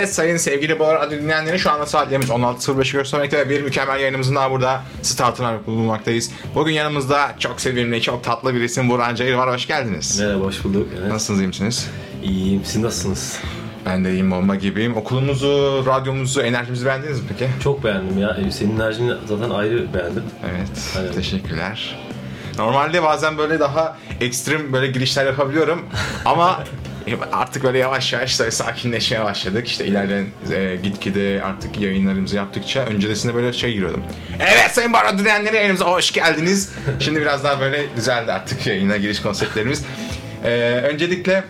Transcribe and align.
Evet 0.00 0.14
sayın 0.14 0.36
sevgili 0.36 0.78
Boğar 0.78 1.00
Radyo 1.00 1.18
dinleyenleri 1.18 1.58
şu 1.58 1.70
anda 1.70 1.86
saatlerimiz 1.86 2.28
16.05'i 2.28 2.92
göstermekte 2.92 3.38
ve 3.38 3.48
bir 3.48 3.62
mükemmel 3.62 4.00
yayınımızın 4.00 4.34
daha 4.34 4.50
burada 4.50 4.82
startına 5.02 5.58
bulunmaktayız. 5.66 6.30
Bugün 6.54 6.72
yanımızda 6.72 7.34
çok 7.38 7.60
sevimli, 7.60 8.02
çok 8.02 8.24
tatlı 8.24 8.54
bir 8.54 8.60
isim 8.60 8.90
Burhan 8.90 9.14
Cayır 9.14 9.34
var. 9.34 9.54
Hoş 9.54 9.66
geldiniz. 9.66 10.20
Merhaba, 10.20 10.44
hoş 10.44 10.64
bulduk. 10.64 10.88
Evet. 11.00 11.12
Nasılsınız, 11.12 11.40
iyi 11.40 11.46
misiniz? 11.46 11.90
İyiyim, 12.22 12.62
siz 12.64 12.82
nasılsınız? 12.82 13.38
Ben 13.86 14.04
de 14.04 14.10
iyiyim, 14.10 14.30
bomba 14.30 14.54
gibiyim. 14.54 14.96
Okulumuzu, 14.96 15.84
radyomuzu, 15.86 16.40
enerjimizi 16.40 16.86
beğendiniz 16.86 17.20
mi 17.20 17.26
peki? 17.28 17.50
Çok 17.62 17.84
beğendim 17.84 18.18
ya. 18.18 18.36
E, 18.46 18.50
Senin 18.50 18.76
enerjini 18.76 19.12
zaten 19.28 19.50
ayrı 19.50 19.94
beğendim. 19.94 20.24
Evet, 20.50 20.96
Aynen. 20.98 21.12
teşekkürler. 21.12 21.98
Normalde 22.58 23.02
bazen 23.02 23.38
böyle 23.38 23.60
daha 23.60 23.98
ekstrem 24.20 24.72
böyle 24.72 24.86
girişler 24.86 25.26
yapabiliyorum 25.26 25.86
ama 26.24 26.64
artık 27.32 27.64
böyle 27.64 27.78
yavaş 27.78 28.12
yavaş 28.12 28.40
böyle 28.40 28.50
sakinleşmeye 28.50 29.24
başladık. 29.24 29.68
İşte 29.68 29.86
ileriden 29.86 30.26
e, 30.52 30.76
gitgide 30.82 31.42
artık 31.44 31.80
yayınlarımızı 31.80 32.36
yaptıkça 32.36 32.80
öncesinde 32.80 33.34
böyle 33.34 33.52
şey 33.52 33.72
giriyordum. 33.72 34.02
Evet 34.40 34.70
sayın 34.72 34.92
Barra 34.92 35.18
dinleyenleri 35.18 35.56
yayınımıza 35.56 35.84
hoş 35.84 36.12
geldiniz. 36.12 36.72
Şimdi 37.00 37.20
biraz 37.20 37.44
daha 37.44 37.60
böyle 37.60 37.96
düzeldi 37.96 38.32
artık 38.32 38.66
yayına 38.66 38.96
giriş 38.96 39.22
konseptlerimiz. 39.22 39.84
E, 40.44 40.50
öncelikle 40.92 41.44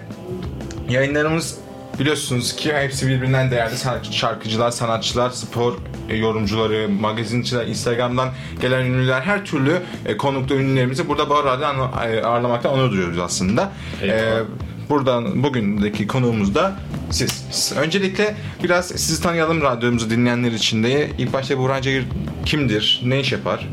yayınlarımız 0.88 1.59
biliyorsunuz 2.00 2.56
ki 2.56 2.72
hepsi 2.74 3.08
birbirinden 3.08 3.50
değerli 3.50 3.74
şarkıcılar, 4.12 4.70
sanatçılar, 4.70 5.30
spor 5.30 5.74
e, 6.08 6.16
yorumcuları, 6.16 6.88
magazinciler, 6.88 7.66
Instagram'dan 7.66 8.28
gelen 8.61 8.80
ünlüler 8.80 9.20
her 9.20 9.44
türlü 9.44 9.77
e, 10.06 10.16
konuklu 10.16 10.55
ünlülerimizi 10.55 11.08
burada 11.08 11.28
bu 11.31 11.34
arada 11.36 11.66
anla- 11.69 12.06
e, 12.06 12.22
ağırlamaktan 12.22 12.72
onur 12.72 12.91
duyuyoruz 12.91 13.19
aslında. 13.19 13.72
Eyvallah. 14.03 14.19
E, 14.20 14.42
buradan 14.91 15.42
bugündeki 15.42 16.06
konuğumuz 16.06 16.55
da 16.55 16.77
siz. 17.10 17.72
Öncelikle 17.77 18.34
biraz 18.64 18.86
sizi 18.86 19.22
tanıyalım 19.22 19.60
radyomuzu 19.60 20.10
dinleyenler 20.10 20.52
için 20.52 20.82
de. 20.82 21.10
İlk 21.19 21.32
başta 21.32 21.58
Burhan 21.58 21.82
Cayır 21.82 22.05
kimdir, 22.47 23.00
ne 23.05 23.20
iş 23.20 23.32
yapar? 23.32 23.69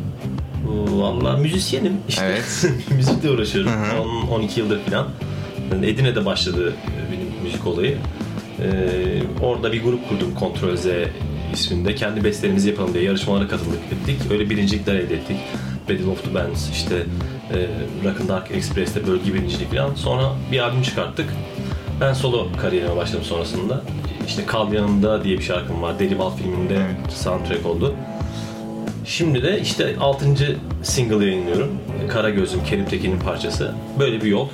Valla 0.87 1.37
müzisyenim 1.37 1.93
işte. 2.09 2.25
Evet. 2.25 2.71
Müzikle 2.95 3.29
uğraşıyorum. 3.29 3.71
Hı 3.71 3.97
hı. 3.97 4.01
10 4.01 4.27
12 4.27 4.59
yıldır 4.59 4.79
falan. 4.79 5.07
Edirne'de 5.83 6.25
başladı 6.25 6.73
benim 7.11 7.43
müzik 7.43 7.67
olayı. 7.67 7.97
Ee, 8.59 9.21
orada 9.41 9.71
bir 9.71 9.83
grup 9.83 10.09
kurdum 10.09 10.35
Kontrol 10.35 10.75
Z 10.75 10.85
isminde. 11.53 11.95
Kendi 11.95 12.23
bestelerimizi 12.23 12.69
yapalım 12.69 12.93
diye 12.93 13.03
yarışmalara 13.03 13.47
katıldık 13.47 13.79
ettik. 13.91 14.31
Öyle 14.31 14.49
birincilikler 14.49 14.95
elde 14.95 15.15
ettik. 15.15 15.37
Battle 15.89 16.09
of 16.09 16.23
the 16.23 16.33
Bands, 16.33 16.69
işte 16.71 16.95
e, 17.53 17.57
Rock 18.03 18.27
Dark 18.27 18.51
Express'te 18.51 19.07
bölge 19.07 19.33
birincilik 19.33 19.71
falan. 19.75 19.95
Sonra 19.95 20.23
bir 20.51 20.59
albüm 20.59 20.81
çıkarttık. 20.81 21.29
Ben 22.01 22.13
solo 22.13 22.47
kariyerime 22.61 22.95
başladım 22.95 23.23
sonrasında. 23.23 23.81
İşte 24.27 24.45
Kal 24.45 24.73
Yanımda 24.73 25.23
diye 25.23 25.37
bir 25.37 25.43
şarkım 25.43 25.81
var. 25.81 25.99
Deli 25.99 26.19
Bal 26.19 26.35
filminde 26.35 26.73
Evet. 26.75 27.13
soundtrack 27.13 27.65
oldu. 27.65 27.95
Şimdi 29.05 29.43
de 29.43 29.61
işte 29.61 29.95
6. 29.99 30.25
single 30.83 31.25
yayınlıyorum. 31.25 31.69
Kara 32.09 32.29
Gözüm, 32.29 32.63
Kerim 32.63 32.85
Tekin'in 32.85 33.19
parçası. 33.19 33.75
Böyle 33.99 34.21
bir 34.21 34.27
yol. 34.27 34.47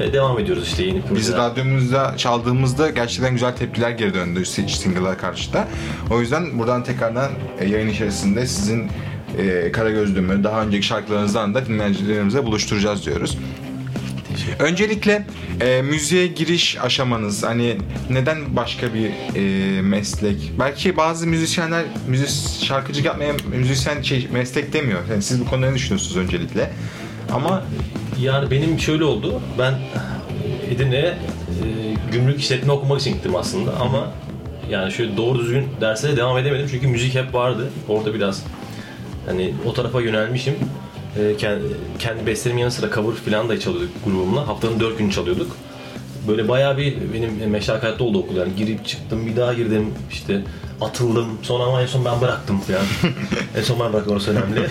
Ee, 0.00 0.12
devam 0.12 0.38
ediyoruz 0.38 0.64
işte 0.68 0.82
yeni 0.82 1.00
projeler. 1.02 1.18
Biz 1.18 1.32
radyomuzda 1.32 2.14
çaldığımızda 2.16 2.90
gerçekten 2.90 3.32
güzel 3.32 3.56
tepkiler 3.56 3.90
geri 3.90 4.14
döndü 4.14 4.44
single'a 4.46 5.16
karşı 5.16 5.52
da. 5.52 5.68
O 6.10 6.20
yüzden 6.20 6.58
buradan 6.58 6.84
tekrardan 6.84 7.30
e, 7.60 7.68
yayın 7.68 7.88
içerisinde 7.88 8.46
sizin 8.46 8.90
e, 9.38 9.72
Kara 9.72 9.90
Gözlüm'ü, 9.90 10.44
daha 10.44 10.62
önceki 10.62 10.86
şarkılarınızdan 10.86 11.54
da 11.54 11.66
dinleyicilerimize 11.66 12.44
buluşturacağız 12.46 13.06
diyoruz. 13.06 13.38
Öncelikle 14.58 15.26
e, 15.60 15.82
müziğe 15.82 16.26
giriş 16.26 16.78
aşamanız 16.80 17.42
hani 17.42 17.76
neden 18.10 18.56
başka 18.56 18.86
bir 18.94 19.10
e, 19.36 19.82
meslek? 19.82 20.52
Belki 20.58 20.96
bazı 20.96 21.26
müzisyenler 21.26 21.84
müzis 22.08 22.62
şarkıcı 22.64 23.02
yapmaya 23.02 23.32
müzisyen 23.56 24.02
şey, 24.02 24.28
meslek 24.32 24.72
demiyor. 24.72 25.00
Yani 25.10 25.22
siz 25.22 25.40
bu 25.40 25.44
konuda 25.50 25.70
ne 25.70 25.74
düşünüyorsunuz 25.74 26.16
öncelikle? 26.16 26.70
Ama 27.32 27.62
Yani 28.20 28.50
benim 28.50 28.80
şöyle 28.80 29.04
oldu. 29.04 29.40
Ben 29.58 29.74
Edirne'ye 30.70 31.02
e, 31.06 31.16
gümrük 32.12 32.40
işletme 32.40 32.72
okumak 32.72 33.00
için 33.00 33.12
gittim 33.12 33.36
aslında 33.36 33.76
ama 33.80 34.12
yani 34.70 34.92
şöyle 34.92 35.16
doğru 35.16 35.38
düzgün 35.38 35.66
derslere 35.80 36.16
devam 36.16 36.38
edemedim 36.38 36.68
çünkü 36.70 36.86
müzik 36.86 37.14
hep 37.14 37.34
vardı. 37.34 37.70
Orada 37.88 38.14
biraz 38.14 38.42
hani 39.26 39.54
o 39.66 39.72
tarafa 39.72 40.00
yönelmişim. 40.00 40.54
E, 41.18 41.36
kendi, 41.36 41.62
kendi 41.98 42.26
bestelerimin 42.26 42.60
yanı 42.60 42.70
sıra 42.70 42.94
cover 42.94 43.14
falan 43.14 43.48
da 43.48 43.60
çalıyorduk 43.60 44.04
grubumla. 44.04 44.48
Haftanın 44.48 44.80
dört 44.80 44.98
günü 44.98 45.12
çalıyorduk. 45.12 45.56
Böyle 46.28 46.48
bayağı 46.48 46.76
bir 46.76 46.94
benim 47.14 47.50
meşakkatli 47.50 48.02
oldu 48.02 48.18
okul 48.18 48.36
yani 48.36 48.52
girip 48.56 48.86
çıktım 48.86 49.26
bir 49.26 49.36
daha 49.36 49.52
girdim 49.52 49.94
işte 50.12 50.42
atıldım 50.80 51.26
sonra 51.42 51.64
ama 51.64 51.82
en 51.82 51.86
son 51.86 52.04
ben 52.04 52.20
bıraktım 52.20 52.60
falan. 52.60 52.80
en 53.56 53.62
son 53.62 53.80
ben 53.80 53.92
bıraktım 53.92 54.12
orası 54.12 54.30
önemli. 54.30 54.66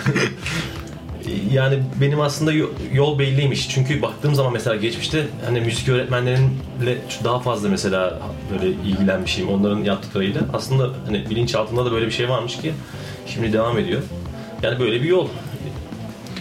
Yani 1.52 1.78
benim 2.00 2.20
aslında 2.20 2.52
yo- 2.52 2.70
yol 2.94 3.18
belliymiş. 3.18 3.68
Çünkü 3.68 4.02
baktığım 4.02 4.34
zaman 4.34 4.52
mesela 4.52 4.76
geçmişte 4.76 5.26
hani 5.46 5.60
müzik 5.60 5.88
öğretmenlerinle 5.88 6.98
daha 7.24 7.38
fazla 7.40 7.68
mesela 7.68 8.18
böyle 8.52 8.68
ilgilenmişim 8.72 9.48
onların 9.48 9.84
yaptıklarıyla. 9.84 10.40
Aslında 10.52 10.90
hani 11.06 11.30
bilinçaltında 11.30 11.84
da 11.84 11.92
böyle 11.92 12.06
bir 12.06 12.10
şey 12.10 12.28
varmış 12.28 12.56
ki 12.56 12.72
şimdi 13.26 13.52
devam 13.52 13.78
ediyor. 13.78 14.02
Yani 14.62 14.80
böyle 14.80 15.02
bir 15.02 15.08
yol. 15.08 15.28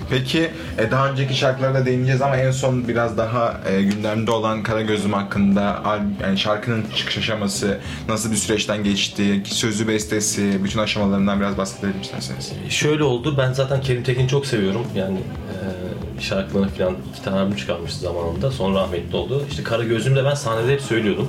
Peki 0.10 0.50
e, 0.78 0.92
daha 0.92 1.10
önceki 1.10 1.34
şarkılara 1.36 1.86
değineceğiz 1.86 2.22
ama 2.22 2.38
en 2.38 2.52
son 2.52 2.88
biraz 2.88 3.18
daha 3.18 3.62
e, 3.70 3.82
gündemde 3.82 4.32
olan 4.32 4.64
Karagöz'üm 4.64 5.14
hakkında 5.14 5.86
al- 5.86 6.00
yani 6.24 6.38
şarkının 6.38 6.84
çıkış 6.96 7.18
aşaması 7.18 7.80
nasıl 8.10 8.32
bir 8.32 8.36
süreçten 8.36 8.84
geçti, 8.84 9.42
sözü 9.46 9.88
bestesi, 9.88 10.64
bütün 10.64 10.80
aşamalarından 10.80 11.40
biraz 11.40 11.58
bahsedelim 11.58 12.02
isterseniz. 12.02 12.52
Şöyle 12.70 13.04
oldu. 13.04 13.36
Ben 13.38 13.54
zaten 13.54 13.82
Kerim 13.82 14.04
Tekin'i 14.04 14.28
çok 14.28 14.46
seviyorum. 14.46 14.86
Yani 14.96 15.18
e, 15.18 16.22
şarkılarını 16.22 16.70
falan 16.70 16.96
iki 17.14 17.24
tane 17.24 17.40
albüm 17.40 17.56
çıkarmıştı 17.56 18.00
zamanında. 18.00 18.52
Sonra 18.52 18.80
rahmetli 18.80 19.16
oldu. 19.16 19.46
İşte 19.50 19.64
Kara 19.64 19.84
Gözüm'de 19.84 20.26
ben 20.26 20.34
sahnede 20.36 20.74
hep 20.74 20.82
söylüyordum. 20.82 21.28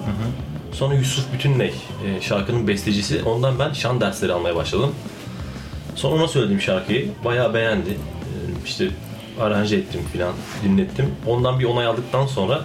Sonra 0.73 0.95
Yusuf 0.95 1.33
Bütünley 1.33 1.75
e, 2.07 2.21
şarkının 2.21 2.69
bestecisi. 2.69 3.23
Ondan 3.23 3.59
ben 3.59 3.73
şan 3.73 4.01
dersleri 4.01 4.33
almaya 4.33 4.57
başladım. 4.57 4.91
Sonra 5.97 6.15
ona 6.15 6.29
söyledim 6.29 6.61
şarkıyı. 6.61 7.09
Bayağı 7.25 7.55
beğendi. 7.55 7.91
E, 7.91 8.37
işte 8.65 8.89
aranje 9.41 9.77
ettim 9.77 10.01
falan, 10.13 10.35
dinlettim. 10.65 11.07
Ondan 11.27 11.61
bir 11.61 11.65
onay 11.65 11.87
aldıktan 11.87 12.27
sonra 12.27 12.61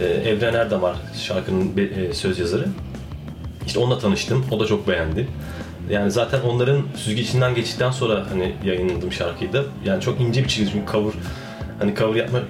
e, 0.00 0.04
Evren 0.04 0.54
Erdemar 0.54 0.96
şarkının 1.22 1.72
e, 1.78 2.14
söz 2.14 2.38
yazarı. 2.38 2.66
İşte 3.66 3.78
onunla 3.78 3.98
tanıştım. 3.98 4.44
O 4.50 4.60
da 4.60 4.66
çok 4.66 4.88
beğendi. 4.88 5.28
Yani 5.90 6.10
zaten 6.10 6.40
onların 6.40 6.82
süzgecinden 6.96 7.54
geçtikten 7.54 7.90
sonra 7.90 8.26
hani 8.30 8.54
yayınladım 8.64 9.12
şarkıyı 9.12 9.52
da. 9.52 9.62
Yani 9.84 10.00
çok 10.00 10.20
ince 10.20 10.44
bir 10.44 10.48
çizgi 10.48 10.72
çünkü 10.72 10.92
cover 10.92 11.12
hani 11.78 11.94
cover 11.94 12.14
yapmak 12.14 12.44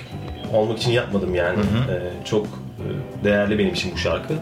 olmak 0.52 0.78
için 0.78 0.90
yapmadım 0.90 1.34
yani. 1.34 1.58
Ee, 1.90 2.24
çok 2.24 2.46
e, 2.46 3.24
değerli 3.24 3.58
benim 3.58 3.74
için 3.74 3.92
bu 3.92 3.98
şarkı. 3.98 4.34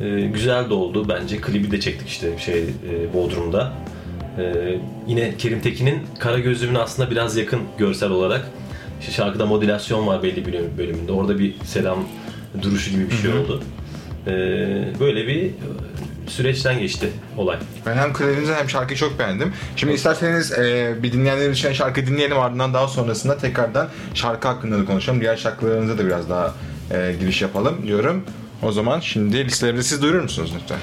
Ee, 0.00 0.20
güzel 0.20 0.70
de 0.70 0.74
oldu 0.74 1.08
bence. 1.08 1.40
Klibi 1.40 1.70
de 1.70 1.80
çektik 1.80 2.08
işte 2.08 2.38
şey 2.38 2.62
e, 2.62 3.14
Bodrum'da. 3.14 3.72
Ee, 4.38 4.78
yine 5.06 5.36
Kerim 5.36 5.60
Tekin'in 5.60 6.02
Kara 6.18 6.38
Gözlüm'ün 6.38 6.74
aslında 6.74 7.10
biraz 7.10 7.36
yakın 7.36 7.60
görsel 7.78 8.10
olarak. 8.10 8.46
İşte 9.00 9.12
şarkıda 9.12 9.46
modülasyon 9.46 10.06
var 10.06 10.22
belli 10.22 10.46
bir 10.46 10.78
bölümünde. 10.78 11.12
Orada 11.12 11.38
bir 11.38 11.54
selam 11.64 11.98
duruşu 12.62 12.90
gibi 12.90 13.10
bir 13.10 13.16
şey 13.16 13.30
oldu. 13.30 13.62
Ee, 14.26 14.30
böyle 15.00 15.26
bir 15.26 15.50
süreçten 16.26 16.78
geçti 16.78 17.08
olay. 17.36 17.58
Ben 17.86 17.96
hem 17.96 18.12
klibinizi 18.12 18.54
hem 18.54 18.70
şarkıyı 18.70 18.98
çok 18.98 19.18
beğendim. 19.18 19.52
Şimdi 19.76 19.92
isterseniz 19.92 20.52
e, 20.52 20.94
bir 21.02 21.12
dinleyenler 21.12 21.50
için 21.50 21.72
şarkı 21.72 22.06
dinleyelim 22.06 22.38
ardından 22.38 22.74
daha 22.74 22.88
sonrasında 22.88 23.38
tekrardan 23.38 23.88
şarkı 24.14 24.48
hakkında 24.48 24.78
da 24.78 24.84
konuşalım. 24.84 25.20
Diğer 25.20 25.36
şarkılarınıza 25.36 25.98
da 25.98 26.06
biraz 26.06 26.30
daha 26.30 26.54
e, 26.90 27.14
giriş 27.20 27.42
yapalım 27.42 27.74
diyorum. 27.86 28.24
O 28.62 28.72
zaman 28.72 29.00
şimdi 29.00 29.44
listelerinizi 29.44 29.88
siz 29.88 30.02
duyurur 30.02 30.20
musunuz 30.20 30.52
lütfen? 30.62 30.78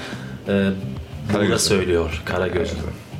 Ee, 0.48 0.50
bunu 0.52 1.28
da 1.28 1.32
Karagözlü. 1.32 1.58
söylüyor 1.68 2.22
Karagözlü. 2.24 2.74
Kara 2.74 3.11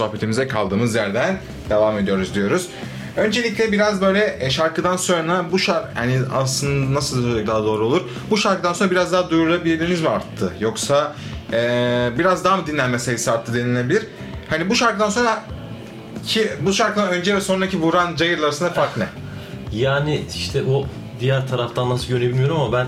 sohbetimize 0.00 0.48
kaldığımız 0.48 0.94
yerden 0.94 1.38
devam 1.70 1.98
ediyoruz 1.98 2.34
diyoruz. 2.34 2.68
Öncelikle 3.16 3.72
biraz 3.72 4.00
böyle 4.00 4.36
e, 4.40 4.50
şarkıdan 4.50 4.96
sonra 4.96 5.44
bu 5.52 5.58
şarkı 5.58 5.88
yani 5.96 6.20
aslında 6.34 6.94
nasıl 6.94 7.22
söylemek 7.22 7.46
daha 7.46 7.64
doğru 7.64 7.86
olur? 7.86 8.02
Bu 8.30 8.36
şarkıdan 8.36 8.72
sonra 8.72 8.90
biraz 8.90 9.12
daha 9.12 9.30
duyurulabiliriniz 9.30 10.00
mi 10.00 10.08
arttı? 10.08 10.52
Yoksa 10.60 11.14
e, 11.52 11.58
biraz 12.18 12.44
daha 12.44 12.56
mı 12.56 12.66
dinlenme 12.66 12.98
sayısı 12.98 13.32
arttı 13.32 13.54
denilebilir? 13.54 14.06
Hani 14.50 14.70
bu 14.70 14.74
şarkıdan 14.74 15.10
sonra 15.10 15.42
ki 16.26 16.50
bu 16.60 16.72
şarkıdan 16.72 17.08
önce 17.08 17.36
ve 17.36 17.40
sonraki 17.40 17.80
Vuran 17.80 18.16
Cayır'la 18.16 18.46
arasında 18.46 18.70
fark 18.70 18.96
ne? 18.96 19.06
Yani 19.72 20.22
işte 20.36 20.62
o 20.62 20.86
diğer 21.20 21.48
taraftan 21.48 21.90
nasıl 21.90 22.08
görüyor 22.08 22.32
bilmiyorum 22.32 22.60
ama 22.60 22.72
ben 22.72 22.86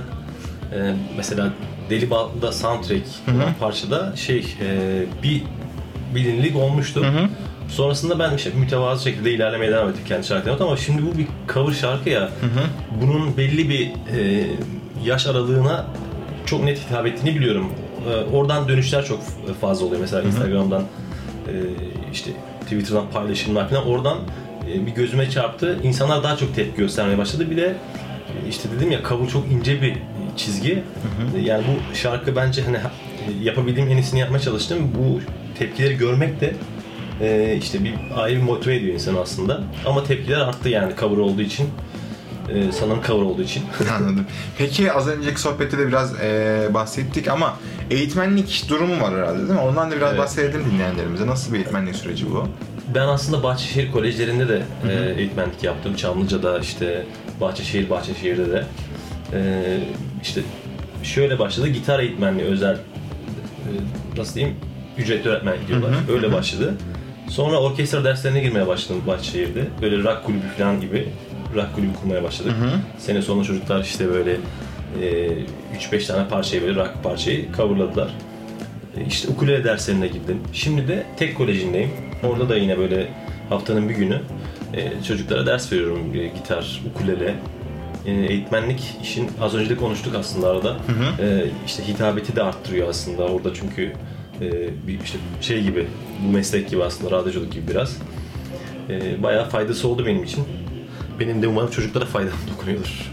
e, 0.78 0.96
mesela 1.16 1.52
Deli 1.90 2.10
Bal'da 2.10 2.52
soundtrack 2.52 3.06
olan 3.28 3.54
parçada 3.60 4.16
şey 4.16 4.56
e, 4.60 5.02
bir 5.22 5.42
bilinirlik 6.14 6.56
olmuştu. 6.56 7.04
Sonrasında 7.68 8.18
ben 8.18 8.36
işte 8.36 8.50
mütevazı 8.60 9.04
şekilde 9.04 9.32
ilerlemeye 9.32 9.72
devam 9.72 9.88
ettik 9.88 10.06
kendi 10.06 10.26
şarkılarımda 10.26 10.64
ama 10.64 10.76
şimdi 10.76 11.02
bu 11.06 11.18
bir 11.18 11.26
cover 11.54 11.72
şarkı 11.72 12.08
ya. 12.10 12.28
Bunun 13.02 13.36
belli 13.36 13.68
bir 13.68 13.86
e, 13.86 14.46
yaş 15.04 15.26
aralığına 15.26 15.86
çok 16.46 16.64
net 16.64 16.78
hitap 16.86 17.06
ettiğini 17.06 17.34
biliyorum. 17.36 17.72
E, 18.10 18.36
oradan 18.36 18.68
dönüşler 18.68 19.04
çok 19.04 19.20
fazla 19.60 19.86
oluyor. 19.86 20.00
Mesela 20.00 20.22
Instagram'dan 20.22 20.82
e, 20.82 21.52
işte 22.12 22.30
Twitter'dan 22.62 23.10
paylaşımlar 23.10 23.68
falan 23.68 23.86
oradan 23.86 24.18
e, 24.72 24.86
bir 24.86 24.90
gözüme 24.92 25.30
çarptı. 25.30 25.78
İnsanlar 25.82 26.22
daha 26.22 26.36
çok 26.36 26.54
tepki 26.54 26.76
göstermeye 26.76 27.18
başladı. 27.18 27.50
Bir 27.50 27.56
de 27.56 27.66
e, 28.44 28.48
işte 28.48 28.68
dedim 28.76 28.90
ya 28.92 28.98
cover 29.08 29.28
çok 29.28 29.46
ince 29.52 29.82
bir 29.82 29.94
çizgi. 30.36 30.82
E, 31.36 31.40
Yani 31.40 31.62
bu 31.68 31.96
şarkı 31.96 32.36
bence 32.36 32.62
hani 32.62 32.78
ha- 32.78 32.90
e, 33.28 33.44
yapabildiğim 33.44 33.88
en 33.90 33.96
iyisini 33.96 34.20
yapmaya 34.20 34.40
çalıştım. 34.40 34.78
Bu 34.98 35.20
tepkileri 35.62 35.96
görmek 35.96 36.40
de 36.40 36.54
e, 37.20 37.56
işte 37.56 37.84
bir 37.84 37.94
ayrı 38.16 38.36
bir 38.36 38.42
motive 38.42 38.76
ediyor 38.76 38.94
insanı 38.94 39.20
aslında. 39.20 39.60
Ama 39.86 40.04
tepkiler 40.04 40.40
arttı 40.40 40.68
yani 40.68 40.92
cover 41.00 41.16
olduğu 41.16 41.42
için. 41.42 41.68
E, 42.48 42.72
sanırım 42.72 43.02
cover 43.06 43.22
olduğu 43.22 43.42
için. 43.42 43.62
Anladım. 43.98 44.26
Peki 44.58 44.92
az 44.92 45.08
önceki 45.08 45.40
sohbette 45.40 45.78
de 45.78 45.88
biraz 45.88 46.20
e, 46.20 46.68
bahsettik 46.74 47.28
ama 47.28 47.56
eğitmenlik 47.90 48.64
durumu 48.68 49.00
var 49.00 49.14
herhalde 49.14 49.38
değil 49.38 49.50
mi? 49.50 49.60
Ondan 49.60 49.90
da 49.90 49.96
biraz 49.96 50.08
Evet. 50.10 50.18
bahsedelim 50.20 50.64
dinleyenlerimize. 50.72 51.26
Nasıl 51.26 51.52
bir 51.52 51.58
eğitmenlik 51.58 51.96
süreci 51.96 52.30
bu? 52.30 52.48
Ben 52.94 53.08
aslında 53.08 53.42
Bahçeşehir 53.42 53.92
Kolejlerinde 53.92 54.48
de 54.48 54.62
e, 54.90 55.20
eğitmenlik 55.20 55.62
yaptım. 55.62 55.96
Çamlıca'da 55.96 56.58
işte 56.58 57.06
Bahçeşehir, 57.40 57.90
Bahçeşehir'de 57.90 58.50
de. 58.50 58.64
E, 59.32 59.40
işte 60.22 60.40
şöyle 61.02 61.38
başladı. 61.38 61.68
Gitar 61.68 61.98
eğitmenliği 62.00 62.46
özel 62.46 62.74
e, 62.74 63.70
nasıl 64.16 64.34
diyeyim 64.34 64.56
ücretli 64.98 65.28
öğretmen 65.30 65.56
diyorlar. 65.68 65.90
Öyle 66.12 66.32
başladı. 66.32 66.74
Sonra 67.28 67.60
orkestra 67.60 68.04
derslerine 68.04 68.40
girmeye 68.40 68.66
başladım 68.66 69.02
Bahçeşehir'de. 69.06 69.64
Böyle 69.82 69.98
rock 69.98 70.24
kulübü 70.24 70.46
falan 70.58 70.80
gibi 70.80 71.08
rock 71.54 71.74
kulübü 71.74 71.90
kurmaya 72.02 72.22
başladık. 72.22 72.52
Sene 72.98 73.22
sonunda 73.22 73.44
çocuklar 73.44 73.80
işte 73.80 74.08
böyle 74.08 74.32
e, 75.02 75.28
3-5 75.92 76.06
tane 76.06 76.28
parçayı 76.28 76.62
böyle 76.62 76.74
rock 76.80 76.90
parçayı 77.02 77.52
coverladılar. 77.56 78.10
E, 78.96 79.04
İşte 79.06 79.28
ukulele 79.28 79.64
derslerine 79.64 80.06
girdim. 80.06 80.40
Şimdi 80.52 80.88
de 80.88 81.06
tek 81.16 81.36
kolejindeyim. 81.36 81.90
Orada 82.22 82.48
da 82.48 82.56
yine 82.56 82.78
böyle 82.78 83.08
haftanın 83.48 83.88
bir 83.88 83.94
günü 83.94 84.20
E, 84.76 85.04
çocuklara 85.08 85.46
ders 85.46 85.72
veriyorum. 85.72 86.00
E, 86.14 86.26
gitar, 86.26 86.80
ukulele. 86.90 87.34
E, 88.06 88.10
eğitmenlik 88.12 88.82
işin 89.02 89.30
az 89.40 89.54
önce 89.54 89.70
de 89.70 89.76
konuştuk 89.76 90.14
aslında 90.18 90.48
arada. 90.50 90.76
E, 91.22 91.44
işte 91.66 91.88
hitabeti 91.88 92.36
de 92.36 92.42
arttırıyor 92.42 92.88
aslında 92.88 93.22
orada 93.24 93.54
çünkü 93.54 93.92
bir 94.86 95.00
işte 95.00 95.18
şey 95.40 95.62
gibi 95.62 95.86
bu 96.26 96.32
meslek 96.32 96.70
gibi 96.70 96.84
aslında 96.84 97.10
radyoculuk 97.10 97.52
gibi 97.52 97.68
biraz. 97.68 97.98
E, 98.88 99.22
bayağı 99.22 99.48
faydası 99.48 99.88
oldu 99.88 100.06
benim 100.06 100.24
için. 100.24 100.44
Benim 101.20 101.42
de 101.42 101.48
umarım 101.48 101.70
çocuklara 101.70 102.04
faydam 102.04 102.32
dokunuyordur. 102.54 103.12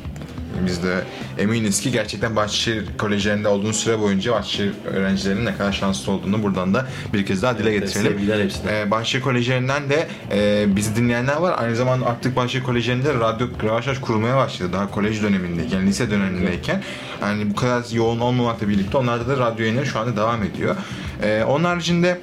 Biz 0.65 0.84
de 0.84 1.03
eminiz 1.38 1.82
ki 1.82 1.91
gerçekten 1.91 2.36
Bahçeşehir 2.36 2.86
Kolejlerinde 2.98 3.48
olduğun 3.48 3.72
süre 3.72 4.00
boyunca 4.00 4.32
Bahçeşehir 4.32 4.72
öğrencilerinin 4.86 5.46
ne 5.46 5.58
kadar 5.58 5.72
şanslı 5.72 6.12
olduğunu 6.12 6.44
buradan 6.44 6.74
da 6.74 6.88
bir 7.13 7.25
kez 7.25 7.41
daha 7.44 7.58
dile 7.58 7.70
Evet, 7.70 7.82
getirelim. 7.82 8.12
sevgiler 8.12 8.44
hepsine. 8.44 8.79
Ee, 8.79 8.91
Bahçeşehir 8.91 9.24
Kolejlerinden 9.24 9.89
de 9.89 10.08
e, 10.32 10.65
bizi 10.75 10.96
dinleyenler 10.96 11.36
var. 11.38 11.56
Aynı 11.58 11.75
zamanda 11.75 12.06
artık 12.06 12.36
Bahçeşehir 12.36 12.63
Kolejlerinde 12.63 13.13
radyo 13.13 13.48
yavaş 13.65 13.88
yavaş 13.88 14.00
kurulmaya 14.00 14.38
başladı. 14.38 14.74
Daha 14.74 14.91
kolej 14.91 15.22
dönemindeyken, 15.24 15.88
lise 15.88 16.12
dönemindeyken. 16.12 16.84
Yani 17.22 17.50
bu 17.51 17.56
kadar 17.56 17.84
yoğun 17.94 18.20
olmamakla 18.20 18.70
birlikte 18.70 18.98
onlarda 18.98 19.27
da 19.27 19.38
radyo 19.46 19.63
yayınları 19.65 19.86
şu 19.86 20.00
anda 20.00 20.15
devam 20.18 20.44
ediyor. 20.44 20.75
Ee, 21.24 21.44
onun 21.48 21.63
haricinde 21.63 22.20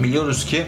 biliyoruz 0.00 0.44
ki 0.46 0.64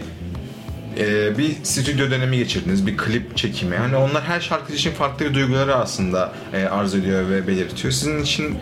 e, 0.99 1.37
bir 1.37 1.55
stüdyo 1.63 2.11
dönemi 2.11 2.37
geçirdiniz, 2.37 2.87
bir 2.87 2.97
klip 2.97 3.37
çekimi. 3.37 3.75
Yani 3.75 3.95
onlar 3.95 4.23
her 4.23 4.39
şarkıcı 4.39 4.77
için 4.77 4.91
farklı 4.91 5.25
bir 5.25 5.33
duyguları 5.33 5.75
aslında 5.75 6.33
e, 6.53 6.65
arz 6.65 6.95
ediyor 6.95 7.29
ve 7.29 7.47
belirtiyor. 7.47 7.93
Sizin 7.93 8.23
için 8.23 8.57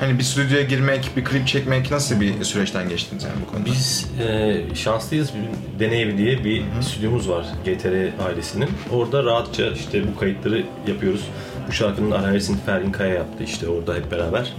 hani 0.00 0.18
bir 0.18 0.24
stüdyoya 0.24 0.64
girmek, 0.64 1.10
bir 1.16 1.24
klip 1.24 1.46
çekmek 1.46 1.90
nasıl 1.90 2.20
bir 2.20 2.44
süreçten 2.44 2.88
geçtiniz 2.88 3.24
yani 3.24 3.36
bu 3.46 3.52
konuda? 3.52 3.66
Biz 3.66 4.10
e, 4.20 4.74
şanslıyız. 4.74 5.30
Bir 5.34 5.80
Deney 5.80 6.02
Evi 6.02 6.18
diye 6.18 6.44
bir 6.44 6.62
stüdyomuz 6.80 7.28
var 7.28 7.46
GTR 7.64 8.24
ailesinin. 8.26 8.68
Orada 8.92 9.24
rahatça 9.24 9.70
işte 9.70 10.02
bu 10.14 10.20
kayıtları 10.20 10.64
yapıyoruz. 10.86 11.24
Bu 11.68 11.72
şarkının 11.72 12.10
aranjesini 12.10 12.56
Fergin 12.66 12.92
Kaya 12.92 13.14
yaptı 13.14 13.44
işte 13.44 13.68
orada 13.68 13.94
hep 13.94 14.10
beraber. 14.10 14.52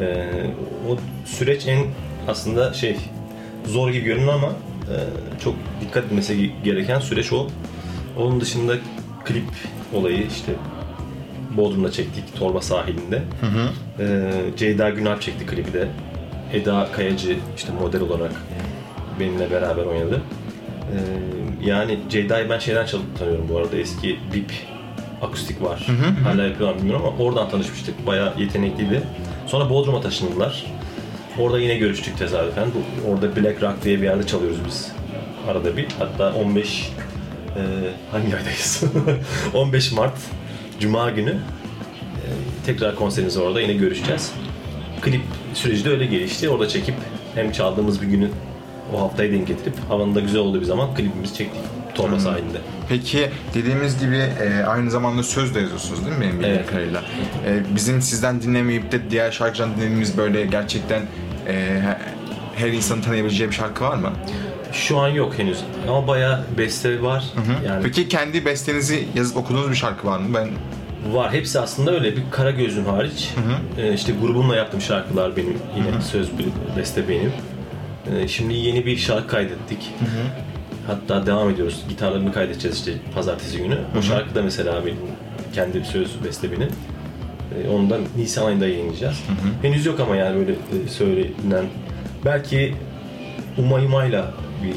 E, 0.00 0.26
o 0.88 0.98
süreç 1.26 1.66
en 1.66 1.86
aslında 2.28 2.72
şey 2.72 2.96
zor 3.66 3.90
gibi 3.90 4.04
görünüyor 4.04 4.32
ama 4.32 4.52
çok 5.44 5.54
dikkat 5.80 6.04
edilmesi 6.04 6.50
gereken 6.64 7.00
süreç 7.00 7.32
o. 7.32 7.46
Onun 8.18 8.40
dışında 8.40 8.74
klip 9.24 9.44
olayı 9.94 10.26
işte 10.26 10.52
Bodrum'da 11.56 11.92
çektik 11.92 12.36
Torba 12.36 12.60
sahilinde. 12.60 13.22
Ee, 14.00 14.30
Ceyda 14.56 14.90
Günalp 14.90 15.22
çekti 15.22 15.46
klibi 15.46 15.72
de. 15.72 15.88
Eda 16.52 16.88
Kayacı 16.92 17.36
işte 17.56 17.72
model 17.82 18.00
olarak 18.00 18.32
benimle 19.20 19.50
beraber 19.50 19.82
oynadı. 19.82 20.20
Ee, 20.92 20.96
yani 21.68 21.98
Ceyda'yı 22.10 22.50
ben 22.50 22.58
şeyden 22.58 22.86
tanıyorum 23.18 23.46
bu 23.52 23.58
arada 23.58 23.76
eski 23.76 24.18
BIP 24.34 24.52
akustik 25.22 25.62
var. 25.62 25.86
Hala 26.24 26.42
yapıyorlar 26.42 26.78
bilmiyorum 26.78 27.06
ama 27.06 27.24
oradan 27.24 27.48
tanışmıştık. 27.50 28.06
Bayağı 28.06 28.32
yetenekliydi. 28.38 29.02
Sonra 29.46 29.70
Bodrum'a 29.70 30.00
taşındılar. 30.00 30.64
Orada 31.38 31.60
yine 31.60 31.74
görüştük 31.76 32.18
tesadüfen. 32.18 32.68
Orada 33.08 33.36
Black 33.36 33.62
Rock 33.62 33.84
diye 33.84 33.98
bir 33.98 34.04
yerde 34.04 34.26
çalıyoruz 34.26 34.58
biz. 34.66 34.92
Arada 35.48 35.76
bir. 35.76 35.86
Hatta 35.98 36.32
15 36.34 36.92
e, 37.56 37.60
hangi 38.10 38.36
aydayız? 38.36 38.82
15 39.54 39.92
Mart 39.92 40.18
Cuma 40.80 41.10
günü 41.10 41.30
e, 41.30 42.28
tekrar 42.66 42.94
konserimiz 42.96 43.36
orada 43.36 43.60
yine 43.60 43.72
görüşeceğiz. 43.74 44.32
Klip 45.00 45.20
süreci 45.54 45.84
de 45.84 45.90
öyle 45.90 46.06
gelişti. 46.06 46.48
Orada 46.48 46.68
çekip 46.68 46.94
hem 47.34 47.52
çaldığımız 47.52 48.02
bir 48.02 48.06
günü 48.06 48.30
o 48.94 49.00
haftayı 49.00 49.32
denk 49.32 49.46
getirip 49.48 49.74
havanın 49.88 50.14
da 50.14 50.20
güzel 50.20 50.40
olduğu 50.40 50.60
bir 50.60 50.66
zaman 50.66 50.94
klibimizi 50.94 51.34
çektik. 51.34 51.60
Torba 51.94 52.20
sahilinde. 52.20 52.58
Peki 52.88 53.28
dediğimiz 53.54 54.00
gibi 54.00 54.16
e, 54.16 54.64
aynı 54.66 54.90
zamanda 54.90 55.22
söz 55.22 55.54
de 55.54 55.60
yazıyorsunuz 55.60 56.06
değil 56.06 56.16
mi 56.16 56.22
benim 56.24 56.38
bildiğim 56.38 56.56
Evet. 56.56 56.66
kadarıyla? 56.66 57.02
E, 57.46 57.74
bizim 57.76 58.02
sizden 58.02 58.42
dinlemeyip 58.42 58.92
de 58.92 59.10
diğer 59.10 59.30
şarkıcıdan 59.30 59.76
dinlediğimiz 59.76 60.16
böyle 60.18 60.46
gerçekten 60.46 61.02
e, 61.48 61.82
her 62.56 62.68
insanın 62.68 63.02
tanıyabileceği 63.02 63.50
bir 63.50 63.54
şarkı 63.54 63.84
var 63.84 63.96
mı? 63.96 64.10
Şu 64.72 64.98
an 64.98 65.08
yok 65.08 65.38
henüz 65.38 65.58
ama 65.88 66.06
bayağı 66.08 66.44
beste 66.58 67.02
var. 67.02 67.24
Yani 67.66 67.82
Peki 67.82 68.08
kendi 68.08 68.44
bestenizi 68.44 69.08
yazıp 69.14 69.36
okuduğunuz 69.36 69.70
bir 69.70 69.76
şarkı 69.76 70.06
var 70.06 70.18
mı? 70.18 70.26
Ben 70.34 70.48
Var. 71.14 71.32
Hepsi 71.32 71.60
aslında 71.60 71.90
öyle. 71.94 72.16
Bir 72.16 72.22
Kara 72.30 72.50
Gözüm 72.50 72.84
hariç. 72.84 73.30
Ee, 73.78 73.92
işte 73.92 74.12
grubumla 74.22 74.56
yaptığım 74.56 74.80
şarkılar 74.80 75.36
benim. 75.36 75.58
Yine 75.76 76.02
söz 76.02 76.38
bir 76.38 76.46
beste 76.76 77.08
benim. 77.08 77.32
Ee, 78.12 78.28
şimdi 78.28 78.54
yeni 78.54 78.86
bir 78.86 78.96
şarkı 78.96 79.28
kaydettik. 79.28 79.90
Hatta 80.86 81.26
devam 81.26 81.50
ediyoruz. 81.50 81.84
Gitarlarını 81.88 82.32
kaydedeceğiz 82.32 82.76
işte 82.78 82.92
pazartesi 83.14 83.58
günü. 83.58 83.78
O 83.98 84.02
şarkı 84.02 84.34
da 84.34 84.42
mesela 84.42 84.86
benim 84.86 84.98
kendi 85.54 85.84
söz 85.84 86.24
beste 86.24 86.52
benim. 86.52 86.68
Onu 87.72 87.90
da 87.90 87.98
Nisan 88.16 88.46
ayında 88.46 88.66
yayınlayacağız. 88.68 89.16
Henüz 89.62 89.86
yok 89.86 90.00
ama 90.00 90.16
yani 90.16 90.36
böyle 90.36 90.52
e, 90.52 90.88
söylenen. 90.88 91.64
Belki 92.24 92.74
Umaymay'la 93.58 94.34
bir 94.62 94.74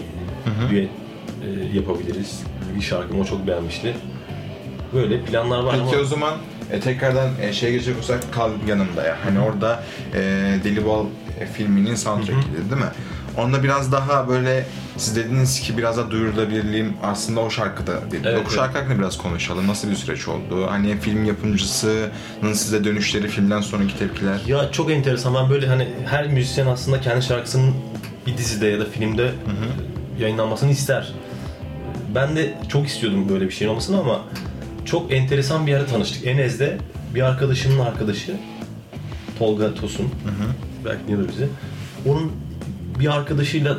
düet 0.69 0.89
e, 1.43 1.77
yapabiliriz. 1.77 2.43
Bir 2.75 2.81
şarkımı 2.81 3.21
o 3.21 3.25
çok 3.25 3.47
beğenmişti. 3.47 3.95
Böyle 4.93 5.21
planlar 5.21 5.63
var 5.63 5.75
Peki 5.83 5.95
ama... 5.95 6.01
o 6.01 6.05
zaman 6.05 6.33
e, 6.71 6.79
tekrardan 6.79 7.29
e, 7.41 7.53
şeye 7.53 7.71
geçecek 7.71 7.95
olursak 7.95 8.33
Kal 8.33 8.51
Yanımda 8.67 9.03
ya. 9.03 9.17
Hani 9.23 9.39
orada 9.39 9.83
e, 10.13 10.19
Deli 10.63 10.85
Bal 10.85 11.05
e, 11.39 11.45
filminin 11.45 11.95
soundtrack'iydi 11.95 12.69
değil 12.69 12.81
mi? 12.81 12.91
Onda 13.39 13.63
biraz 13.63 13.91
daha 13.91 14.29
böyle 14.29 14.65
siz 14.97 15.15
dediniz 15.15 15.59
ki 15.59 15.77
biraz 15.77 15.97
daha 15.97 16.11
duyurulabilirliğim 16.11 16.93
aslında 17.03 17.39
o 17.39 17.49
şarkıda 17.49 18.11
dedi. 18.11 18.27
Evet, 18.27 18.45
o 18.47 18.49
şarkı 18.49 18.77
hakkında 18.77 18.99
biraz 18.99 19.17
konuşalım. 19.17 19.67
Nasıl 19.67 19.89
bir 19.89 19.95
süreç 19.95 20.27
oldu? 20.27 20.67
Hani 20.69 20.99
film 20.99 21.25
yapımcısının 21.25 22.53
size 22.53 22.83
dönüşleri, 22.83 23.27
filmden 23.27 23.61
sonraki 23.61 23.99
tepkiler. 23.99 24.41
Ya 24.47 24.71
çok 24.71 24.91
enteresan. 24.91 25.35
Ben 25.35 25.49
böyle 25.49 25.67
hani 25.67 25.87
her 26.05 26.27
müzisyen 26.27 26.67
aslında 26.67 27.01
kendi 27.01 27.25
şarkısının 27.25 27.73
bir 28.27 28.37
dizide 28.37 28.67
ya 28.67 28.79
da 28.79 28.85
filmde 28.85 29.31
yayınlanmasını 30.19 30.71
ister. 30.71 31.13
Ben 32.15 32.35
de 32.35 32.53
çok 32.69 32.87
istiyordum 32.87 33.29
böyle 33.29 33.45
bir 33.45 33.51
şeyin 33.51 33.71
olmasını 33.71 33.99
ama 33.99 34.21
çok 34.85 35.11
enteresan 35.11 35.67
bir 35.67 35.71
yerde 35.71 35.85
tanıştık. 35.85 36.27
Enez'de 36.27 36.77
bir 37.15 37.21
arkadaşımın 37.21 37.79
arkadaşı 37.79 38.35
Tolga 39.39 39.73
Tosun. 39.73 40.09
Belki 40.85 41.03
dinliyordur 41.03 41.29
bizi. 41.29 41.47
Onun 42.05 42.31
bir 42.99 43.15
arkadaşıyla 43.15 43.77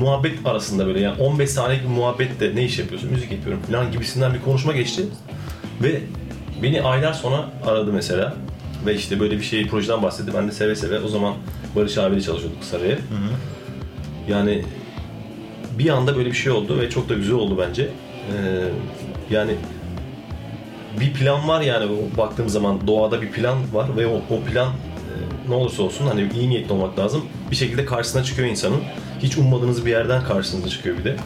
muhabbet 0.00 0.46
arasında 0.46 0.86
böyle 0.86 1.00
yani 1.00 1.22
15 1.22 1.50
saniyelik 1.50 1.84
bir 1.84 1.94
muhabbette 1.94 2.56
ne 2.56 2.64
iş 2.64 2.78
yapıyorsun? 2.78 3.10
Müzik 3.10 3.32
yapıyorum 3.32 3.62
falan 3.70 3.92
gibisinden 3.92 4.34
bir 4.34 4.40
konuşma 4.40 4.72
geçti. 4.72 5.02
Ve 5.82 6.00
beni 6.62 6.82
aylar 6.82 7.12
sonra 7.12 7.44
aradı 7.66 7.92
mesela. 7.92 8.34
Ve 8.86 8.94
işte 8.94 9.20
böyle 9.20 9.38
bir 9.38 9.42
şey 9.42 9.66
projeden 9.66 10.02
bahsetti. 10.02 10.30
Ben 10.34 10.48
de 10.48 10.52
seve 10.52 10.74
seve 10.74 11.00
o 11.00 11.08
zaman 11.08 11.34
Barış 11.76 11.98
abiyle 11.98 12.20
çalışıyorduk 12.20 12.64
Sarı'ya. 12.64 12.98
Yani 14.28 14.64
bir 15.78 15.88
anda 15.88 16.16
böyle 16.16 16.30
bir 16.30 16.36
şey 16.36 16.52
oldu 16.52 16.80
ve 16.80 16.90
çok 16.90 17.08
da 17.08 17.14
güzel 17.14 17.34
oldu 17.34 17.64
bence. 17.68 17.82
Ee, 17.82 18.64
yani 19.30 19.52
bir 21.00 21.12
plan 21.12 21.48
var 21.48 21.60
yani 21.60 21.90
baktığım 22.18 22.48
zaman 22.48 22.86
doğada 22.86 23.22
bir 23.22 23.30
plan 23.30 23.58
var 23.72 23.96
ve 23.96 24.06
o, 24.06 24.16
o 24.30 24.40
plan 24.40 24.68
ne 25.48 25.54
olursa 25.54 25.82
olsun 25.82 26.06
hani 26.06 26.30
iyi 26.34 26.50
niyetli 26.50 26.72
olmak 26.72 26.98
lazım. 26.98 27.24
Bir 27.50 27.56
şekilde 27.56 27.84
karşısına 27.84 28.24
çıkıyor 28.24 28.48
insanın. 28.48 28.80
Hiç 29.22 29.38
ummadığınız 29.38 29.86
bir 29.86 29.90
yerden 29.90 30.24
karşınıza 30.24 30.68
çıkıyor 30.68 30.98
bir 30.98 31.04
de. 31.04 31.16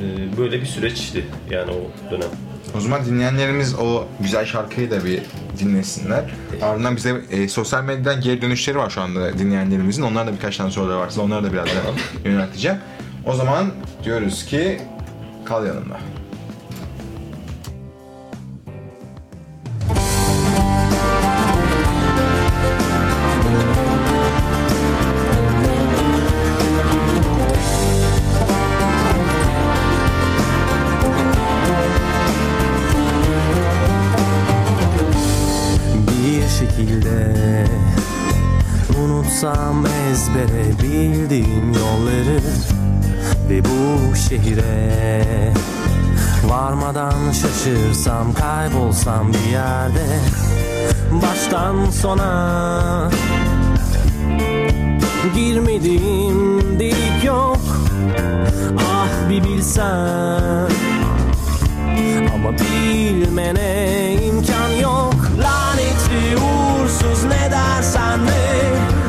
Ee, 0.00 0.38
böyle 0.38 0.60
bir 0.60 0.66
süreçti 0.66 1.24
yani 1.50 1.70
o 1.70 2.10
dönem. 2.10 2.28
O 2.76 2.80
zaman 2.80 3.04
dinleyenlerimiz 3.04 3.74
o 3.74 4.04
güzel 4.20 4.44
şarkıyı 4.44 4.90
da 4.90 5.04
bir 5.04 5.22
dinlesinler. 5.58 6.24
Ardından 6.62 6.96
bize 6.96 7.20
e, 7.30 7.48
sosyal 7.48 7.84
medyadan 7.84 8.20
geri 8.20 8.42
dönüşleri 8.42 8.78
var 8.78 8.90
şu 8.90 9.00
anda 9.00 9.38
dinleyenlerimizin. 9.38 10.02
Onlar 10.02 10.26
da 10.26 10.32
birkaç 10.32 10.56
tane 10.56 10.70
soruları 10.70 10.98
varsa 10.98 11.22
onları 11.22 11.44
da 11.44 11.52
birazdan 11.52 11.94
yönelteceğim. 12.24 12.78
O 13.26 13.34
zaman 13.34 13.72
diyoruz 14.04 14.46
ki 14.46 14.80
kal 15.44 15.66
yanımda. 15.66 16.00
Ezbere 40.40 40.82
bildiğim 40.82 41.72
yolları 41.72 42.40
Ve 43.48 43.64
bu 43.64 44.16
şehire. 44.16 45.24
Varmadan 46.48 47.32
şaşırsam 47.32 48.32
kaybolsam 48.34 49.32
bir 49.32 49.52
yerde 49.52 50.06
Baştan 51.10 51.90
sona 51.90 53.10
Girmediğim 55.34 56.80
delik 56.80 57.24
yok. 57.24 57.58
Ah 58.78 59.30
bir 59.30 59.44
bilsen. 59.44 60.70
Ama 62.34 62.52
bilmene 62.52 64.14
imkan 64.26 64.70
yok. 64.82 65.14
Lanetli 65.38 66.36
uğursuz 66.36 67.24
ne 67.24 67.50
dersen 67.50 68.26
de 68.26 68.99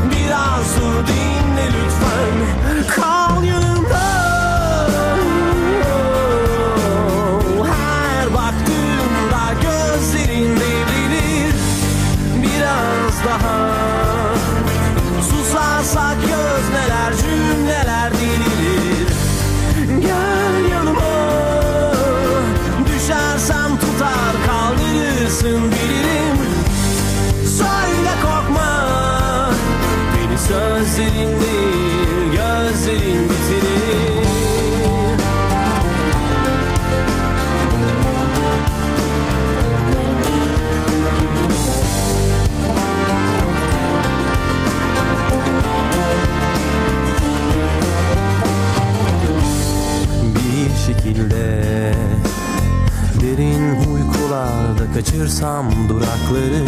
kaçırsam 55.01 55.65
durakları 55.89 56.63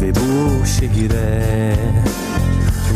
Ve 0.00 0.12
bu 0.14 0.66
şehire 0.66 1.76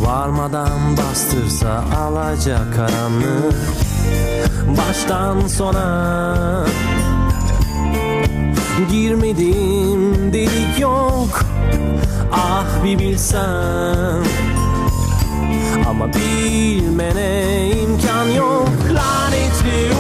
Varmadan 0.01 0.97
bastırsa 0.97 1.85
alacak 1.99 2.75
karanlık 2.77 3.55
Baştan 4.79 5.47
sona. 5.47 6.67
Girmediğim 8.91 10.33
delik 10.33 10.81
yok 10.81 11.45
Ah 12.33 12.85
bir 12.85 12.99
bilsem 12.99 14.25
ama 15.89 16.09
bilmene 16.09 17.71
imkan 17.71 18.27
yok 18.27 18.69
Lanetli 18.95 19.98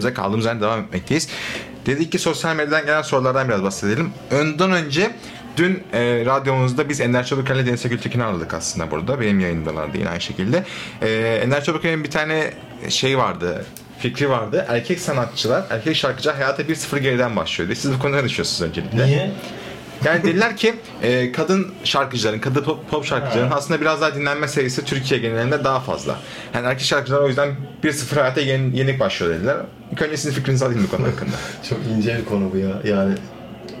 yayınımıza 0.00 0.14
kaldığımız 0.14 0.46
yerden 0.46 0.62
devam 0.62 0.80
etmekteyiz. 0.80 1.28
Dedik 1.86 2.12
ki 2.12 2.18
sosyal 2.18 2.56
medyadan 2.56 2.86
gelen 2.86 3.02
sorulardan 3.02 3.48
biraz 3.48 3.62
bahsedelim. 3.62 4.10
Önden 4.30 4.72
önce 4.72 5.10
dün 5.56 5.82
e, 5.92 6.24
radyomuzda 6.26 6.88
biz 6.88 7.00
Ender 7.00 7.24
Çabukkale 7.24 7.66
Deniz 7.66 7.88
Gültekin'i 7.88 8.24
ağırladık 8.24 8.54
aslında 8.54 8.90
burada. 8.90 9.20
Benim 9.20 9.40
yayındalardı 9.40 9.98
yine 9.98 10.08
aynı 10.08 10.20
şekilde. 10.20 10.64
E, 11.02 11.40
Ender 11.44 11.64
Çabukkale'nin 11.64 12.04
bir 12.04 12.10
tane 12.10 12.52
şey 12.88 13.18
vardı 13.18 13.64
fikri 13.98 14.30
vardı. 14.30 14.66
Erkek 14.68 15.00
sanatçılar, 15.00 15.64
erkek 15.70 15.96
şarkıcılar 15.96 16.36
hayata 16.36 16.62
1-0 16.62 16.98
geriden 16.98 17.36
başlıyor 17.36 17.68
diye. 17.68 17.76
Siz 17.76 17.92
bu 17.92 17.98
konuda 17.98 18.16
ne 18.16 18.24
düşünüyorsunuz 18.24 18.70
öncelikle? 18.70 19.06
Niye? 19.06 19.30
Yani 20.04 20.22
dediler 20.22 20.56
ki 20.56 20.74
e, 21.02 21.32
kadın 21.32 21.74
şarkıcıların, 21.84 22.38
kadın 22.38 22.62
pop, 22.62 22.90
pop 22.90 23.04
şarkıcıların 23.04 23.50
aslında 23.50 23.80
biraz 23.80 24.00
daha 24.00 24.14
dinlenme 24.14 24.48
sayısı 24.48 24.84
Türkiye 24.84 25.20
genelinde 25.20 25.64
daha 25.64 25.80
fazla. 25.80 26.16
Yani 26.54 26.66
erkek 26.66 26.86
şarkıcılar 26.86 27.20
o 27.20 27.28
yüzden 27.28 27.48
1-0 27.84 28.14
hayata 28.14 28.40
yeni, 28.40 28.78
yenik 28.78 29.00
başlıyor 29.00 29.34
dediler. 29.34 29.56
İlk 29.92 30.02
önce 30.02 30.16
sizin 30.16 30.34
fikrinizi 30.34 30.64
alayım 30.64 30.88
bu 30.92 30.96
konu 30.96 31.06
hakkında. 31.06 31.36
Çok 31.68 31.78
ince 31.96 32.18
bir 32.18 32.24
konu 32.24 32.52
bu 32.52 32.56
ya. 32.56 32.80
Yani 32.84 33.14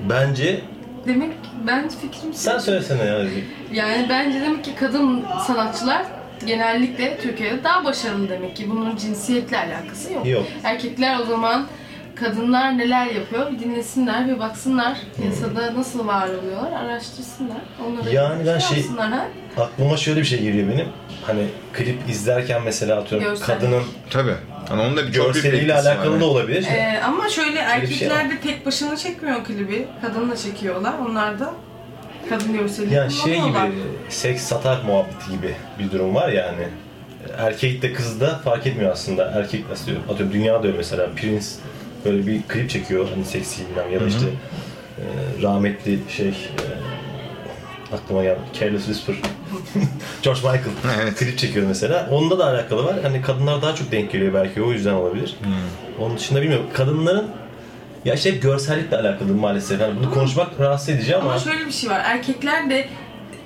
bence 0.08 0.60
Demek 1.06 1.30
ben 1.66 1.88
fikrim 1.88 2.34
sen 2.34 2.58
söylesene 2.58 3.04
ya. 3.04 3.26
Yani 3.72 4.06
bence 4.10 4.40
demek 4.40 4.64
ki 4.64 4.70
kadın 4.80 5.24
sanatçılar 5.46 6.02
genellikle 6.46 7.18
Türkiye'de 7.22 7.64
daha 7.64 7.84
başarılı 7.84 8.28
demek 8.28 8.56
ki. 8.56 8.70
Bunun 8.70 8.96
cinsiyetle 8.96 9.58
alakası 9.58 10.12
yok. 10.12 10.26
Yok. 10.26 10.46
Erkekler 10.64 11.20
o 11.20 11.24
zaman 11.24 11.66
kadınlar 12.20 12.78
neler 12.78 13.06
yapıyor 13.06 13.52
bir 13.52 13.58
dinlesinler 13.58 14.28
bir 14.28 14.38
baksınlar 14.38 14.96
piyasada 15.16 15.74
nasıl 15.78 16.06
var 16.06 16.28
oluyorlar 16.28 16.72
araştırsınlar. 16.84 17.56
Onlara 17.86 18.10
Yani 18.10 18.46
ben 18.46 18.58
şey- 18.58 18.78
yapsınlar, 18.78 19.10
ha? 19.12 19.26
Aklıma 19.58 19.96
şöyle 19.96 20.20
bir 20.20 20.24
şey 20.24 20.42
geliyor 20.42 20.68
benim. 20.68 20.88
Hani 21.26 21.46
klip 21.72 22.08
izlerken 22.08 22.62
mesela 22.62 23.00
atıyorum 23.00 23.28
Görsellik. 23.28 23.60
kadının 23.60 23.82
Tabii. 24.10 24.34
Yani 24.70 24.82
onun 24.82 24.96
da 24.96 25.06
bir 25.06 25.12
çok 25.12 25.24
büyük 25.24 25.34
görseliyle 25.44 25.72
etkisi 25.72 25.88
var, 25.88 25.92
alakalı 25.96 26.20
da 26.20 26.24
olabilir. 26.24 26.66
Ee, 26.70 27.00
ama 27.06 27.28
şöyle 27.28 27.50
bir 27.50 27.56
şey 27.56 27.64
erkekler 27.64 28.30
de 28.30 28.40
tek 28.40 28.66
başına 28.66 28.96
çekmiyor 28.96 29.44
klibi. 29.44 29.86
Kadınla 30.02 30.36
çekiyorlar. 30.36 30.94
Onlar 31.08 31.40
da 31.40 31.52
kadın 32.28 32.52
görseli 32.52 32.94
Yani 32.94 33.12
şey 33.12 33.32
gibi 33.34 33.42
kullanıyorlar. 33.42 33.74
seks 34.08 34.42
satar 34.42 34.82
muhabbeti 34.82 35.30
gibi 35.30 35.54
bir 35.78 35.90
durum 35.90 36.14
var 36.14 36.28
yani. 36.28 36.68
Erkek 37.38 37.82
de 37.82 37.92
kız 37.92 38.20
da 38.20 38.38
fark 38.44 38.66
etmiyor 38.66 38.92
aslında. 38.92 39.24
Erkek 39.34 39.70
nasıl 39.70 39.86
diyor? 39.86 39.98
Atıyorum 40.10 40.32
dünya 40.34 40.62
diyor 40.62 40.74
mesela 40.76 41.06
Prince 41.16 41.46
böyle 42.04 42.26
bir 42.26 42.42
klip 42.42 42.70
çekiyor 42.70 43.08
hani 43.14 43.24
seksi 43.24 43.62
bilmem 43.70 43.92
ya 43.92 44.00
da 44.00 44.06
işte 44.06 44.26
e, 44.98 45.04
rahmetli 45.42 45.98
şey 46.08 46.28
e, 46.28 47.94
aklıma 47.94 48.22
geldi. 48.22 48.40
Careless 48.60 48.84
Whisper. 48.86 49.14
George 50.22 50.40
Michael 50.40 51.00
Evet. 51.02 51.14
klip 51.18 51.38
çekiyor 51.38 51.66
mesela. 51.66 52.08
Onda 52.10 52.38
da 52.38 52.46
alakalı 52.46 52.84
var. 52.84 52.96
Hani 53.02 53.22
kadınlar 53.22 53.62
daha 53.62 53.74
çok 53.74 53.92
denk 53.92 54.12
geliyor 54.12 54.34
belki 54.34 54.62
o 54.62 54.72
yüzden 54.72 54.92
olabilir. 54.94 55.36
Onun 56.00 56.16
dışında 56.18 56.42
bilmiyorum. 56.42 56.66
Kadınların 56.72 57.26
ya 58.04 58.14
işte 58.14 58.32
hep 58.34 58.42
görsellikle 58.42 58.96
alakalı 58.96 59.34
maalesef. 59.34 59.80
Yani 59.80 59.94
bunu 59.98 60.14
konuşmak 60.14 60.60
rahatsız 60.60 60.88
edici 60.88 61.16
ama, 61.16 61.30
Ama 61.30 61.38
şöyle 61.40 61.66
bir 61.66 61.72
şey 61.72 61.90
var. 61.90 62.00
Erkekler 62.04 62.70
de 62.70 62.88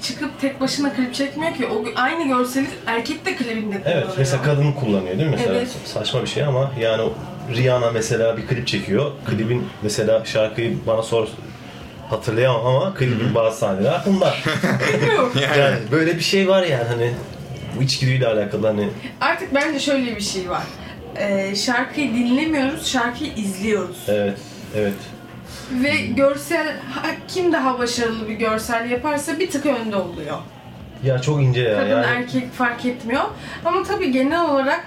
çıkıp 0.02 0.40
tek 0.40 0.60
başına 0.60 0.92
klip 0.94 1.14
çekmiyor 1.14 1.54
ki. 1.54 1.66
O 1.66 1.84
aynı 1.96 2.28
görseli 2.28 2.66
erkek 2.86 3.26
de 3.26 3.36
klibinde 3.36 3.82
kullanıyor. 3.82 4.02
Evet, 4.02 4.14
mesela 4.18 4.42
kadın 4.42 4.72
kullanıyor 4.72 5.18
değil 5.18 5.30
mi? 5.30 5.36
Mesela 5.38 5.54
Evet. 5.54 5.68
saçma 5.84 6.22
bir 6.22 6.26
şey 6.26 6.44
ama 6.44 6.72
yani 6.80 7.02
Rihanna 7.50 7.90
mesela 7.90 8.36
bir 8.36 8.46
klip 8.46 8.66
çekiyor. 8.66 9.10
Klibin 9.26 9.66
mesela 9.82 10.24
şarkıyı 10.24 10.78
bana 10.86 11.02
sor 11.02 11.28
hatırlayamam 12.10 12.66
ama 12.66 12.94
klibin 12.94 13.34
bazı 13.34 13.58
sahneleri 13.58 13.90
aklımda. 13.90 14.34
yani 15.58 15.76
böyle 15.92 16.16
bir 16.16 16.20
şey 16.22 16.48
var 16.48 16.62
yani 16.62 16.84
hani 16.88 17.12
bu 17.78 17.82
içgüdüyle 17.82 18.26
alakalı 18.26 18.66
hani 18.66 18.88
Artık 19.20 19.54
bence 19.54 19.78
şöyle 19.80 20.16
bir 20.16 20.20
şey 20.20 20.50
var. 20.50 20.62
Ee, 21.16 21.54
şarkıyı 21.56 22.14
dinlemiyoruz, 22.14 22.86
şarkıyı 22.86 23.30
izliyoruz. 23.36 23.96
evet 24.08 24.38
evet 24.76 24.94
Ve 25.82 25.90
görsel, 25.96 26.66
kim 27.28 27.52
daha 27.52 27.78
başarılı 27.78 28.28
bir 28.28 28.34
görsel 28.34 28.90
yaparsa 28.90 29.38
bir 29.38 29.50
tık 29.50 29.66
önde 29.66 29.96
oluyor. 29.96 30.36
ya 31.04 31.18
çok 31.18 31.42
ince 31.42 31.60
ya 31.60 31.76
Kadın 31.76 31.90
yani 31.90 32.06
erkek 32.06 32.52
fark 32.52 32.84
etmiyor. 32.86 33.22
Ama 33.64 33.82
tabii 33.82 34.12
genel 34.12 34.50
olarak 34.50 34.84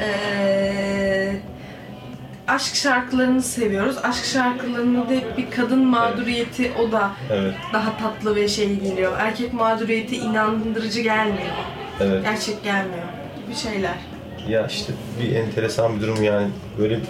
eee, 0.00 1.40
aşk 2.48 2.74
şarkılarını 2.74 3.42
seviyoruz. 3.42 3.96
Aşk 4.02 4.24
şarkılarında 4.24 5.08
da 5.08 5.12
hep 5.14 5.38
bir 5.38 5.50
kadın 5.50 5.84
mağduriyeti 5.86 6.72
o 6.78 6.92
da 6.92 7.10
evet 7.32 7.54
daha 7.72 7.96
tatlı 7.98 8.36
ve 8.36 8.48
şey 8.48 8.76
geliyor. 8.80 9.12
Erkek 9.18 9.52
mağduriyeti 9.52 10.16
inandırıcı 10.16 11.00
gelmiyor. 11.00 11.54
evet 12.00 12.24
Gerçek 12.24 12.64
gelmiyor. 12.64 13.04
Bir 13.50 13.54
şeyler. 13.54 13.94
Ya 14.48 14.66
işte 14.66 14.92
bir 15.20 15.36
enteresan 15.36 15.96
bir 15.96 16.00
durum 16.02 16.22
yani 16.22 16.48
böyle 16.78 17.00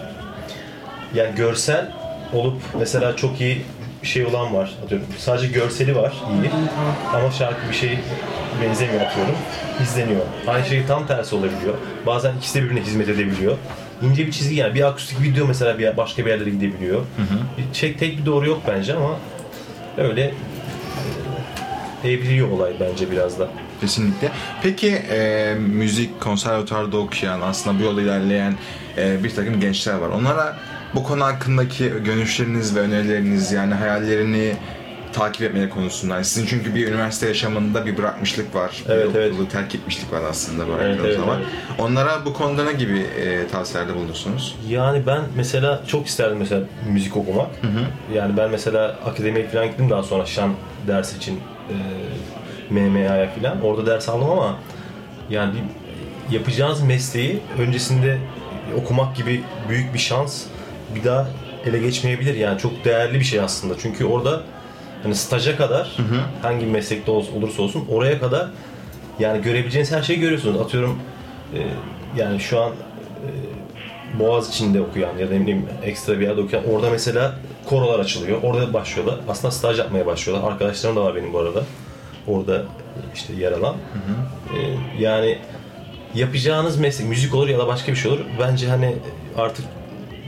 yani 1.15 1.35
görsel 1.35 1.93
olup 2.33 2.63
mesela 2.79 3.17
çok 3.17 3.41
iyi 3.41 3.63
bir 4.03 4.09
şey 4.09 4.25
olan 4.27 4.55
var 4.55 4.75
atıyorum. 4.85 5.07
Sadece 5.19 5.47
görseli 5.47 5.97
var 5.97 6.13
iyi 6.43 6.51
ama 7.15 7.31
şarkı 7.31 7.69
bir 7.71 7.75
şey 7.75 7.99
benzemiyor 8.63 9.01
atıyorum. 9.01 9.35
izleniyor. 9.83 10.21
Aynı 10.47 10.67
şey 10.67 10.87
tam 10.87 11.07
tersi 11.07 11.35
olabiliyor. 11.35 11.75
Bazen 12.07 12.37
ikisi 12.37 12.59
de 12.59 12.63
birbirine 12.65 12.81
hizmet 12.81 13.09
edebiliyor. 13.09 13.57
İnce 14.03 14.27
bir 14.27 14.33
çizgi 14.33 14.55
yani 14.55 14.75
bir 14.75 14.89
akustik 14.89 15.23
video 15.23 15.47
mesela 15.47 15.79
bir 15.79 15.97
başka 15.97 16.27
bir 16.27 16.31
yerlere 16.31 16.51
gidebiliyor. 16.51 17.03
Bir 17.59 17.81
Tek, 17.81 17.99
tek 17.99 18.19
bir 18.19 18.27
doğru 18.27 18.47
yok 18.47 18.63
bence 18.69 18.95
ama 18.95 19.19
öyle 19.99 20.35
evriliyor 22.05 22.51
olay 22.51 22.73
bence 22.81 23.11
biraz 23.11 23.39
da. 23.39 23.49
Kesinlikle. 23.81 24.33
Peki 24.63 24.89
e, 24.91 25.55
müzik 25.59 26.21
konservatuarda 26.21 26.97
okuyan, 26.97 27.41
aslında 27.41 27.79
bu 27.79 27.83
yolda 27.83 28.03
ilerleyen 28.03 28.55
e, 28.99 29.25
bir 29.25 29.35
takım 29.35 29.61
gençler 29.61 29.95
var. 29.95 30.09
Onlara 30.09 30.59
bu 30.95 31.03
konu 31.05 31.25
hakkındaki 31.25 31.93
görüşleriniz 32.05 32.77
ve 32.77 32.81
önerileriniz 32.81 33.53
yani 33.53 33.75
hayallerini 33.75 34.55
takip 35.15 35.43
etmeye 35.43 35.69
konusunda. 35.69 36.15
Yani 36.15 36.25
sizin 36.25 36.47
çünkü 36.47 36.75
bir 36.75 36.89
üniversite 36.89 37.29
yaşamında 37.29 37.87
bir 37.87 37.97
bırakmışlık 37.97 38.55
var. 38.55 38.85
Evet, 38.89 39.15
bir 39.15 39.19
evet. 39.21 39.33
okulu 39.33 39.49
terk 39.49 39.75
etmişlik 39.75 40.13
var 40.13 40.23
aslında 40.31 40.65
Evet, 40.65 40.75
bıraktığınız 40.75 41.07
evet, 41.07 41.19
zaman. 41.19 41.39
evet. 41.39 41.49
Onlara 41.79 42.25
bu 42.25 42.33
konuda 42.33 42.65
ne 42.65 42.73
gibi 42.73 42.99
e, 42.99 43.49
tavsiyelerde 43.49 43.95
bulunursunuz? 43.95 44.57
Yani 44.69 45.07
ben 45.07 45.23
mesela 45.37 45.83
çok 45.87 46.07
isterdim 46.07 46.39
mesela 46.39 46.63
müzik 46.93 47.17
okumak. 47.17 47.49
Yani 48.15 48.37
ben 48.37 48.51
mesela 48.51 48.99
akademiye 49.05 49.49
falan 49.49 49.67
gittim 49.67 49.91
daha 49.91 50.03
sonra 50.03 50.27
şan 50.27 50.55
dersi 50.87 51.17
için 51.17 51.41
e, 52.71 52.75
MMA'ya 52.75 53.31
falan. 53.31 53.61
Orada 53.63 53.87
ders 53.87 54.09
aldım 54.09 54.31
ama 54.31 54.59
yani 55.31 55.53
bir 55.55 56.35
yapacağınız 56.35 56.83
mesleği 56.83 57.41
öncesinde 57.59 58.19
okumak 58.77 59.17
gibi 59.17 59.45
büyük 59.69 59.95
bir 59.95 59.99
şans 59.99 60.43
bir 60.95 61.05
daha 61.05 61.27
ele 61.67 61.79
geçmeyebilir. 61.79 62.35
Yani 62.35 62.59
çok 62.59 62.85
değerli 62.85 63.21
bir 63.21 63.25
şey 63.25 63.41
aslında. 63.41 63.75
Çünkü 63.79 64.05
orada 64.05 64.43
hani 65.05 65.15
staja 65.15 65.57
kadar 65.57 65.97
hangi 66.43 66.67
meslekte 66.67 67.11
ol- 67.11 67.27
olursa 67.37 67.63
olsun 67.63 67.85
oraya 67.91 68.21
kadar 68.21 68.47
yani 69.19 69.43
görebileceğiniz 69.43 69.93
her 69.93 70.03
şeyi 70.03 70.21
görüyorsunuz. 70.21 70.61
Atıyorum 70.61 70.99
e, 71.55 71.59
yani 72.17 72.41
şu 72.41 72.61
an 72.63 72.73
Boğaz 74.19 74.49
içinde 74.51 74.81
okuyan 74.81 75.19
ya 75.19 75.27
da 75.27 75.31
bileyim 75.31 75.67
ekstra 75.83 76.21
bir 76.21 76.27
yerde 76.27 76.41
okuyan 76.41 76.65
orada 76.71 76.91
mesela 76.91 77.35
korolar 77.67 77.99
açılıyor. 77.99 78.43
Orada 78.43 78.73
başlıyorlar. 78.75 79.19
Aslında 79.29 79.51
staj 79.51 79.79
yapmaya 79.79 80.07
başlıyorlar. 80.07 80.51
Arkadaşlarım 80.53 80.97
da 80.97 81.05
var 81.05 81.15
benim 81.15 81.33
bu 81.33 81.39
arada. 81.39 81.63
Orada 82.27 82.63
işte 83.15 83.33
yer 83.33 83.53
alan. 83.53 83.75
Ee, 84.55 85.03
yani 85.03 85.39
yapacağınız 86.15 86.77
meslek 86.77 87.09
müzik 87.09 87.35
olur 87.35 87.49
ya 87.49 87.59
da 87.59 87.67
başka 87.67 87.93
bir 87.93 87.97
şey 87.97 88.11
olur. 88.11 88.21
Bence 88.41 88.69
hani 88.69 88.97
artık 89.37 89.65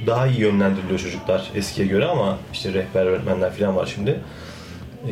daha 0.07 0.27
iyi 0.27 0.41
yönlendiriliyor 0.41 0.99
çocuklar 0.99 1.51
eskiye 1.55 1.89
göre 1.89 2.07
ama 2.07 2.39
işte 2.53 2.73
rehber 2.73 3.07
öğretmenler 3.07 3.53
falan 3.53 3.77
var 3.77 3.93
şimdi. 3.95 4.21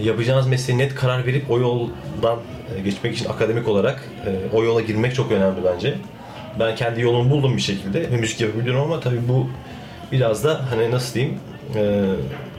Yapacağınız 0.03 0.47
mesleğe 0.47 0.79
net 0.79 0.95
karar 0.95 1.27
verip 1.27 1.51
o 1.51 1.61
yoldan 1.61 2.39
e, 2.77 2.81
geçmek 2.81 3.15
için 3.15 3.29
akademik 3.29 3.69
olarak 3.69 4.05
e, 4.27 4.57
o 4.57 4.65
yola 4.65 4.81
girmek 4.81 5.15
çok 5.15 5.33
önemli 5.33 5.61
bence. 5.65 5.95
Ben 6.61 6.77
kendi 6.77 7.01
yolumu 7.01 7.31
buldum 7.31 7.57
bir 7.57 7.63
şekilde 7.63 8.07
müzik 8.07 8.41
yapabiliyorum 8.41 8.83
ama 8.83 9.01
tabii 9.01 9.29
bu 9.29 9.49
biraz 10.13 10.45
da 10.45 10.61
hani 10.71 10.91
nasıl 10.91 11.15
diyeyim 11.15 11.39
e, 11.77 12.03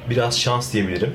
biraz 0.09 0.39
şans 0.39 0.73
diyebilirim. 0.73 1.13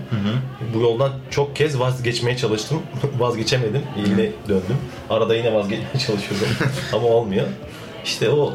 Bu 0.75 0.81
yoldan 0.81 1.13
çok 1.31 1.57
kez 1.57 1.81
vazgeçmeye 1.81 2.37
çalıştım. 2.37 2.83
Vazgeçemedim. 3.19 3.83
Yine 4.07 4.31
döndüm. 4.49 4.77
Arada 5.11 5.37
yine 5.37 5.55
vazgeçmeye 5.55 5.99
çalışıyordum 6.07 6.49
ama 6.93 7.07
olmuyor. 7.07 7.47
İşte 8.05 8.31
o 8.31 8.53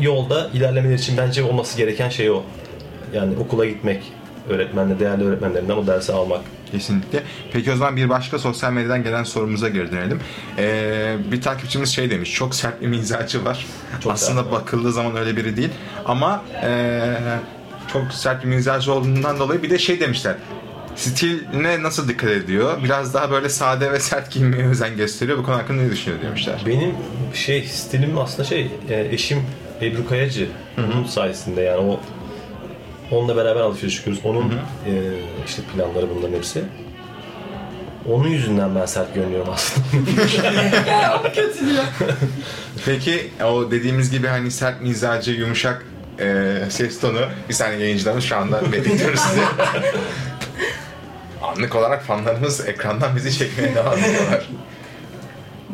yolda 0.00 0.50
ilerlemeler 0.54 0.94
için 0.94 1.16
bence 1.16 1.42
olması 1.44 1.76
gereken 1.78 2.08
şey 2.08 2.30
o. 2.30 2.42
Yani 3.14 3.34
okula 3.36 3.66
gitmek, 3.66 4.02
öğretmenle, 4.48 4.98
değerli 5.00 5.24
öğretmenlerinden 5.24 5.76
o 5.76 5.86
dersi 5.86 6.12
almak. 6.12 6.40
Kesinlikle. 6.74 7.22
Peki 7.52 7.72
o 7.72 7.76
zaman 7.76 7.96
bir 7.96 8.08
başka 8.08 8.38
sosyal 8.38 8.72
medyadan 8.72 9.02
gelen 9.02 9.24
sorumuza 9.24 9.68
geri 9.68 9.92
dönelim. 9.92 10.20
Ee, 10.58 11.16
bir 11.32 11.40
takipçimiz 11.40 11.94
şey 11.94 12.10
demiş, 12.10 12.32
çok 12.32 12.54
sert 12.54 12.80
bir 12.82 12.86
mizacı 12.86 13.44
var. 13.44 13.66
Çok 14.02 14.12
Aslında 14.12 14.42
sert. 14.42 14.52
bakıldığı 14.52 14.92
zaman 14.92 15.16
öyle 15.16 15.36
biri 15.36 15.56
değil. 15.56 15.70
Ama 16.04 16.44
ee, 16.64 17.14
çok 17.92 18.12
sert 18.12 18.44
bir 18.44 18.48
mizacı 18.48 18.92
olduğundan 18.92 19.38
dolayı 19.38 19.62
bir 19.62 19.70
de 19.70 19.78
şey 19.78 20.00
demişler. 20.00 20.34
Stiline 20.96 21.82
nasıl 21.82 22.08
dikkat 22.08 22.30
ediyor? 22.30 22.84
Biraz 22.84 23.14
daha 23.14 23.30
böyle 23.30 23.48
sade 23.48 23.92
ve 23.92 24.00
sert 24.00 24.30
giyinmeye 24.30 24.66
özen 24.66 24.96
gösteriyor. 24.96 25.38
Bu 25.38 25.42
konu 25.42 25.56
hakkında 25.56 25.82
ne 25.82 25.90
düşünüyor 25.90 26.22
demişler. 26.22 26.62
Benim 26.66 26.94
şey 27.34 27.64
stilim 27.64 28.18
aslında 28.18 28.44
şey 28.44 28.70
e, 28.90 29.08
eşim 29.12 29.42
Ebru 29.82 30.08
Kayacı. 30.08 30.48
Onun 30.78 31.04
sayesinde 31.04 31.60
yani 31.60 31.80
o 31.80 32.00
onunla 33.10 33.36
beraber 33.36 33.60
alışveriş 33.60 33.94
çıkıyoruz. 33.94 34.22
Onun 34.24 34.52
e, 34.52 34.92
işte 35.46 35.62
planları 35.62 36.06
bunların 36.14 36.36
hepsi. 36.36 36.64
Onun 38.10 38.28
yüzünden 38.28 38.74
ben 38.74 38.86
sert 38.86 39.14
görünüyorum 39.14 39.48
aslında. 39.52 39.86
o 41.20 41.22
kötü 41.22 41.66
diyor. 41.66 41.84
Peki 42.86 43.30
o 43.44 43.70
dediğimiz 43.70 44.10
gibi 44.10 44.26
hani 44.26 44.50
sert 44.50 44.82
mizacı, 44.82 45.30
yumuşak 45.30 45.84
ee, 46.20 46.56
ses 46.70 47.00
tonu 47.00 47.20
bir 47.48 47.54
saniye 47.54 47.80
yayıncılarımız 47.80 48.24
şu 48.24 48.36
anda 48.36 48.72
bekliyoruz 48.72 49.20
sizi. 49.20 49.40
Anlık 51.42 51.74
olarak 51.74 52.04
fanlarımız 52.04 52.68
ekrandan 52.68 53.16
bizi 53.16 53.38
çekmeye 53.38 53.74
devam 53.74 53.98
ediyorlar. 53.98 54.48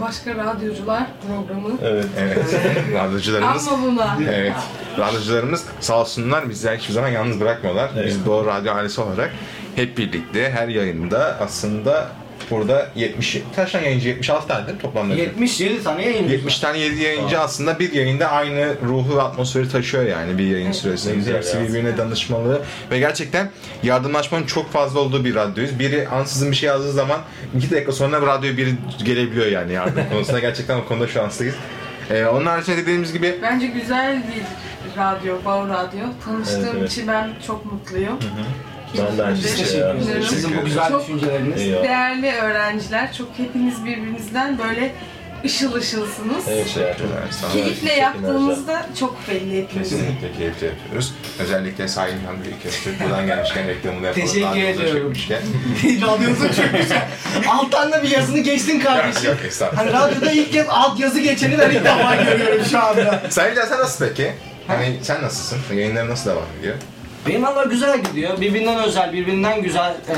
Başka 0.01 0.35
radyocular 0.35 1.07
programı. 1.27 1.69
evet. 1.83 2.07
Evet, 2.19 2.39
radyocularımız 2.95 3.69
Ama 3.69 3.83
buna. 3.87 4.17
Evet. 4.31 4.53
Radyocularımız 4.99 5.65
sağ 5.81 6.01
olsunlar 6.01 6.49
bizleri 6.49 6.79
hiçbir 6.79 6.95
zaman 6.95 7.09
yalnız 7.09 7.41
bırakmıyorlar. 7.41 7.91
Evet. 7.95 8.07
Biz 8.07 8.27
Doğu 8.27 8.47
Radyo 8.47 8.73
ailesi 8.75 9.01
olarak 9.01 9.31
hep 9.77 9.99
birlikte 9.99 10.51
her 10.51 10.69
yayında 10.69 11.37
aslında 11.41 12.09
burada 12.51 12.89
70 12.97 13.39
kaç 13.57 13.73
tane 13.73 13.85
yayıncı 13.85 14.09
76 14.09 14.49
tane 14.49 14.67
değil 14.67 14.77
mi 14.77 14.83
toplamda? 14.83 15.15
77 15.15 15.83
tane 15.83 16.05
yayıncı. 16.07 16.35
70 16.35 16.59
tane 16.59 16.79
7 16.79 17.03
yayıncı 17.03 17.41
aslında 17.41 17.79
bir 17.79 17.93
yayında 17.93 18.29
aynı 18.31 18.75
ruhu 18.87 19.17
ve 19.17 19.23
atmosferi 19.23 19.69
taşıyor 19.69 20.05
yani 20.07 20.39
bir 20.39 20.47
yayın 20.47 20.69
Ne 20.69 20.73
süresinde. 20.73 21.15
güzel 21.15 21.37
Hepsi 21.37 21.57
ya. 21.57 21.63
birbirine 21.65 21.97
danışmalı 21.99 22.63
ve 22.91 22.99
gerçekten 22.99 23.51
yardımlaşmanın 23.83 24.47
çok 24.47 24.71
fazla 24.73 25.01
olduğu 25.01 25.25
bir 25.25 25.35
radyoyuz. 25.35 25.79
Biri 25.79 26.09
ansızın 26.09 26.51
bir 26.51 26.57
şey 26.57 26.67
yazdığı 26.67 26.93
zaman 26.93 27.21
iki 27.57 27.71
dakika 27.71 27.93
sonra 27.93 28.23
radyoya 28.23 28.57
biri 28.57 28.75
gelebiliyor 29.05 29.47
yani 29.47 29.73
yardım 29.73 30.03
konusunda. 30.13 30.39
Gerçekten 30.39 30.77
o 30.79 30.85
konuda 30.85 31.09
şanslıyız. 31.09 31.55
Ee, 32.11 32.25
onun 32.25 32.47
haricinde 32.47 32.77
dediğimiz 32.77 33.13
gibi 33.13 33.39
Bence 33.43 33.67
güzel 33.67 34.17
bir 34.23 34.43
radyo, 35.01 35.37
Bağ 35.45 35.69
Radyo. 35.69 36.01
Tanıştığım 36.25 36.63
Evet, 36.65 36.75
evet. 36.79 36.91
için 36.93 37.09
ben 37.09 37.31
çok 37.47 37.73
mutluyum. 37.73 38.19
Ben 38.99 39.19
de 39.19 39.23
aynı 39.25 39.37
Biz 39.37 39.43
şey 39.45 39.57
teşekkür 39.57 39.79
ya. 39.81 39.91
ederiz. 39.95 40.27
Sizin 40.29 40.57
bu 40.57 40.65
güzel 40.65 40.89
Çok- 40.89 41.03
düşünceleriniz. 41.03 41.61
Eyvallah. 41.61 41.83
Değerli 41.85 42.33
öğrenciler, 42.33 43.13
çok 43.13 43.29
hepiniz 43.37 43.85
birbirinizden 43.85 44.59
böyle 44.59 44.93
ışıl 45.45 45.75
ışılsınız. 45.75 46.45
Evet 46.49 46.69
şey 46.69 46.83
ya. 46.83 46.89
Evet, 46.89 47.35
sağ 47.35 47.47
olun. 47.47 47.53
Keyifle 47.53 47.89
Çok 47.89 47.99
yaptığınızda 47.99 48.87
çok 49.01 49.17
belli 49.29 49.63
hepinizin. 49.63 49.97
Kesinlikle 49.97 50.33
keyifli 50.39 50.67
yapıyoruz. 50.67 51.15
Özellikle 51.39 51.89
Sahil 51.89 52.25
Hamdi 52.27 52.49
Köstürk 52.63 53.01
buradan 53.05 53.27
gelmişken 53.27 53.69
reklamını 53.69 54.07
yapalım. 54.07 54.27
Teşekkür 54.27 54.47
Radyomuzda 54.47 54.83
ediyorum. 54.83 55.13
Radyosu 55.85 56.57
çok 56.63 56.81
güzel. 56.81 57.09
Alttan 57.49 57.93
da 57.93 58.03
bir 58.03 58.11
yazını 58.11 58.39
geçtin 58.39 58.81
kardeşim. 58.81 59.31
Yok 59.31 59.39
estağfurullah. 59.47 59.85
Hani 59.85 59.93
radyoda 60.13 60.33
ilk 60.33 60.53
kez 60.53 60.67
alt 60.69 61.01
yazı 61.01 61.21
geçeni 61.21 61.59
ben 61.59 61.71
ilk 61.71 61.85
defa 61.85 62.15
görüyorum 62.17 62.65
şu 62.71 62.79
anda. 62.85 63.23
Sahilcan 63.29 63.67
sen 63.67 63.79
nasıl 63.79 64.09
peki? 64.09 64.33
Hani 64.67 64.99
sen 65.03 65.23
nasılsın? 65.23 65.59
Yayınları 65.77 66.11
nasıl 66.11 66.31
devam 66.31 66.43
ediyor? 66.61 66.75
Benim 67.27 67.43
valla 67.43 67.65
güzel 67.65 68.03
gidiyor. 68.03 68.41
Birbirinden 68.41 68.79
özel, 68.85 69.13
birbirinden 69.13 69.63
güzel 69.63 69.91
e, 69.91 70.15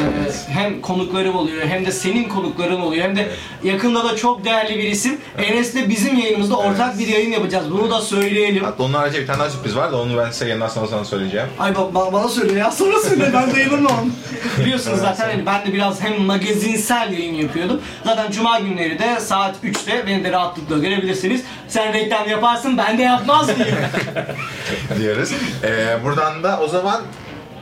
hem 0.52 0.80
konuklarım 0.80 1.36
oluyor 1.36 1.66
hem 1.66 1.86
de 1.86 1.92
senin 1.92 2.28
konukların 2.28 2.80
oluyor 2.80 3.04
hem 3.04 3.16
de 3.16 3.28
yakında 3.64 4.04
da 4.04 4.16
çok 4.16 4.44
değerli 4.44 4.78
bir 4.78 4.82
isim. 4.84 5.20
Enes'le 5.38 5.88
bizim 5.88 6.18
yayınımızda 6.18 6.56
ortak 6.56 6.98
bir 6.98 7.06
yayın 7.06 7.32
yapacağız. 7.32 7.70
Bunu 7.70 7.90
da 7.90 8.00
söyleyelim. 8.00 8.64
Hatta 8.64 8.82
onun 8.82 8.94
harici 8.94 9.20
bir 9.20 9.26
tane 9.26 9.38
daha 9.38 9.50
sürpriz 9.50 9.76
var 9.76 9.92
da 9.92 9.96
onu 10.00 10.16
ben 10.18 10.30
size 10.30 10.48
yeniden 10.48 10.68
sonra 10.68 10.86
sana 10.86 11.04
söyleyeceğim. 11.04 11.46
Ay 11.58 11.70
ba- 11.70 11.92
ba- 11.92 12.12
bana 12.12 12.28
söyle 12.28 12.58
ya 12.58 12.70
sonra 12.70 12.98
söyle 12.98 13.30
ben 13.34 13.54
dayanamam. 13.54 14.10
Biliyorsunuz 14.58 14.98
zaten 15.00 15.30
hani 15.30 15.46
ben 15.46 15.66
de 15.66 15.72
biraz 15.72 16.00
hem 16.00 16.22
magazinsel 16.22 17.12
yayın 17.12 17.34
yapıyordum. 17.34 17.80
Zaten 18.04 18.30
cuma 18.30 18.58
günleri 18.58 18.98
de 18.98 19.20
saat 19.20 19.54
3'te 19.64 20.06
beni 20.06 20.24
de 20.24 20.32
rahatlıkla 20.32 20.78
görebilirsiniz. 20.78 21.42
Sen 21.68 21.92
reklam 21.92 22.28
yaparsın 22.28 22.78
ben 22.78 22.98
de 22.98 23.02
yapmaz 23.02 23.58
mıyım? 23.58 23.76
diyoruz. 24.98 25.32
Ee, 25.64 25.96
buradan 26.04 26.42
da 26.42 26.60
o 26.62 26.68
zaman 26.68 26.91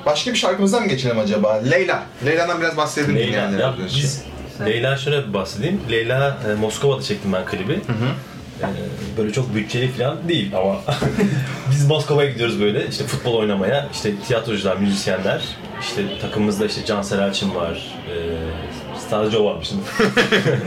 başka 0.07 0.31
bir 0.33 0.37
şarkımızdan 0.37 0.83
mı 0.83 0.89
geçelim 0.89 1.19
acaba? 1.19 1.53
Leyla. 1.71 2.03
Leyla'dan 2.27 2.61
biraz 2.61 2.77
bahsedelim 2.77 3.17
Leyla. 3.17 3.29
dinleyenlere. 3.29 3.63
Ya 3.63 3.75
biz 3.95 4.23
Leyla 4.67 4.97
şöyle 4.97 5.29
bir 5.29 5.35
bahsedeyim. 5.35 5.81
Leyla 5.91 6.39
e, 6.51 6.55
Moskova'da 6.55 7.03
çektim 7.03 7.33
ben 7.33 7.45
klibi. 7.45 7.73
E, 7.73 8.67
böyle 9.19 9.33
çok 9.33 9.55
bütçeli 9.55 9.89
falan 9.93 10.29
değil 10.29 10.57
ama 10.57 10.77
biz 11.71 11.87
Moskova'ya 11.87 12.31
gidiyoruz 12.31 12.61
böyle 12.61 12.87
işte 12.89 13.05
futbol 13.05 13.35
oynamaya. 13.35 13.89
İşte 13.93 14.13
tiyatrocular, 14.29 14.77
müzisyenler, 14.77 15.45
işte 15.81 16.03
takımımızda 16.21 16.67
işte 16.67 16.85
Cansel 16.85 17.19
Elçin 17.19 17.55
var. 17.55 17.95
E, 18.09 18.17
Sadece 19.11 19.39
o 19.39 19.45
varmış 19.45 19.69
şimdi. 19.69 19.83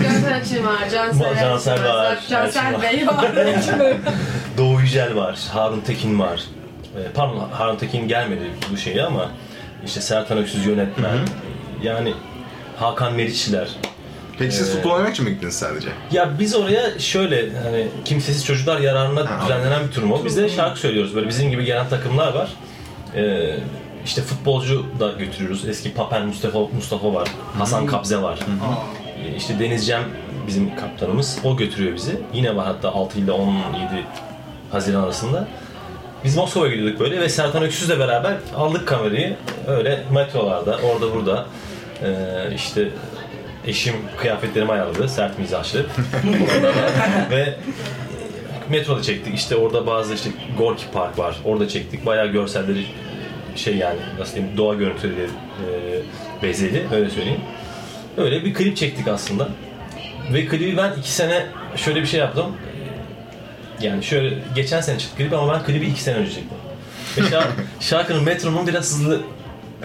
Cansel 0.04 0.36
Açın 0.38 0.66
var, 0.66 0.90
Cansel, 0.94 1.40
Cansel 1.42 1.72
Elçin 1.74 1.84
var, 1.86 2.18
Cansel 2.30 2.66
Elçin 2.66 2.74
var. 2.74 2.82
Bey 2.82 3.08
var. 3.08 3.34
Elçin. 3.46 3.74
Doğu 4.58 4.82
Yücel 4.82 5.16
var, 5.16 5.40
Harun 5.54 5.80
Tekin 5.80 6.20
var. 6.20 6.44
E, 6.98 7.12
pardon 7.14 7.50
Harun 7.52 7.76
Tekin 7.76 8.08
gelmedi 8.08 8.44
bu 8.72 8.78
şeye 8.78 9.04
ama 9.04 9.32
işte 9.86 10.02
Sertan 10.02 10.38
Öksüz 10.38 10.66
yönetmen. 10.66 11.18
Yani 11.84 12.14
Hakan 12.80 13.14
Meriçliler. 13.14 13.68
Peki 14.40 14.56
siz 14.56 14.70
Ee, 14.70 14.72
futbol 14.74 14.90
oynamak 14.92 15.12
için 15.14 15.26
mi 15.26 15.32
gittiniz 15.32 15.56
sadece? 15.56 15.88
Ya 16.12 16.40
biz 16.40 16.56
oraya 16.56 17.00
şöyle 17.00 17.58
hani 17.64 17.88
kimsesiz 18.06 18.46
çocuklar 18.46 18.80
yararına 18.80 19.30
Ha, 19.30 19.42
düzenlenen 19.44 19.88
bir 19.88 19.92
turnuva. 19.92 20.26
Biz 20.26 20.38
de 20.38 20.50
şarkı 20.50 20.80
söylüyoruz. 20.80 21.16
Böyle 21.16 21.28
bizim 21.28 21.50
gibi 21.52 21.66
gelen 21.66 21.90
takımlar 21.90 22.34
var. 22.34 22.50
Ee, 23.16 23.56
işte 24.06 24.22
futbolcu 24.22 24.86
da 25.00 25.12
götürüyoruz. 25.12 25.68
Eski 25.68 25.94
Papen 25.94 26.26
Mustafa 26.28 26.60
Mustafa 26.60 27.14
var. 27.14 27.28
Hasan 27.58 27.86
Kabze 27.86 28.22
var. 28.22 28.40
Ee, 29.26 29.36
İşte 29.36 29.60
Deniz 29.60 29.88
Cem 29.88 30.04
bizim 30.48 30.76
kaptanımız. 30.76 31.38
O 31.44 31.58
götürüyor 31.58 31.96
bizi. 31.96 32.20
Yine 32.34 32.56
var 32.56 32.66
hatta 32.66 32.90
6 32.90 33.20
ile 33.20 33.32
17 33.32 33.56
Haziran 34.72 35.04
arasında. 35.04 35.48
Biz 36.24 36.36
Moskova'ya 36.36 36.76
gidiyorduk 36.76 37.00
böyle 37.00 37.22
ve 37.22 37.30
Sertan 37.30 37.64
Öksüz'le 37.64 38.00
beraber 38.00 38.34
aldık 38.56 38.88
kamerayı. 38.88 39.36
Öyle 39.68 40.04
metrolarda, 40.12 40.80
orada 40.84 41.16
burada 41.16 41.46
ee, 42.04 42.56
işte 42.56 42.90
eşim 43.68 43.96
kıyafetlerimi 44.18 44.72
ayarladı, 44.72 45.10
sert 45.10 45.40
mizahlı. 45.40 45.86
ve 47.32 47.56
metroda 48.70 49.02
çektik. 49.02 49.36
İşte 49.36 49.56
orada 49.56 49.88
bazı 49.88 50.14
işte 50.14 50.30
Gorki 50.58 50.86
Park 50.94 51.20
var. 51.20 51.36
Orada 51.46 51.68
çektik. 51.68 52.06
Bayağı 52.06 52.28
görselleri 52.28 52.86
şey 53.56 53.76
yani 53.76 54.00
nasıl 54.20 54.36
diyeyim 54.36 54.58
doğa 54.58 54.76
görüntüleri 54.76 55.24
e, 55.24 55.68
bezeli 56.44 56.84
öyle 56.94 57.10
söyleyeyim. 57.10 57.42
Öyle 58.18 58.46
bir 58.46 58.54
klip 58.54 58.78
çektik 58.78 59.08
aslında. 59.08 59.50
Ve 60.34 60.46
klibi 60.46 60.78
ben 60.78 60.94
iki 61.00 61.12
sene 61.12 61.46
şöyle 61.76 62.02
bir 62.02 62.08
şey 62.08 62.20
yaptım. 62.20 62.46
Yani 63.82 64.04
şöyle 64.04 64.36
geçen 64.56 64.82
sene 64.82 65.00
çıktı 65.00 65.18
klip 65.18 65.34
ama 65.34 65.54
ben 65.54 65.64
klibi 65.64 65.86
iki 65.86 66.02
sene 66.02 66.16
önce 66.18 66.32
çektim. 66.32 66.58
Ve 67.18 67.30
şarkı, 67.30 67.50
şarkının 67.80 68.24
metronunu 68.24 68.68
biraz 68.68 68.84
hızlı 68.86 69.22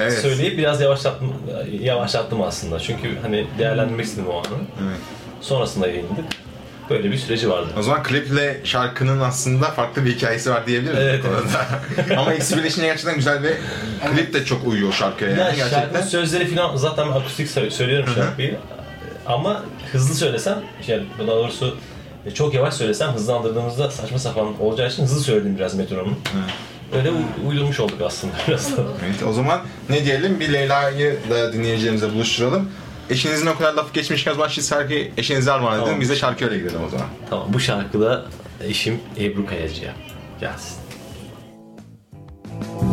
Evet. 0.01 0.19
söyleyip 0.19 0.59
biraz 0.59 0.81
yavaşlattım, 0.81 1.35
yavaşlattım 1.81 2.43
aslında. 2.43 2.79
Çünkü 2.81 3.19
hani 3.23 3.47
değerlendirmek 3.59 4.07
istedim 4.07 4.29
o 4.29 4.39
anı. 4.39 4.47
Evet. 4.83 4.99
Sonrasında 5.41 5.87
yayınladık. 5.89 6.25
Böyle 6.91 7.11
bir 7.11 7.17
süreci 7.17 7.51
vardı. 7.51 7.69
O 7.79 7.83
zaman 7.83 8.03
kliple 8.03 8.61
şarkının 8.65 9.21
aslında 9.21 9.65
farklı 9.71 10.05
bir 10.05 10.15
hikayesi 10.17 10.51
var 10.51 10.67
diyebilir 10.67 10.93
miyiz? 10.95 11.07
Evet, 11.09 11.25
bu 11.25 11.29
konuda? 12.07 12.21
Ama 12.21 12.35
ikisi 12.35 12.57
birleşince 12.59 12.87
gerçekten 12.87 13.15
güzel 13.17 13.43
ve 13.43 13.55
klip 14.15 14.35
de 14.35 14.45
çok 14.45 14.67
uyuyor 14.67 14.93
şarkıya 14.93 15.31
yani 15.31 15.41
Ya 15.41 15.51
gerçekten. 15.51 15.81
şarkının 15.81 16.03
sözleri 16.03 16.55
falan 16.55 16.77
zaten 16.77 17.09
akustik 17.09 17.49
sö- 17.49 17.71
söylüyorum 17.71 18.13
şarkıyı. 18.15 18.57
Ama 19.27 19.63
hızlı 19.93 20.15
söylesem, 20.15 20.59
yani 20.87 21.03
daha 21.19 21.27
doğrusu 21.27 21.77
çok 22.35 22.55
yavaş 22.55 22.75
söylesem 22.75 23.13
hızlandırdığımızda 23.13 23.91
saçma 23.91 24.19
sapan 24.19 24.61
olacağı 24.61 24.89
için 24.89 25.03
hızlı 25.03 25.21
söyledim 25.21 25.57
biraz 25.59 25.75
metronunu. 25.75 26.15
Öyle 26.97 27.11
u- 27.11 27.49
uydurmuş 27.49 27.81
olduk 27.81 28.01
aslında 28.07 28.33
biraz 28.49 28.77
da. 28.77 28.83
Evet, 29.07 29.23
o 29.29 29.33
zaman 29.33 29.61
ne 29.91 30.05
diyelim 30.05 30.41
bir 30.41 30.53
Leyla'yı 30.53 31.19
da 31.31 31.53
dinleyicilerimize 31.53 32.13
buluşturalım. 32.15 32.71
Eşinizin 33.11 33.47
o 33.47 33.57
kadar 33.59 33.75
lafı 33.75 33.93
geçmişken 33.95 34.31
o 34.33 34.35
zaman 34.35 34.49
siz 34.49 34.69
şarkıyı 34.69 35.11
eşinize 35.17 35.53
armağan 35.53 35.75
edin. 35.77 35.85
Tamam. 35.85 36.01
Biz 36.01 36.11
de 36.11 36.17
şarkıyla 36.17 36.57
gidelim 36.57 36.81
o 36.87 36.91
zaman. 36.91 37.07
Tamam 37.31 37.47
bu 37.53 37.61
şarkıda 37.61 38.25
eşim 38.65 39.01
Ebru 39.21 39.47
Kayacı'ya 39.47 39.93
gelsin. 40.41 40.77
Gönül 42.81 42.88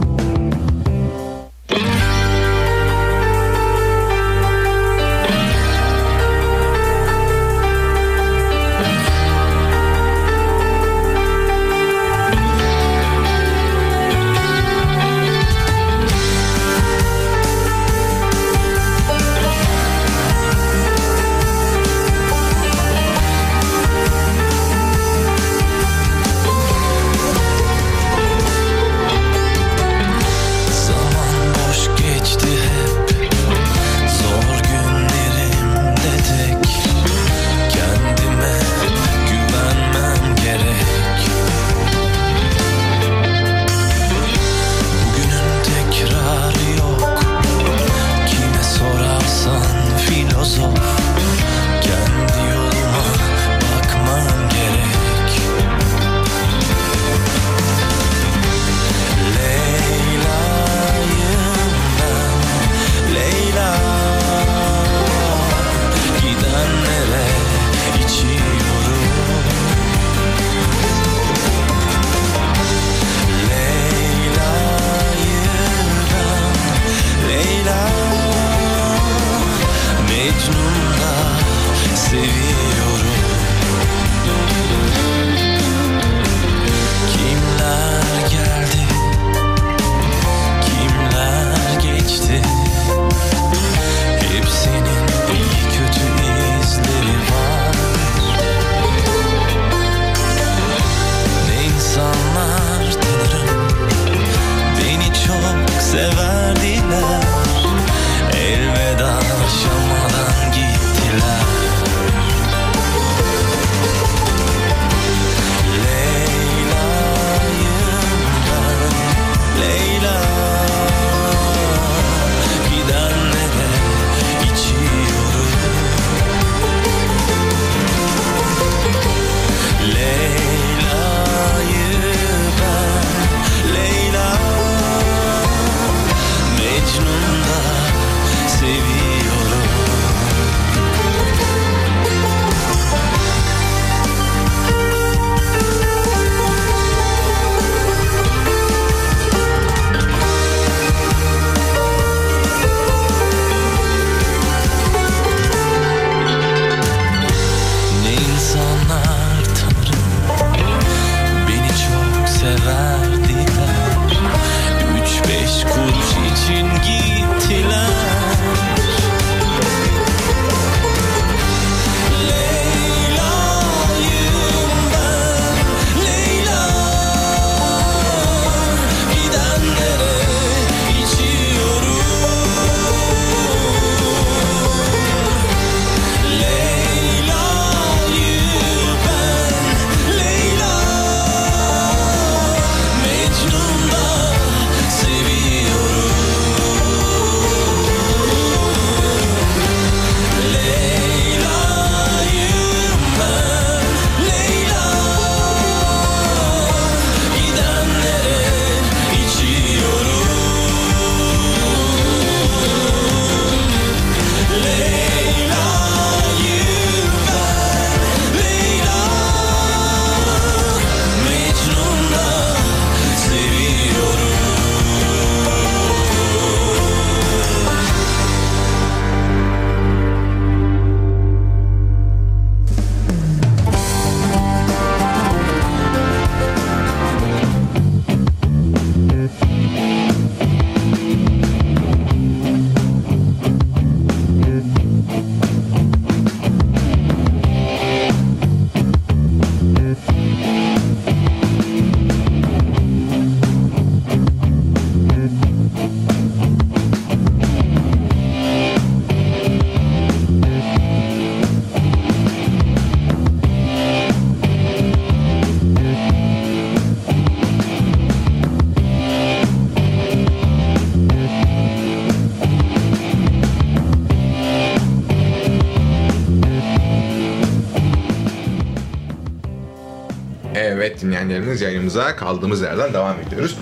Evet 280.66 281.02
dinleyenlerimiz 281.02 281.62
yayınımıza 281.62 282.16
kaldığımız 282.16 282.62
yerden 282.62 282.94
devam 282.94 283.16
ediyoruz. 283.28 283.58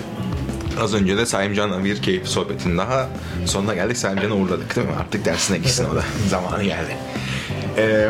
Az 0.80 0.94
önce 0.94 1.16
de 1.16 1.26
Saimcan'la 1.26 1.84
bir 1.84 2.02
keyifli 2.02 2.28
sohbetin 2.28 2.78
daha 2.78 3.08
sonuna 3.46 3.74
geldik. 3.74 3.96
Saimcan'ı 3.96 4.34
uğurladık 4.34 4.76
değil 4.76 4.86
mi? 4.86 4.92
Artık 5.00 5.24
dersine 5.24 5.58
gitsin 5.58 5.86
o 5.92 5.96
da. 5.96 6.02
Zamanı 6.28 6.64
geldi. 6.64 6.96
Ee, 7.76 8.08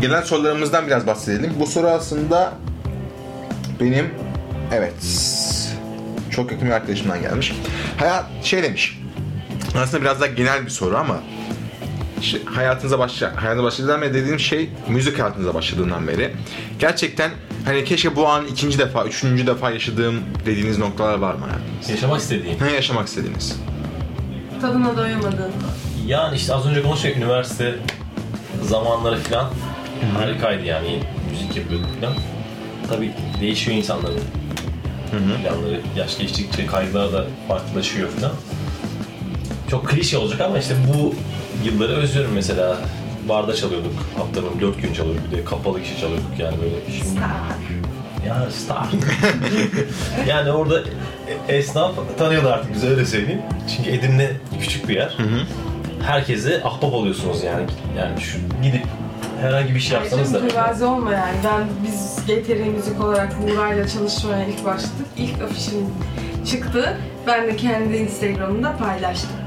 gelen 0.00 0.22
sorularımızdan 0.22 0.86
biraz 0.86 1.06
bahsedelim. 1.06 1.52
Bu 1.60 1.66
soru 1.66 1.86
aslında 1.86 2.52
benim 3.80 4.10
evet 4.72 4.94
çok 6.30 6.52
yakın 6.52 6.68
bir 6.68 6.72
arkadaşımdan 6.72 7.20
gelmiş. 7.20 7.54
Hayat 7.96 8.24
şey 8.42 8.62
demiş. 8.62 9.00
Aslında 9.78 10.02
biraz 10.02 10.20
daha 10.20 10.28
genel 10.28 10.64
bir 10.64 10.70
soru 10.70 10.96
ama 10.96 11.20
hayatınıza 12.44 12.98
başla, 12.98 13.42
hayatınıza 13.42 13.62
başladığından 13.62 14.02
beri 14.02 14.14
dediğim 14.14 14.38
şey 14.40 14.70
müzik 14.88 15.18
hayatınıza 15.18 15.54
başladığından 15.54 16.08
beri. 16.08 16.32
Gerçekten 16.78 17.30
hani 17.64 17.84
keşke 17.84 18.16
bu 18.16 18.28
an 18.28 18.46
ikinci 18.46 18.78
defa, 18.78 19.04
üçüncü 19.04 19.46
defa 19.46 19.70
yaşadığım 19.70 20.20
dediğiniz 20.46 20.78
noktalar 20.78 21.18
var 21.18 21.34
mı 21.34 21.40
hayatınızda? 21.40 21.92
Yaşamak 21.92 22.20
istediğim. 22.20 22.56
Ne 22.60 22.72
yaşamak 22.72 23.08
istediğiniz? 23.08 23.60
Tadına 24.60 24.96
doyamadın. 24.96 25.52
Yani 26.06 26.36
işte 26.36 26.54
az 26.54 26.66
önce 26.66 26.82
konuştuk 26.82 27.16
üniversite 27.16 27.74
zamanları 28.62 29.18
falan 29.18 29.50
harikaydı 30.18 30.64
yani 30.64 31.00
müzik 31.30 31.56
yapıyorduk 31.56 32.00
falan. 32.00 32.14
Tabii 32.88 33.12
değişiyor 33.40 33.76
insanların 33.76 34.20
planları. 35.42 35.80
Yaş 35.96 36.18
geçtikçe 36.18 36.66
kaygılar 36.66 37.12
da 37.12 37.26
farklılaşıyor 37.48 38.08
falan. 38.08 38.32
Çok 39.70 39.88
klişe 39.88 40.18
olacak 40.18 40.40
ama 40.40 40.58
işte 40.58 40.74
bu 40.88 41.14
yılları 41.64 41.92
özlüyorum 41.92 42.32
mesela. 42.34 42.76
Barda 43.28 43.54
çalıyorduk. 43.54 43.92
Haftanın 44.16 44.60
dört 44.60 44.82
gün 44.82 44.92
çalıyorduk. 44.92 45.32
Bir 45.32 45.36
de 45.36 45.44
kapalı 45.44 45.82
kişi 45.82 46.00
çalıyorduk 46.00 46.38
yani 46.38 46.56
böyle. 46.62 46.98
Şimdi, 46.98 47.20
ya 48.26 48.50
star. 48.50 48.86
yani 50.28 50.52
orada 50.52 50.82
esnaf 51.48 51.94
tanıyordu 52.18 52.48
artık 52.48 52.74
bize 52.74 52.88
öyle 52.88 53.06
söyleyeyim. 53.06 53.42
Çünkü 53.76 53.90
Edirne 53.90 54.30
küçük 54.60 54.88
bir 54.88 54.94
yer. 54.94 55.16
Herkese 56.02 56.62
ahbap 56.64 56.94
oluyorsunuz 56.94 57.42
yani. 57.44 57.66
Yani 57.98 58.20
şu 58.20 58.38
gidip 58.62 58.82
herhangi 59.40 59.74
bir 59.74 59.80
şey 59.80 59.98
yapsanız 59.98 60.34
da. 60.34 60.40
Mütevazi 60.40 60.84
olma 60.84 61.12
yani. 61.12 61.36
Ben 61.44 61.66
biz 61.86 62.16
GTR 62.26 62.76
Müzik 62.76 63.00
olarak 63.04 63.42
Buğra'yla 63.42 63.88
çalışmaya 63.88 64.46
ilk 64.46 64.64
başladık. 64.64 65.06
İlk 65.16 65.42
afişim 65.42 65.86
çıktı. 66.46 66.96
Ben 67.26 67.46
de 67.46 67.56
kendi 67.56 67.96
Instagram'ımda 67.96 68.76
paylaştım. 68.76 69.45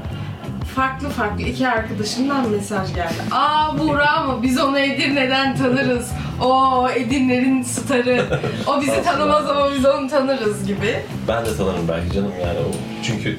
Farklı 0.74 1.08
farklı 1.08 1.42
iki 1.42 1.68
arkadaşımdan 1.68 2.48
mesaj 2.50 2.94
geldi. 2.94 3.14
Aa 3.30 3.78
Buğra 3.78 4.10
ama 4.10 4.42
biz 4.42 4.60
onu 4.60 4.78
Edirne'den 4.78 5.56
tanırız. 5.56 6.10
O 6.42 6.88
Edirne'nin 6.90 7.62
starı. 7.62 8.40
O 8.66 8.80
bizi 8.80 9.02
tanımaz 9.02 9.50
ama 9.50 9.70
biz 9.74 9.86
onu 9.86 10.08
tanırız 10.08 10.66
gibi. 10.66 11.02
Ben 11.28 11.46
de 11.46 11.56
tanırım 11.56 11.88
belki 11.88 12.14
canım 12.14 12.32
yani 12.42 12.58
o. 12.58 12.70
Çünkü 13.02 13.38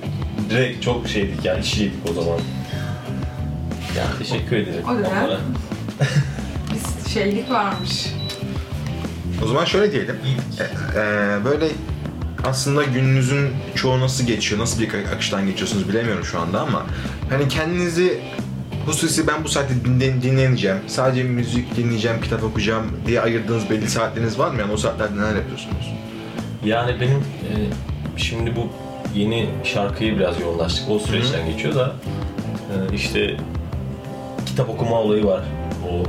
direkt 0.49 0.83
çok 0.83 1.07
şeydik 1.07 1.45
yani 1.45 1.59
işiydik 1.59 1.99
o 2.09 2.13
zaman. 2.13 2.39
Yani 3.97 4.17
teşekkür 4.19 4.55
ederim 4.57 4.83
O 4.85 4.95
dönem. 4.97 5.11
onlara. 5.23 5.37
Biz 6.73 7.13
şeylik 7.13 7.51
varmış. 7.51 8.05
O 9.43 9.47
zaman 9.47 9.65
şöyle 9.65 9.91
diyelim. 9.91 10.15
Ee, 10.59 10.99
e, 10.99 11.45
böyle 11.45 11.65
aslında 12.43 12.83
gününüzün 12.83 13.49
çoğu 13.75 13.99
nasıl 13.99 14.27
geçiyor, 14.27 14.61
nasıl 14.61 14.81
bir 14.81 14.89
akıştan 15.15 15.45
geçiyorsunuz 15.45 15.89
bilemiyorum 15.89 16.25
şu 16.25 16.39
anda 16.39 16.61
ama 16.61 16.85
hani 17.29 17.47
kendinizi 17.47 18.19
hususi 18.85 19.27
ben 19.27 19.43
bu 19.43 19.49
saatte 19.49 19.73
dinle, 19.85 20.21
dinleneceğim, 20.21 20.77
sadece 20.87 21.23
müzik 21.23 21.77
dinleyeceğim, 21.77 22.21
kitap 22.21 22.43
okuyacağım 22.43 22.85
diye 23.07 23.21
ayırdığınız 23.21 23.69
belli 23.69 23.89
saatleriniz 23.89 24.39
var 24.39 24.51
mı? 24.51 24.59
Yani 24.59 24.71
o 24.71 24.77
saatlerde 24.77 25.17
neler 25.17 25.35
yapıyorsunuz? 25.35 25.93
Yani 26.65 27.01
benim 27.01 27.17
e, 27.17 27.53
şimdi 28.17 28.55
bu 28.55 28.69
yeni 29.15 29.49
şarkıyı 29.63 30.19
biraz 30.19 30.39
yoğunlaştık. 30.39 30.89
O 30.89 30.99
süreçten 30.99 31.45
geçiyor 31.51 31.75
da 31.75 31.93
e, 32.71 32.95
işte 32.95 33.37
kitap 34.45 34.69
okuma 34.69 35.01
olayı 35.01 35.25
var. 35.25 35.41
O 35.91 36.03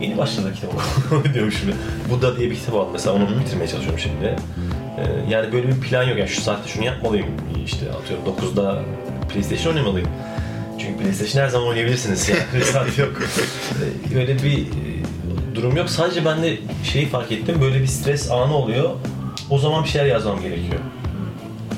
yeni 0.00 0.18
başladı 0.18 0.52
kitap 0.54 0.70
okuma 1.06 1.34
diyorum 1.34 1.52
şimdi. 1.52 1.74
Buddha 2.10 2.36
diye 2.36 2.50
bir 2.50 2.56
kitap 2.56 2.74
aldım 2.74 2.92
mesela 2.92 3.16
onu 3.16 3.28
bitirmeye 3.40 3.68
çalışıyorum 3.68 3.98
şimdi. 3.98 4.36
E, 4.98 5.30
yani 5.30 5.52
böyle 5.52 5.68
bir 5.68 5.80
plan 5.80 6.02
yok. 6.02 6.18
Yani 6.18 6.28
şu 6.28 6.40
saatte 6.40 6.68
şunu 6.68 6.84
yapmalıyım. 6.84 7.26
İşte 7.66 7.86
atıyorum 7.92 8.24
9'da 8.26 8.82
PlayStation 9.32 9.72
oynamalıyım. 9.74 10.08
Çünkü 10.78 11.02
PlayStation 11.02 11.42
her 11.42 11.48
zaman 11.48 11.68
oynayabilirsiniz 11.68 12.28
yani. 12.28 12.40
Bir 12.54 12.62
saat 12.62 12.98
yok. 12.98 13.12
E, 14.14 14.18
Öyle 14.18 14.42
bir 14.42 14.58
e, 14.58 14.74
durum 15.54 15.76
yok. 15.76 15.90
Sadece 15.90 16.24
ben 16.24 16.42
de 16.42 16.56
şeyi 16.84 17.06
fark 17.08 17.32
ettim. 17.32 17.58
Böyle 17.60 17.80
bir 17.82 17.86
stres 17.86 18.30
anı 18.30 18.54
oluyor. 18.56 18.90
O 19.50 19.58
zaman 19.58 19.84
bir 19.84 19.88
şeyler 19.88 20.06
yazmam 20.06 20.40
gerekiyor. 20.40 20.80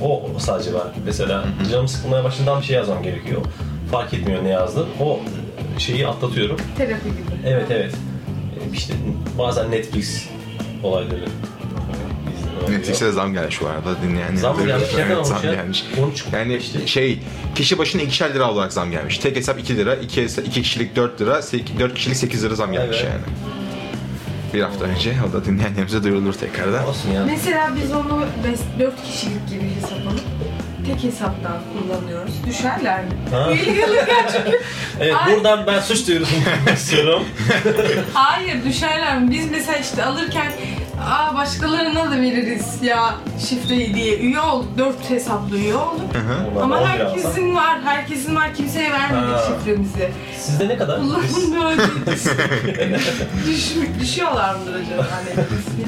O 0.03 0.31
sadece 0.39 0.75
var. 0.75 0.87
Mesela 1.07 1.45
canım 1.71 1.89
sıkılmaya 1.89 2.25
başladığında 2.25 2.61
bir 2.61 2.65
şey 2.67 2.77
yazmam 2.77 3.03
gerekiyor. 3.03 3.41
Fark 3.93 4.15
etmiyor 4.15 4.45
ne 4.45 4.49
yazdım. 4.49 4.87
O 5.01 5.21
şeyi 5.79 6.07
atlatıyorum. 6.09 6.57
Terapi 6.79 7.09
gibi. 7.09 7.47
Evet 7.47 7.67
evet. 7.71 7.95
Ee, 7.95 8.73
İşte 8.77 8.95
bazen 9.39 9.71
Netflix 9.71 10.29
olayları. 10.83 11.25
Netflix'e 12.71 13.07
de 13.07 13.13
zam 13.13 13.33
gelmiş 13.33 13.55
şu 13.55 13.69
arada 13.69 14.03
dinleyenler. 14.03 14.37
Zam 14.37 14.57
mı 14.59 14.67
gelmiş? 14.67 14.89
Ne 14.97 15.03
kadar 15.05 15.15
olmuş 15.17 15.29
zam 15.29 15.45
ya? 15.45 15.55
gelmiş. 15.55 15.85
13 16.03 16.25
Yani 16.33 16.57
işte. 16.57 16.87
şey, 16.87 17.19
kişi 17.55 17.79
başına 17.79 18.03
ikişer 18.03 18.35
lira 18.35 18.51
olarak 18.51 18.73
zam 18.73 18.91
gelmiş. 18.91 19.19
Tek 19.19 19.37
hesap 19.37 19.59
2 19.59 19.77
lira, 19.77 19.95
iki, 19.95 20.23
hesa- 20.23 20.43
iki 20.43 20.63
kişilik 20.63 20.97
4 20.97 21.21
lira, 21.21 21.41
4 21.79 21.95
kişilik 21.95 22.17
8 22.17 22.45
lira 22.45 22.55
zam 22.55 22.73
gelmiş 22.73 22.97
Evet. 23.01 23.11
yani. 23.13 23.23
Bir 24.55 24.61
hafta 24.63 24.85
önce, 24.85 25.15
o 25.31 25.33
da 25.33 25.45
dinleyenlerimize 25.45 26.03
duyurulur 26.03 26.33
tekrardan. 26.33 26.87
Olsun 26.89 27.11
ya. 27.11 27.25
Mesela 27.27 27.71
biz 27.83 27.93
onu 27.93 28.25
4 28.79 28.95
kişilik 29.05 29.49
gibi 29.49 29.71
hesaplanıp 29.81 30.21
tek 30.87 31.05
hesaptan 31.05 31.57
kullanıyoruz. 31.73 32.33
Düşerler 32.47 33.05
mi? 33.05 33.11
Ha. 33.31 33.51
Çünkü 34.33 34.61
Evet 35.01 35.15
Ay. 35.27 35.33
buradan 35.37 35.67
ben 35.67 35.81
suç 35.81 36.09
duyurusunu 36.09 36.39
istiyorum. 36.75 37.23
Hayır 38.15 38.65
düşerler 38.65 39.19
mi? 39.21 39.31
Biz 39.31 39.51
mesela 39.51 39.79
işte 39.79 40.05
alırken 40.05 40.53
Aa 41.05 41.35
başkalarına 41.35 42.11
da 42.11 42.21
veririz 42.21 42.83
ya 42.83 43.15
şifreyi 43.49 43.95
diye 43.95 44.19
üye 44.19 44.41
olduk. 44.41 44.69
Dört 44.79 45.11
hesaplı 45.11 45.59
üye 45.59 45.75
olduk. 45.75 46.01
Ulan 46.57 46.63
Ama 46.63 46.77
11 46.77 46.87
alsam. 46.87 46.99
herkesin 46.99 47.55
var, 47.55 47.83
herkesin 47.85 48.37
var. 48.37 48.55
Kimseye 48.55 48.93
vermedik 48.93 49.35
Ha. 49.35 49.43
şifremizi. 49.49 50.11
Sizde 50.41 50.69
ne 50.69 50.77
kadar? 50.77 50.99
Allah'ım 50.99 51.55
böyle 51.65 51.83
Düş, 53.47 53.75
düşüyorlar 54.01 54.55
mıdır 54.55 54.75
acaba 54.75 55.07
hani 55.11 55.31
ismi? 55.31 55.85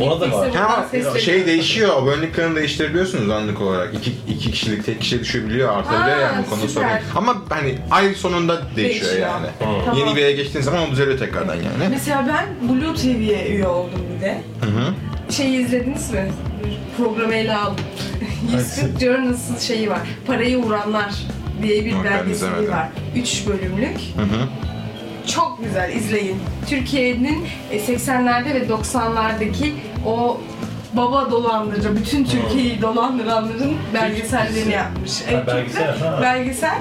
Ona 0.00 0.20
da 0.20 0.32
var. 0.32 0.50
Ha, 0.54 0.86
şey 1.18 1.46
değişiyor. 1.46 2.02
Aboneliklerini 2.02 2.56
değiştirebiliyorsunuz 2.56 3.30
anlık 3.30 3.60
olarak. 3.60 3.94
İki, 3.94 4.12
iki 4.28 4.50
kişilik, 4.50 4.86
tek 4.86 5.00
kişi 5.00 5.20
düşebiliyor, 5.20 5.72
artabiliyor 5.78 6.18
yani 6.18 6.44
bu 6.46 6.50
konuda 6.50 6.68
sorun. 6.68 6.86
Ama 7.16 7.36
hani 7.48 7.78
ay 7.90 8.14
sonunda 8.14 8.62
değişiyor, 8.76 9.04
Değişiyor. 9.06 9.28
yani. 9.28 9.46
Tamam. 9.58 9.98
Yeni 9.98 10.16
bir 10.16 10.20
yere 10.20 10.32
geçtiğin 10.32 10.64
zaman 10.64 10.88
o 10.88 10.90
düzeliyor 10.90 11.18
tekrardan 11.18 11.54
yani. 11.54 11.88
Mesela 11.90 12.26
ben 12.28 12.68
Blue 12.68 12.94
TV'ye 12.94 13.48
üye 13.48 13.66
oldum 13.66 14.00
bir 14.16 14.20
de. 14.24 14.40
Hı 14.60 14.66
hı. 14.70 14.94
Şeyi 15.32 15.58
izlediniz 15.64 16.10
mi? 16.10 16.28
Programı 16.96 17.34
ele 17.34 17.54
aldım. 17.56 17.84
140 18.52 19.00
Journals'ın 19.00 19.58
şeyi 19.58 19.90
var. 19.90 20.00
Parayı 20.26 20.56
vuranlar 20.58 21.14
diye 21.62 21.84
bir 21.84 21.90
Yok, 21.90 22.00
ben 22.04 22.12
belgeseli 22.12 22.32
izlemedim. 22.34 22.72
var. 22.72 22.88
3 23.16 23.46
bölümlük. 23.46 23.96
Hı 24.16 24.22
hı. 24.22 24.48
Çok 25.34 25.58
güzel 25.64 25.92
izleyin. 25.92 26.36
Türkiye'nin 26.68 27.46
e, 27.70 27.78
80'lerde 27.78 28.54
ve 28.54 28.66
90'lardaki 28.66 29.70
o 30.06 30.40
baba 30.92 31.30
dolandırıcı, 31.30 31.96
bütün 31.96 32.24
Türkiye'yi 32.24 32.82
dolandıranların 32.82 33.76
belgesellerini 33.94 34.72
yapmış. 34.72 35.12
Evet, 35.30 35.46
belgesel, 35.46 35.98
ha. 35.98 36.18
Belgesel. 36.22 36.78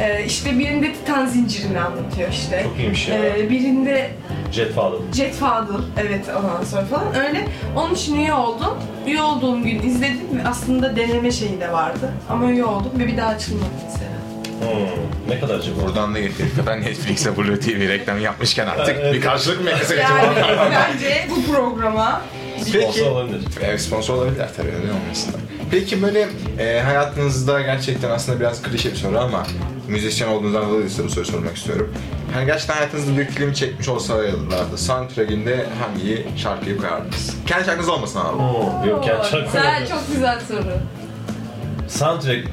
E, 0.00 0.24
işte 0.24 0.58
birinde 0.58 0.92
Titan 0.92 1.26
zincirini 1.26 1.80
anlatıyor 1.80 2.28
işte. 2.30 2.62
Çok 2.62 2.78
iyiymiş 2.78 3.08
ya. 3.08 3.36
E, 3.36 3.50
birinde 3.50 4.10
Jet 4.52 4.74
Father. 4.74 4.98
Jet 5.14 5.34
Fadıl, 5.34 5.82
evet 5.96 6.24
ondan 6.38 6.64
sonra 6.64 6.84
falan 6.84 7.14
öyle. 7.28 7.48
Onun 7.76 7.94
için 7.94 8.16
üye 8.16 8.34
oldum. 8.34 8.74
Üye 9.06 9.22
olduğum 9.22 9.62
gün 9.62 9.82
izledim 9.82 10.38
ve 10.38 10.48
aslında 10.48 10.96
deneme 10.96 11.30
şeyi 11.30 11.60
de 11.60 11.72
vardı. 11.72 12.12
Ama 12.30 12.50
üye 12.50 12.64
oldum 12.64 12.90
ve 12.98 13.06
bir 13.06 13.16
daha 13.16 13.28
açılmadı 13.28 13.70
mesela. 13.84 14.10
Hmm. 14.60 14.88
Ne 15.28 15.40
kadar 15.40 15.54
acaba? 15.58 15.76
Buradan 15.86 16.14
da 16.14 16.20
getirdik. 16.20 16.66
Ben 16.66 16.80
Netflix'e 16.80 17.36
Blue 17.36 17.60
TV 17.60 17.88
reklamı 17.88 18.20
yapmışken 18.20 18.66
artık 18.66 18.96
Evet. 19.00 19.14
bir 19.14 19.20
karşılık 19.20 19.64
mı 19.64 19.70
Yani 19.98 20.04
acaba? 20.44 20.70
bence 20.70 21.26
bu 21.30 21.52
programa 21.52 22.22
Peki. 22.56 22.70
Sponsor 22.70 23.10
olabilir. 23.10 23.40
Evet 23.64 23.80
sponsor 23.80 24.14
olabilirler 24.14 24.48
tabii 24.56 24.68
öyle 24.68 24.92
olmasın. 25.04 25.34
Peki 25.70 26.02
böyle 26.02 26.28
e, 26.58 26.80
hayatınızda 26.80 27.60
gerçekten 27.60 28.10
aslında 28.10 28.40
biraz 28.40 28.62
klişe 28.62 28.90
bir 28.90 28.96
soru 28.96 29.18
ama 29.18 29.46
müzisyen 29.88 30.28
olduğunuzdan 30.28 30.68
dolayı 30.70 30.90
size 30.90 31.04
bu 31.04 31.08
soruyu 31.08 31.26
sormak 31.26 31.56
istiyorum. 31.56 31.94
Yani 32.34 32.46
gerçekten 32.46 32.74
hayatınızda 32.74 33.18
bir 33.18 33.24
film 33.24 33.52
çekmiş 33.52 33.88
olsalardı 33.88 34.78
soundtrack'inde 34.78 35.66
hangi 35.80 36.26
şarkıyı 36.36 36.76
koyardınız? 36.76 37.36
Kendi 37.46 37.64
şarkınız 37.64 37.88
olmasın 37.88 38.18
ama. 38.20 38.32
Hmm. 38.32 38.90
Yok 38.90 39.04
Oo, 39.04 39.24
şarkı 39.30 39.46
Güzel, 39.46 39.88
çok 39.88 40.00
güzel 40.14 40.40
soru. 40.48 40.76
Soundtrack 41.88 42.48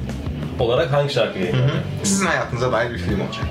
olarak 0.59 0.93
hangi 0.93 1.13
şarkıyı 1.13 1.45
yayınladın? 1.45 1.79
Sizin 2.03 2.25
hayatınıza 2.25 2.71
dair 2.71 2.91
bir 2.91 2.97
film 2.97 3.21
olacak. 3.21 3.45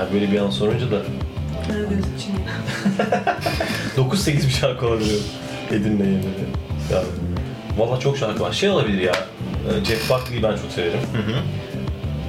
Abi 0.00 0.14
böyle 0.14 0.32
bir 0.32 0.38
an 0.38 0.50
sorunca 0.50 0.90
da 0.90 0.96
Karagöz 1.68 2.04
için. 2.18 2.34
9-8 3.96 4.26
bir 4.46 4.50
şarkı 4.50 4.86
olabilir. 4.86 5.20
Edin'le 5.70 5.98
yemedi. 6.04 6.26
Yani, 6.92 7.04
Valla 7.78 8.00
çok 8.00 8.18
şarkı 8.18 8.42
var. 8.42 8.52
Şey 8.52 8.68
olabilir 8.70 9.00
ya. 9.02 9.12
e, 9.12 9.84
Jeff 9.84 10.10
Buckley'i 10.10 10.42
ben 10.42 10.56
çok 10.56 10.70
severim. 10.74 10.98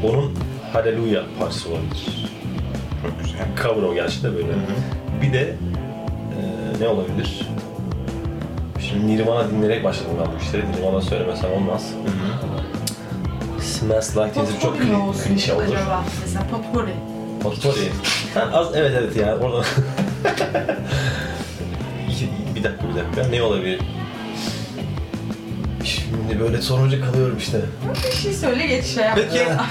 Onun 0.03 0.33
Hallelujah 0.73 1.23
parçası 1.39 1.69
olabilir. 1.69 2.25
Çok 3.01 3.19
güzel. 3.23 3.39
Cover 3.63 3.83
o 3.87 3.93
gerçi 3.95 4.23
de 4.23 4.33
böyle. 4.35 4.47
Bir 5.21 5.33
de 5.33 5.39
e, 5.39 6.83
ne 6.83 6.87
olabilir? 6.87 7.39
Şimdi 8.89 9.07
Nirvana 9.07 9.49
dinleyerek 9.49 9.83
başladım 9.83 10.11
ben 10.19 10.27
bu 10.39 10.43
işlere. 10.43 10.63
Nirvana 10.71 11.01
söylemesem 11.01 11.51
olmaz. 11.51 11.89
Smells 13.61 14.17
Like 14.17 14.31
Teen 14.31 14.45
Spirit 14.45 14.61
çok 14.61 14.77
kli- 14.77 15.23
klişe 15.27 15.53
olur. 15.53 15.63
acaba. 15.63 16.03
Mesela 16.21 16.45
Potpourri. 16.51 16.93
Potpourri. 17.43 17.91
Ha, 18.33 18.49
az 18.53 18.67
evet 18.75 18.91
evet 18.99 19.15
ya 19.15 19.37
oradan. 19.37 19.63
İki- 22.11 22.29
bir 22.55 22.63
dakika 22.63 22.83
bir 22.89 22.95
dakika. 22.95 23.27
Ne 23.29 23.41
olabilir? 23.43 23.79
Şimdi 25.85 26.39
böyle 26.39 26.61
sorunca 26.61 27.01
kalıyorum 27.05 27.37
işte. 27.37 27.61
Bir 28.11 28.17
şey 28.17 28.33
söyle 28.33 28.67
geç 28.67 28.85
şey 28.85 29.03
yapma. 29.03 29.23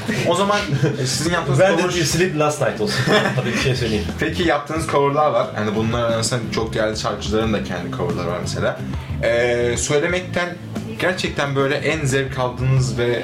Peki 0.07 0.29
o 0.29 0.35
zaman 0.35 0.59
e, 1.03 1.07
sizin 1.07 1.31
yaptığınız 1.33 1.61
Ben 1.61 1.79
de 1.79 1.83
cover... 1.83 1.95
bir 1.95 2.05
Sleep 2.05 2.39
Last 2.39 2.63
Night 2.63 2.81
olsun. 2.81 3.05
Hadi 3.37 3.47
bir 3.47 3.59
şey 3.59 3.75
söyleyeyim. 3.75 4.05
Peki 4.21 4.43
yaptığınız 4.43 4.87
coverlar 4.87 5.31
var. 5.31 5.47
Hani 5.55 5.77
bunlar 5.77 6.03
arasında 6.13 6.41
çok 6.55 6.75
değerli 6.75 6.97
şarkıcıların 6.99 7.53
da 7.53 7.65
kendi 7.65 7.97
coverları 7.97 8.27
var 8.29 8.39
mesela. 8.43 8.81
Ee, 9.23 9.75
söylemekten 9.79 10.49
gerçekten 11.01 11.57
böyle 11.57 11.75
en 11.77 12.05
zevk 12.07 12.39
aldığınız 12.39 12.99
ve 12.99 13.23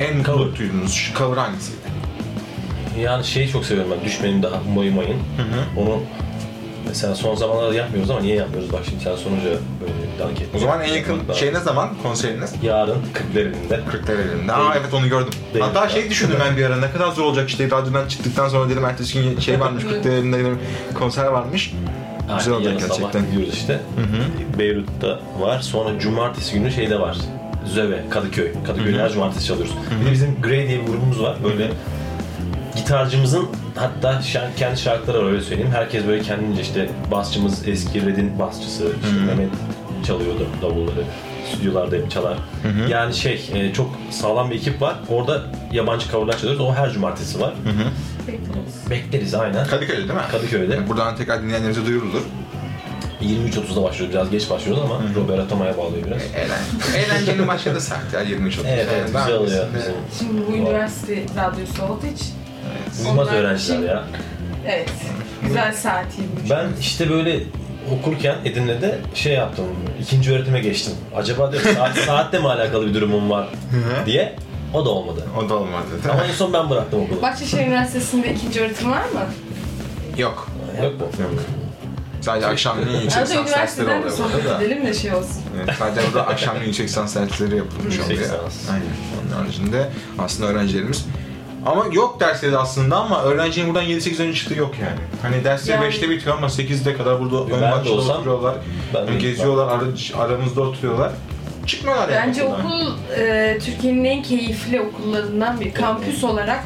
en 0.00 0.22
Cover. 0.24 0.38
cover 0.38 0.56
duyduğunuz 0.58 1.12
cover 1.18 1.36
hangisiydi? 1.36 1.76
Yani 3.00 3.24
şeyi 3.24 3.48
çok 3.48 3.64
seviyorum 3.64 3.92
ben. 3.98 4.06
Düşmenin 4.06 4.42
daha 4.42 4.60
Mayın 4.74 4.94
Mayın. 4.94 5.16
Onu 5.76 6.00
mesela 6.88 7.14
son 7.14 7.34
zamanlarda 7.34 7.74
yapmıyoruz 7.74 8.10
ama 8.10 8.20
niye 8.20 8.36
yapmıyoruz? 8.36 8.72
Bak 8.72 8.80
şimdi 8.88 9.04
sen 9.04 9.16
sonuca 9.16 9.44
böyle 9.80 9.92
bir 10.14 10.18
dank 10.24 10.40
ettin. 10.40 10.56
O 10.56 10.58
zaman 10.58 10.80
en 10.80 10.92
yakın 10.94 11.20
şey 11.34 11.54
ne 11.54 11.60
zaman 11.60 11.90
konseriniz? 12.02 12.54
Yarın 12.62 12.98
40'lerinde. 13.14 13.90
Kırklar 13.90 14.14
elinde. 14.14 14.52
Aa 14.52 14.74
evet 14.80 14.94
onu 14.94 15.08
gördüm. 15.08 15.32
Değil. 15.54 15.64
Hatta 15.64 15.88
şey 15.88 16.10
düşündüm 16.10 16.36
ben 16.48 16.56
bir 16.56 16.64
ara 16.64 16.76
ne 16.76 16.90
kadar 16.90 17.10
zor 17.12 17.24
olacak 17.24 17.48
işte 17.48 17.70
radyodan 17.70 18.08
çıktıktan 18.08 18.48
sonra 18.48 18.70
dedim 18.70 18.84
ertesi 18.84 19.22
gün 19.22 19.40
şey 19.40 19.60
varmış 19.60 19.84
Kırklar 19.90 20.10
elinde 20.10 20.38
dedim 20.38 20.58
konser 20.94 21.26
varmış. 21.26 21.72
Güzel 22.38 22.54
olacak 22.54 22.72
yarın 22.74 22.86
sabah 22.86 22.98
gerçekten. 22.98 23.26
gidiyoruz 23.30 23.54
işte. 23.54 23.80
Beyrut'ta 24.58 25.20
var. 25.40 25.60
Sonra 25.60 25.98
cumartesi 26.00 26.54
günü 26.54 26.72
şeyde 26.72 27.00
var. 27.00 27.16
Zöve, 27.66 28.02
Kadıköy. 28.10 28.52
Kadıköy'de 28.66 28.98
her 29.02 29.12
cumartesi 29.12 29.46
çalıyoruz. 29.46 29.74
Bir 30.00 30.06
de 30.06 30.12
bizim 30.12 30.36
Grey 30.42 30.68
diye 30.68 30.80
bir 30.80 30.86
grubumuz 30.86 31.22
var. 31.22 31.36
Böyle 31.44 31.70
gitarcımızın 32.86 33.48
hatta 33.74 34.22
şarkı, 34.22 34.56
kendi 34.56 34.80
şarkıları 34.80 35.18
var 35.18 35.30
öyle 35.30 35.40
söyleyeyim. 35.40 35.70
Herkes 35.74 36.06
böyle 36.06 36.22
kendince 36.22 36.62
işte 36.62 36.88
basçımız 37.10 37.68
eski 37.68 38.06
Red'in 38.06 38.38
basçısı. 38.38 38.84
işte 39.04 39.16
Mehmet 39.26 39.50
çalıyordu 40.06 40.46
davulları. 40.62 41.04
Stüdyolarda 41.52 41.96
hep 41.96 42.10
çalar. 42.10 42.38
Yani 42.88 43.14
şey 43.14 43.50
e, 43.54 43.72
çok 43.72 43.90
sağlam 44.10 44.50
bir 44.50 44.56
ekip 44.56 44.82
var. 44.82 44.96
Orada 45.08 45.42
yabancı 45.72 46.10
coverlar 46.10 46.38
çalıyoruz. 46.38 46.60
O 46.60 46.74
her 46.74 46.90
cumartesi 46.90 47.40
var. 47.40 47.54
Bekleriz. 48.26 48.90
Bekleriz 48.90 49.34
aynen. 49.34 49.66
Kadıköy'de 49.66 50.00
değil 50.00 50.12
mi? 50.12 50.20
Kadıköy'de. 50.32 50.88
Buradan 50.88 51.16
tekrar 51.16 51.42
dinleyenlerimize 51.42 51.86
duyurulur. 51.86 52.22
23.30'da 53.22 53.82
başlıyoruz. 53.82 54.14
Biraz 54.14 54.30
geç 54.30 54.50
başlıyoruz 54.50 54.82
ama 54.84 55.00
Robert 55.16 55.40
Atama'ya 55.40 55.78
bağlıyor 55.78 56.06
biraz. 56.06 56.22
Eğlen. 56.22 57.04
Eğlencenin 57.04 57.48
başladı 57.48 57.80
saat 57.80 58.12
ya 58.14 58.20
23 58.20 58.58
30. 58.58 58.70
Evet, 58.70 58.88
evet, 58.94 59.06
güzel 59.06 59.34
oluyor 59.34 59.66
bizim. 59.78 59.94
Şimdi 60.18 60.46
bu 60.46 60.56
üniversite 60.56 61.22
radyosu 61.36 61.82
olduğu 61.82 62.06
için 62.06 62.45
Uyumaz 63.04 63.28
Onlar 63.28 63.36
öğrenciler 63.40 63.76
için- 63.78 63.88
ya. 63.88 64.04
evet 64.66 64.90
güzel 65.46 65.72
saatiymiş. 65.72 66.50
Ben 66.50 66.66
işte 66.80 67.10
böyle 67.10 67.40
okurken 68.00 68.36
Edirne'de 68.44 68.98
şey 69.14 69.32
yaptım, 69.32 69.64
ikinci 70.02 70.32
öğretime 70.32 70.60
geçtim. 70.60 70.92
Acaba 71.16 71.52
diyorum 71.52 71.70
saat, 71.74 71.98
saatle 72.06 72.38
mi 72.38 72.48
alakalı 72.48 72.86
bir 72.86 72.94
durumum 72.94 73.30
var 73.30 73.48
diye. 74.06 74.36
O 74.74 74.84
da 74.84 74.90
olmadı. 74.90 75.24
O 75.38 75.48
da 75.48 75.54
olmadı 75.54 75.86
Ama 76.12 76.24
en 76.24 76.32
son 76.32 76.52
ben 76.52 76.70
bıraktım 76.70 77.00
okulu. 77.02 77.22
Bahçeşehir 77.22 77.66
Üniversitesi'nde 77.66 78.34
ikinci 78.34 78.60
öğretim 78.60 78.90
var 78.90 79.00
mı? 79.02 79.20
Yok. 80.18 80.48
Yok 80.82 81.00
mu? 81.00 81.06
Yok. 81.22 81.30
Sadece 82.20 82.46
akşamleyin 82.46 83.00
yüksek 83.00 83.22
Hadi 83.22 83.30
lisans 83.30 83.46
dersleri 83.46 83.48
üniversiteden 83.48 83.88
de 83.88 83.92
oluyor 84.06 84.18
burada 84.18 84.28
sohbet 84.38 84.44
da. 84.50 84.62
edelim 84.62 84.86
de 84.86 84.94
şey 84.94 85.14
olsun. 85.14 85.42
Evet, 85.64 85.74
sadece 85.78 86.06
burada 86.06 86.26
akşamleyin 86.26 86.66
yüksek 86.66 86.88
lisans 86.88 87.16
dersleri 87.16 87.56
yapılmış 87.56 87.84
Yüksek 87.84 88.04
oluyor. 88.06 88.20
lisans. 88.20 88.70
Aynen. 88.72 88.86
Onun 89.22 89.42
haricinde 89.42 89.88
aslında 90.18 90.48
öğrencilerimiz 90.50 91.06
ama 91.66 91.86
yok 91.92 92.20
dersleri 92.20 92.58
aslında 92.58 92.96
ama 92.96 93.22
öğrencinin 93.22 93.68
buradan 93.68 93.84
7-8 93.84 94.22
önce 94.22 94.34
çıktığı 94.38 94.54
yok 94.58 94.74
yani. 94.80 94.98
Hani 95.22 95.44
dersleri 95.44 95.76
Yani- 95.76 95.84
5'te 95.84 96.10
bitiyor 96.10 96.36
ama 96.36 96.46
8'de 96.48 96.96
kadar 96.96 97.20
burada 97.20 97.54
ön 97.54 97.62
başta 97.62 97.90
olsam- 97.92 98.16
oturuyorlar. 98.16 98.54
ben 98.94 99.18
geziyorlar, 99.18 99.68
ara- 99.68 100.22
aramızda 100.24 100.60
oturuyorlar. 100.60 101.12
Çıkmıyorlar 101.66 102.08
yani. 102.08 102.26
Bence 102.26 102.44
okuldan. 102.44 102.66
okul 102.66 102.92
e, 103.18 103.58
Türkiye'nin 103.64 104.04
en 104.04 104.22
keyifli 104.22 104.80
okullarından 104.80 105.60
bir. 105.60 105.74
Kampüs 105.74 106.24
olarak 106.24 106.64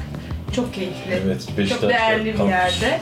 çok 0.57 0.75
keyifli. 0.75 1.21
Evet, 1.25 1.49
Beşiktaş'ta 1.59 1.81
çok 1.81 1.91
değerli 1.91 2.25
bir 2.25 2.37
kampüs. 2.37 2.53
yerde. 2.53 3.01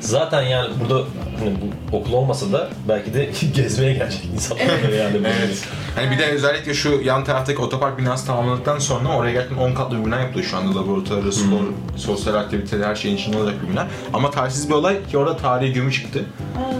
Zaten 0.00 0.42
yani 0.42 0.68
burada 0.80 1.02
hani 1.44 1.56
bu 1.92 1.96
okul 1.96 2.12
olmasa 2.12 2.52
da 2.52 2.68
belki 2.88 3.14
de 3.14 3.30
gezmeye 3.54 3.92
gelecek 3.92 4.24
insanlar 4.34 4.64
var 4.64 4.92
yani. 4.98 5.16
Evet. 5.24 5.68
Hani 5.94 6.10
bir 6.10 6.18
de 6.18 6.26
özellikle 6.26 6.74
şu 6.74 7.00
yan 7.04 7.24
taraftaki 7.24 7.58
otopark 7.60 7.98
binası 7.98 8.26
tamamlandıktan 8.26 8.78
sonra 8.78 9.08
oraya 9.16 9.32
gerçekten 9.32 9.56
10 9.56 9.74
katlı 9.74 10.00
bir 10.00 10.04
bina 10.04 10.20
yapılıyor 10.20 10.46
şu 10.46 10.56
anda. 10.56 10.80
Laboratuvarı, 10.80 11.32
spor, 11.32 11.60
sosyal 11.96 12.34
aktiviteler, 12.34 12.88
her 12.88 12.94
şeyin 12.94 13.16
içinde 13.16 13.38
olacak 13.38 13.62
bir 13.62 13.72
bina. 13.72 13.86
Ama 14.12 14.30
tarihsiz 14.30 14.68
bir 14.68 14.74
olay 14.74 15.06
ki 15.10 15.18
orada 15.18 15.36
tarihi 15.36 15.72
gömü 15.72 15.92
çıktı. 15.92 16.24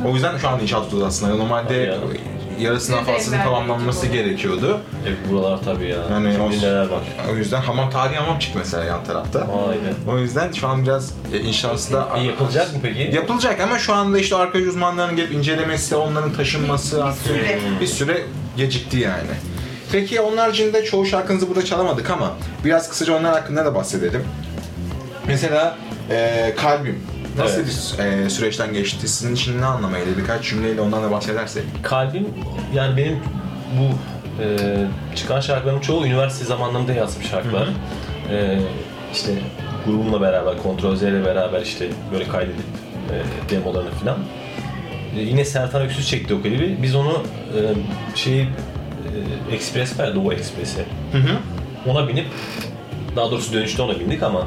O 0.09 0.15
yüzden 0.15 0.39
şu 0.39 0.49
anda 0.49 0.63
inşaat 0.63 0.85
tutuyoruz 0.85 1.09
aslında. 1.09 1.35
Normalde 1.35 1.99
yarısından 2.61 3.01
Bir 3.01 3.07
fazlasının 3.07 3.39
tamamlanması 3.43 4.07
gerekiyordu. 4.07 4.81
E, 5.07 5.31
buralar 5.33 5.59
tabii 5.65 5.89
ya. 5.89 5.97
Yani 6.11 6.33
Şimdi 6.33 6.43
o- 6.43 6.51
neler 6.51 6.81
var. 6.89 7.01
O 7.33 7.37
yüzden 7.37 7.61
hamam 7.61 7.91
tarihi 7.91 8.17
hamam 8.17 8.39
çıktı 8.39 8.59
mesela 8.59 8.85
yan 8.85 9.05
tarafta. 9.05 9.39
Aynen. 9.41 10.15
O 10.17 10.19
yüzden 10.19 10.53
şu 10.53 10.69
an 10.69 10.83
biraz 10.83 11.13
e, 11.33 11.39
inşası 11.41 11.93
da 11.93 12.09
İyi 12.19 12.27
yapılacak 12.27 12.73
mı 12.75 12.79
peki? 12.83 13.11
Yapılacak 13.17 13.61
ama 13.61 13.79
şu 13.79 13.95
anda 13.95 14.19
işte 14.19 14.37
arkeoloji 14.37 14.71
uzmanlarının 14.71 15.17
gelip 15.17 15.33
incelemesi, 15.33 15.97
onların 15.97 16.33
taşınması 16.33 16.97
Bir 16.97 17.03
artık 17.03 17.23
süre. 17.27 17.59
bir 17.81 17.87
süre 17.87 18.23
gecikti 18.57 18.99
yani. 18.99 19.31
Peki 19.93 20.21
onun 20.21 20.37
haricinde 20.37 20.85
çoğu 20.85 21.07
şarkınızı 21.07 21.49
burada 21.49 21.65
çalamadık 21.65 22.11
ama 22.11 22.33
biraz 22.65 22.89
kısaca 22.89 23.17
onlar 23.17 23.33
hakkında 23.33 23.65
da 23.65 23.75
bahsedelim. 23.75 24.25
Mesela 25.27 25.77
e, 26.11 26.55
Kalbim 26.57 27.03
nasıl 27.39 27.57
Evet. 27.57 27.97
bir 27.99 28.05
e, 28.05 28.31
süreçten 28.31 28.73
geçti? 28.73 29.09
Sizin 29.09 29.35
için 29.35 29.61
ne 29.61 29.65
anlama 29.67 29.99
geliyor? 29.99 30.17
Birkaç 30.17 30.49
cümleyle 30.49 30.81
ondan 30.81 31.03
da 31.03 31.11
bahsedersek. 31.11 31.65
Kalbim 31.83 32.29
yani 32.75 32.97
benim 32.97 33.19
bu 33.79 33.85
e, 34.43 34.47
çıkan 35.17 35.41
şarkıların 35.41 35.81
çoğu 35.81 36.07
üniversite 36.07 36.45
zamanlarında 36.45 36.93
yazdığım 36.93 37.23
şarkılar. 37.23 37.69
E, 38.31 38.59
işte 39.13 39.33
grubumla 39.87 40.21
beraber, 40.21 40.63
Kontrol 40.63 40.97
Z 40.97 41.03
ile 41.03 41.25
beraber 41.25 41.61
işte 41.63 41.89
böyle 42.13 42.29
kaydedip 42.29 42.65
e, 43.11 43.51
demolarını 43.51 43.91
falan. 43.91 44.19
E, 45.17 45.21
yine 45.21 45.45
Sertan 45.45 45.83
Öksüz 45.83 46.09
çekti 46.09 46.35
o 46.35 46.43
klibi. 46.43 46.79
Biz 46.83 46.95
onu 46.95 47.13
e, 47.13 47.61
şey 48.17 48.41
e, 48.41 48.47
Express 49.55 49.99
var, 49.99 50.15
Doğu 50.15 50.33
Express'e. 50.33 50.85
Ona 51.87 52.09
binip, 52.09 52.27
daha 53.17 53.31
doğrusu 53.31 53.53
dönüşte 53.53 53.83
ona 53.83 54.01
bindik 54.01 54.23
ama 54.23 54.47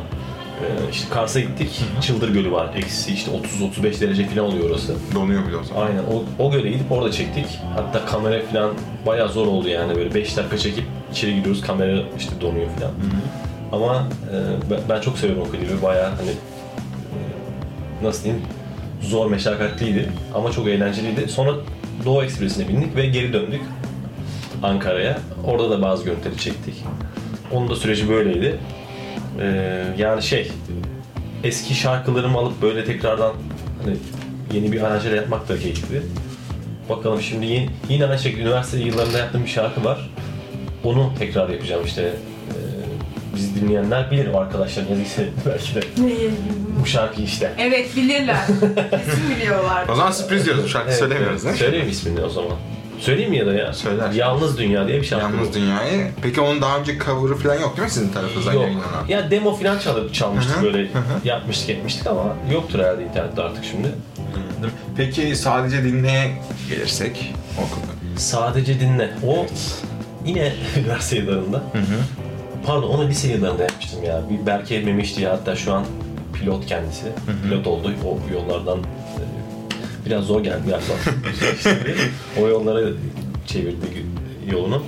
e, 0.62 0.92
işte 0.92 1.10
Kars'a 1.14 1.40
gittik. 1.40 1.82
Çıldır 2.02 2.30
Gölü 2.30 2.52
var. 2.52 2.70
Eksi 2.76 3.14
işte 3.14 3.32
30-35 3.82 4.02
derece 4.02 4.26
falan 4.26 4.46
oluyor 4.46 4.70
orası. 4.70 4.96
Donuyor 5.16 5.42
o 5.62 5.64
zaman. 5.64 5.88
Aynen 5.88 6.04
o, 6.04 6.44
o 6.44 6.52
göle 6.52 6.70
gidip 6.70 6.92
orada 6.92 7.12
çektik. 7.12 7.46
Hatta 7.76 8.06
kamera 8.06 8.42
falan 8.46 8.72
bayağı 9.06 9.30
zor 9.30 9.48
oldu 9.48 9.68
yani 9.68 9.96
böyle 9.96 10.14
5 10.14 10.38
dakika 10.38 10.58
çekip 10.58 10.84
içeri 11.12 11.36
giriyoruz 11.36 11.62
kamera 11.62 12.00
işte 12.18 12.32
donuyor 12.42 12.68
falan. 12.70 12.92
Ama 13.72 14.08
e, 14.32 14.36
ben, 14.72 14.80
ben 14.90 15.02
çok 15.02 15.18
seviyorum 15.18 15.44
o 15.48 15.52
klibi 15.52 15.82
bayağı 15.82 16.10
hani 16.10 16.30
e, 16.30 17.18
nasıl 18.04 18.24
diyeyim 18.24 18.44
zor 19.02 19.32
meşakkatliydi 19.32 20.10
ama 20.36 20.52
çok 20.52 20.68
eğlenceliydi. 20.68 21.30
Sonra 21.30 21.52
Doğu 22.06 22.24
Ekspresi'ne 22.24 22.68
bindik 22.68 22.96
ve 22.96 23.06
geri 23.06 23.34
döndük 23.34 23.62
Ankara'ya. 24.64 25.18
Orada 25.46 25.70
da 25.70 25.82
bazı 25.82 26.04
görüntüleri 26.04 26.38
çektik. 26.38 26.76
Onun 27.52 27.70
da 27.70 27.76
süreci 27.76 28.10
böyleydi. 28.10 28.60
E, 29.42 29.84
yani 29.98 30.24
şey 30.24 30.52
eski 31.44 31.76
şarkılarımı 31.76 32.38
alıp 32.38 32.62
böyle 32.62 32.86
tekrardan 32.86 33.34
hani 33.84 33.98
yeni 34.54 34.72
bir 34.72 34.82
aranjele 34.82 35.16
yapmak 35.16 35.50
da 35.50 35.60
keyifli. 35.60 36.02
Bakalım 36.90 37.22
şimdi 37.22 37.46
yine, 37.46 37.70
yine 37.90 38.06
aynı 38.06 38.20
şekilde 38.20 38.42
üniversite 38.42 38.78
yıllarında 38.80 39.18
yaptığım 39.18 39.44
bir 39.44 39.50
şarkı 39.50 39.84
var. 39.84 40.10
Onu 40.84 41.12
tekrar 41.20 41.50
yapacağım 41.50 41.86
işte. 41.86 42.02
Ee, 42.02 42.56
bizi 43.36 43.62
dinleyenler 43.62 44.12
bilir 44.12 44.28
o 44.34 44.38
arkadaşların 44.40 44.90
yazıysa 44.90 45.22
belki 45.46 45.76
de 45.76 45.80
Neyi? 46.08 46.32
bu 46.82 46.86
şarkıyı 46.86 47.28
işte. 47.28 47.52
Evet 47.60 47.96
bilirler. 47.96 48.38
Kesin 48.92 49.36
biliyorlar. 49.36 49.88
O 49.90 49.96
zaman 49.96 50.12
sürpriz 50.12 50.46
diyoruz. 50.46 50.72
Şarkı 50.72 50.90
Evet, 50.90 51.00
söylemiyoruz 51.00 51.46
evet. 51.46 51.56
Söyleyeyim 51.58 51.90
ismini 51.90 52.22
o 52.22 52.30
zaman. 52.30 52.58
Söyleyeyim 53.00 53.30
mi 53.32 53.38
ya 53.38 53.46
da 53.46 53.54
ya? 53.54 53.74
Söyler. 53.74 54.12
Yalnız 54.12 54.58
Dünya 54.58 54.88
diye 54.88 55.02
bir 55.02 55.06
şarkı. 55.06 55.36
Yalnız. 55.36 55.56
Dünyayı. 55.56 56.12
Peki 56.22 56.42
onun 56.42 56.62
daha 56.62 56.78
önce 56.80 57.00
cover'ı 57.06 57.36
falan 57.36 57.56
yok 57.56 57.78
değil 57.78 57.86
mi 57.88 57.92
sizin 57.94 58.10
tarafınızdan 58.10 58.54
Yok. 58.54 58.64
yayınlanan? 58.64 59.08
Ya 59.08 59.32
demo 59.32 59.56
falan 59.56 59.80
çalıp 59.80 60.14
çalmıştık 60.14 60.56
Hı 60.56 60.60
hı, 60.60 60.64
böyle 60.64 60.78
hı 60.78 60.98
hı. 60.98 61.28
yapmıştık 61.28 61.70
etmiştik 61.70 62.08
ama 62.08 62.36
yoktur 62.54 62.80
herhalde 62.80 63.04
internette 63.04 63.42
artık 63.42 63.66
şimdi. 63.66 63.88
Peki 64.98 65.36
sadece 65.36 65.84
dinleye 65.84 66.32
gelirsek 66.70 67.34
okul. 67.58 67.82
Sadece 68.18 68.80
dinle. 68.80 69.10
O 69.28 69.46
yine 70.26 70.54
üniversite 70.78 71.16
yıllarında. 71.16 71.64
Pardon 72.66 72.88
onu 72.90 73.08
lise 73.08 73.28
yıllarında 73.28 73.64
yapmıştım 73.64 74.04
ya. 74.04 74.22
Bir 74.30 74.46
Berke 74.46 74.80
Memiş 74.80 75.18
diye 75.18 75.28
hatta 75.28 75.56
şu 75.56 75.74
an 75.74 75.86
pilot 76.34 76.66
kendisi. 76.66 77.06
Pilot 77.44 77.68
oldu. 77.68 77.92
O 78.06 78.20
yollardan 78.34 78.80
biraz 80.10 80.24
zor 80.24 80.44
geldi 80.44 80.62
galiba. 80.70 80.94
O 82.42 82.48
yollara 82.48 82.90
çevirdi 83.48 83.86
yolunu. 84.52 84.84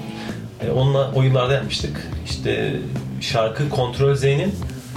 E, 0.68 0.72
onunla 0.72 1.12
o 1.16 1.24
yıllarda 1.24 1.54
yapmıştık. 1.54 2.08
İşte 2.26 2.76
şarkı 3.22 3.70
Kontrol 3.70 4.16
Z'nin 4.16 4.56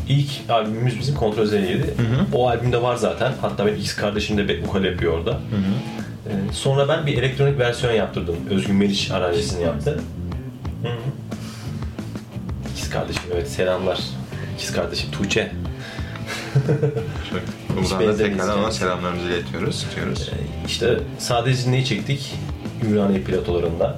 ilk 0.09 0.31
albümümüz 0.49 0.99
bizim 0.99 1.15
Kontrol 1.15 1.47
Z'ydi. 1.47 1.95
O 2.33 2.49
albümde 2.49 2.83
var 2.83 2.97
zaten. 2.97 3.33
Hatta 3.41 3.67
benim 3.67 3.79
X 3.79 3.97
kardeşim 3.97 4.39
de 4.39 4.63
vokal 4.67 4.85
yapıyor 4.85 5.13
orada. 5.19 5.41
E, 6.27 6.33
sonra 6.53 6.89
ben 6.89 7.07
bir 7.07 7.19
elektronik 7.19 7.59
versiyon 7.59 7.93
yaptırdım. 7.93 8.37
Özgün 8.51 8.77
Meriç 8.77 9.11
aranjesini 9.11 9.63
yaptı. 9.63 10.01
Hı 10.83 10.89
hı. 10.89 10.93
İkiz 12.73 12.91
kardeşim 12.91 13.23
evet 13.35 13.49
selamlar. 13.49 14.01
İkiz 14.57 14.73
kardeşim 14.73 15.11
Tuğçe. 15.11 15.53
Buradan 17.77 18.09
da 18.09 18.17
tekrardan 18.17 18.59
ona 18.59 18.71
selamlarımızı 18.73 19.29
iletiyoruz. 19.29 19.83
Tutuyoruz. 19.85 20.29
Ee, 20.29 20.67
İşte 20.67 20.99
sadece 21.19 21.65
dinleyi 21.67 21.85
çektik 21.85 22.35
Ümraniye 22.85 23.21
platolarında. 23.21 23.97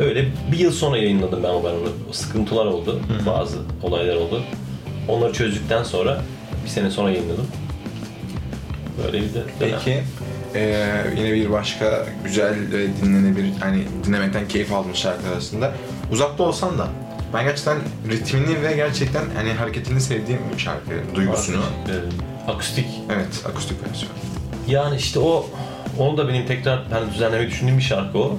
Öyle 0.00 0.28
bir 0.52 0.58
yıl 0.58 0.72
sonra 0.72 0.96
yayınladım 0.98 1.42
ben 1.42 1.48
o 1.48 1.64
ben 1.64 1.70
onu. 1.70 2.12
Sıkıntılar 2.14 2.66
oldu, 2.66 3.00
bazı 3.26 3.56
olaylar 3.82 4.16
oldu. 4.16 4.42
Onları 5.08 5.32
çözdükten 5.32 5.82
sonra 5.82 6.20
bir 6.64 6.70
sene 6.70 6.90
sonra 6.90 7.10
yayınladım. 7.10 7.46
Böyle 9.04 9.18
bir 9.22 9.34
de. 9.34 9.42
Peki 9.58 10.02
eee, 10.54 10.86
yine 11.18 11.32
bir 11.32 11.50
başka 11.50 12.06
güzel 12.24 12.54
ve 12.72 12.86
dinlenebilir, 13.02 13.52
hani 13.60 13.82
dinlemekten 14.06 14.48
keyif 14.48 14.72
aldığım 14.72 14.94
şarkı 14.94 15.28
arasında 15.28 15.72
uzakta 16.12 16.42
olsan 16.42 16.78
da 16.78 16.88
ben 17.34 17.44
gerçekten 17.44 17.78
ritmini 18.10 18.62
ve 18.62 18.76
gerçekten 18.76 19.24
hani 19.36 19.52
hareketini 19.52 20.00
sevdiğim 20.00 20.40
bir 20.54 20.58
şarkı, 20.58 20.90
duygusunu. 21.14 21.56
Ee, 21.56 22.50
akustik. 22.50 22.86
Evet, 23.14 23.44
akustik 23.48 23.76
versiyon. 23.88 24.12
Yani 24.68 24.96
işte 24.96 25.18
o 25.18 25.46
onu 25.98 26.16
da 26.16 26.28
benim 26.28 26.46
tekrar 26.46 26.82
hani 26.90 27.12
düzenlemeyi 27.14 27.50
düşündüğüm 27.50 27.78
bir 27.78 27.82
şarkı 27.82 28.18
o. 28.18 28.38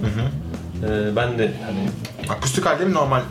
Ee, 0.84 1.16
ben 1.16 1.40
de 1.40 1.52
hani 1.66 1.90
Akustik 2.30 2.66
halde 2.66 2.86
mi 2.86 2.94
normal? 2.94 3.20
Yok 3.20 3.26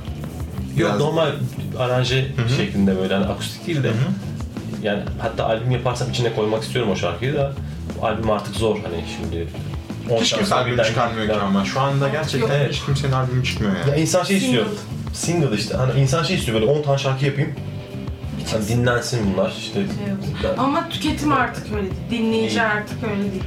Biraz- 0.76 0.98
normal 1.00 1.30
aranje 1.78 2.26
şeklinde 2.56 2.96
böyle 2.96 3.14
hani 3.14 3.26
akustik 3.26 3.66
değil 3.66 3.82
de 3.82 3.90
yani 4.82 5.02
hatta 5.18 5.46
albüm 5.46 5.70
yaparsam 5.70 6.10
içine 6.10 6.34
koymak 6.34 6.62
istiyorum 6.62 6.90
o 6.92 6.96
şarkıyı 6.96 7.34
da 7.34 7.52
albüm 8.02 8.30
artık 8.30 8.56
zor 8.56 8.76
hani 8.76 9.04
şimdi 9.16 9.48
10 10.10 10.20
Hiç 10.22 10.32
kimse 10.32 10.46
şarkı 10.50 10.70
albüm 10.70 10.84
çıkarmıyor 10.84 11.26
ki 11.26 11.34
ama 11.34 11.64
şu 11.64 11.80
anda 11.80 12.08
gerçekten 12.08 12.62
Yok. 12.62 12.72
hiç 12.72 12.84
kimsenin 12.84 13.12
albümü 13.12 13.44
çıkmıyor 13.44 13.76
yani. 13.76 13.90
Ya 13.90 13.96
insan 13.96 14.24
şey 14.24 14.36
istiyor. 14.36 14.66
Single. 15.16 15.56
İşte. 15.56 15.76
Hani 15.76 16.00
insan 16.00 16.22
şey 16.22 16.36
istiyor 16.36 16.60
böyle 16.60 16.72
10 16.72 16.82
tane 16.82 16.98
şarkı 16.98 17.24
yapayım. 17.24 17.52
Hani 18.52 18.68
dinlensin 18.68 19.20
bunlar 19.32 19.54
işte. 19.58 19.74
Şey. 20.42 20.50
Ama 20.58 20.88
tüketim 20.88 21.32
artık 21.32 21.66
öyle 21.72 21.82
değil. 21.82 21.94
Dinleyici 22.10 22.56
Değil. 22.56 22.66
artık 22.72 22.98
öyle 23.10 23.22
değil. 23.22 23.42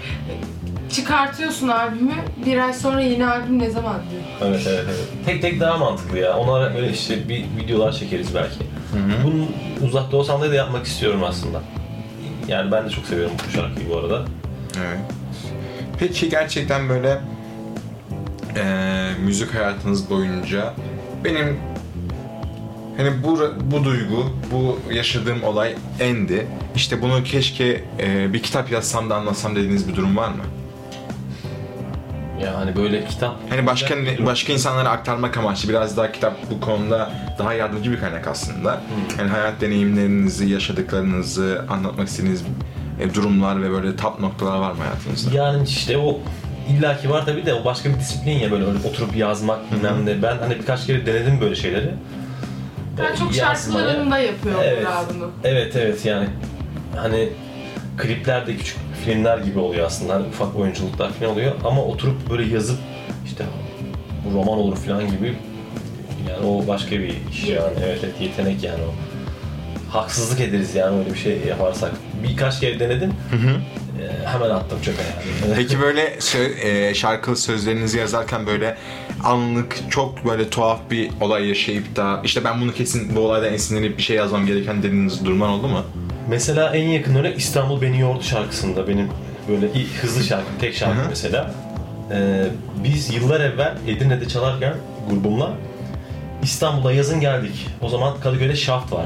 Çıkartıyorsun 0.91 1.67
albümü, 1.67 2.13
bir 2.45 2.57
ay 2.57 2.74
sonra 2.74 3.01
yeni 3.01 3.26
albüm 3.28 3.59
ne 3.59 3.70
zaman 3.70 3.95
diyor. 4.11 4.22
Evet 4.41 4.65
evet 4.70 4.86
evet. 4.86 5.07
Tek 5.26 5.41
tek 5.41 5.59
daha 5.59 5.78
mantıklı 5.78 6.17
ya. 6.17 6.38
Onlara 6.38 6.76
böyle 6.76 6.91
işte 6.91 7.30
bir 7.30 7.45
videolar 7.63 7.91
çekeriz 7.91 8.36
belki. 8.36 8.57
Bunun 9.24 9.47
uzakta 9.88 10.17
olsam 10.17 10.41
da 10.41 10.51
da 10.51 10.55
yapmak 10.55 10.86
istiyorum 10.86 11.24
aslında. 11.24 11.61
Yani 12.47 12.72
ben 12.72 12.86
de 12.86 12.89
çok 12.89 13.05
seviyorum 13.05 13.34
bu 13.47 13.51
şarkıyı 13.51 13.89
bu 13.89 13.97
arada. 13.97 14.26
Evet. 14.78 14.99
Peki 15.99 16.30
gerçekten 16.30 16.89
böyle 16.89 17.22
eee, 18.55 19.11
müzik 19.26 19.55
hayatınız 19.55 20.09
boyunca 20.09 20.74
benim 21.24 21.57
hani 22.97 23.24
bu 23.24 23.39
bu 23.72 23.84
duygu, 23.84 24.26
bu 24.51 24.80
yaşadığım 24.93 25.43
olay 25.43 25.76
endi. 25.99 26.47
İşte 26.76 27.01
bunu 27.01 27.24
keşke 27.24 27.65
eee, 27.99 28.34
bir 28.34 28.43
kitap 28.43 28.72
yazsam 28.72 29.09
da 29.09 29.15
anlatsam 29.15 29.55
dediğiniz 29.55 29.88
bir 29.88 29.95
durum 29.95 30.17
var 30.17 30.28
mı? 30.30 30.43
Ya 32.43 32.57
hani 32.57 32.76
böyle 32.76 33.05
kitap... 33.05 33.36
Hani 33.49 33.65
başka 33.65 33.95
başka 34.26 34.53
insanlara 34.53 34.89
aktarmak 34.89 35.38
amaçlı 35.38 35.70
biraz 35.70 35.97
daha 35.97 36.11
kitap 36.11 36.34
bu 36.51 36.59
konuda 36.61 37.11
daha 37.39 37.53
yardımcı 37.53 37.91
bir 37.91 37.99
kaynak 37.99 38.28
aslında. 38.28 38.82
Yani 39.20 39.30
hayat 39.30 39.61
deneyimlerinizi, 39.61 40.49
yaşadıklarınızı 40.49 41.65
anlatmak 41.70 42.07
istediğiniz 42.07 42.43
e, 42.99 43.13
durumlar 43.13 43.61
ve 43.61 43.72
böyle 43.72 43.95
tap 43.95 44.20
noktalar 44.20 44.59
var 44.59 44.72
mı 44.72 44.78
hayatınızda? 44.84 45.38
Yani 45.38 45.63
işte 45.63 45.97
o 45.97 46.20
illaki 46.70 47.09
var 47.09 47.26
tabii 47.26 47.45
de 47.45 47.53
o 47.53 47.65
başka 47.65 47.89
bir 47.89 47.95
disiplin 47.99 48.39
ya 48.39 48.51
böyle 48.51 48.65
öyle 48.65 48.78
oturup 48.88 49.15
yazmak 49.15 49.72
bilmem 49.72 50.05
ne. 50.05 50.22
Ben 50.22 50.38
hani 50.38 50.59
birkaç 50.59 50.86
kere 50.86 51.05
denedim 51.05 51.41
böyle 51.41 51.55
şeyleri. 51.55 51.89
Ben 52.97 53.15
çok 53.15 53.36
yazmaya. 53.36 53.55
şarkılarında 53.55 54.20
yapıyorum 54.20 54.61
Evet. 54.65 54.88
bunu. 55.13 55.32
Evet 55.43 55.76
evet 55.76 56.05
yani 56.05 56.28
hani 56.95 57.30
kliplerde 57.97 58.55
küçük 58.55 58.78
filmler 59.05 59.38
gibi 59.38 59.59
oluyor 59.59 59.86
aslında. 59.88 60.13
Hani 60.13 60.28
ufak 60.28 60.55
oyunculuklar 60.55 61.11
falan 61.11 61.32
oluyor 61.32 61.51
ama 61.65 61.84
oturup 61.84 62.30
böyle 62.30 62.53
yazıp 62.53 62.78
işte 63.26 63.43
bu 64.26 64.38
roman 64.38 64.57
olur 64.59 64.78
falan 64.78 65.11
gibi 65.11 65.36
yani 66.30 66.45
o 66.45 66.67
başka 66.67 66.91
bir 66.91 67.13
iş 67.32 67.43
yani. 67.43 67.74
Evet 67.86 67.99
evet 68.03 68.22
yetenek 68.22 68.63
yani 68.63 68.84
o. 68.84 68.93
Haksızlık 69.93 70.39
ederiz 70.39 70.76
yani 70.76 70.99
öyle 70.99 71.13
bir 71.13 71.17
şey 71.20 71.38
yaparsak. 71.47 71.91
Birkaç 72.24 72.59
kere 72.59 72.80
denedim. 72.80 73.13
e, 73.34 73.88
hemen 74.25 74.49
attım 74.49 74.81
çöpe 74.81 75.01
yani. 75.01 75.53
Peki 75.55 75.79
böyle 75.79 76.15
sö- 76.15 76.59
e, 76.59 76.93
şarkı 76.93 77.35
sözlerinizi 77.35 77.97
yazarken 77.97 78.45
böyle 78.45 78.77
anlık 79.23 79.77
çok 79.89 80.25
böyle 80.25 80.49
tuhaf 80.49 80.79
bir 80.91 81.09
olay 81.21 81.47
yaşayıp 81.47 81.95
da 81.95 82.21
işte 82.23 82.43
ben 82.43 82.61
bunu 82.61 82.73
kesin 82.73 83.15
bu 83.15 83.19
olaydan 83.19 83.53
esinlenip 83.53 83.97
bir 83.97 84.03
şey 84.03 84.17
yazmam 84.17 84.45
gereken 84.45 84.83
dediğiniz 84.83 85.25
durumlar 85.25 85.49
oldu 85.49 85.67
mu? 85.67 85.81
Mesela 86.29 86.75
en 86.75 86.87
yakın 86.87 87.15
örnek 87.15 87.37
İstanbul 87.37 87.81
Beni 87.81 87.99
Yordu 87.99 88.23
şarkısında 88.23 88.87
benim 88.87 89.09
böyle 89.49 89.67
hızlı 90.01 90.23
şarkı, 90.23 90.45
tek 90.59 90.75
şarkı 90.75 90.99
Hı 90.99 91.05
hı. 91.05 91.09
mesela. 91.09 91.53
Ee, 92.11 92.45
biz 92.83 93.13
yıllar 93.13 93.39
evvel 93.41 93.77
Edirne'de 93.87 94.27
çalarken 94.27 94.73
grubumla 95.09 95.51
İstanbul'a 96.43 96.91
yazın 96.91 97.19
geldik. 97.19 97.67
O 97.81 97.89
zaman 97.89 98.19
Kadıköy'de 98.19 98.55
Şaft 98.55 98.93
var. 98.93 99.05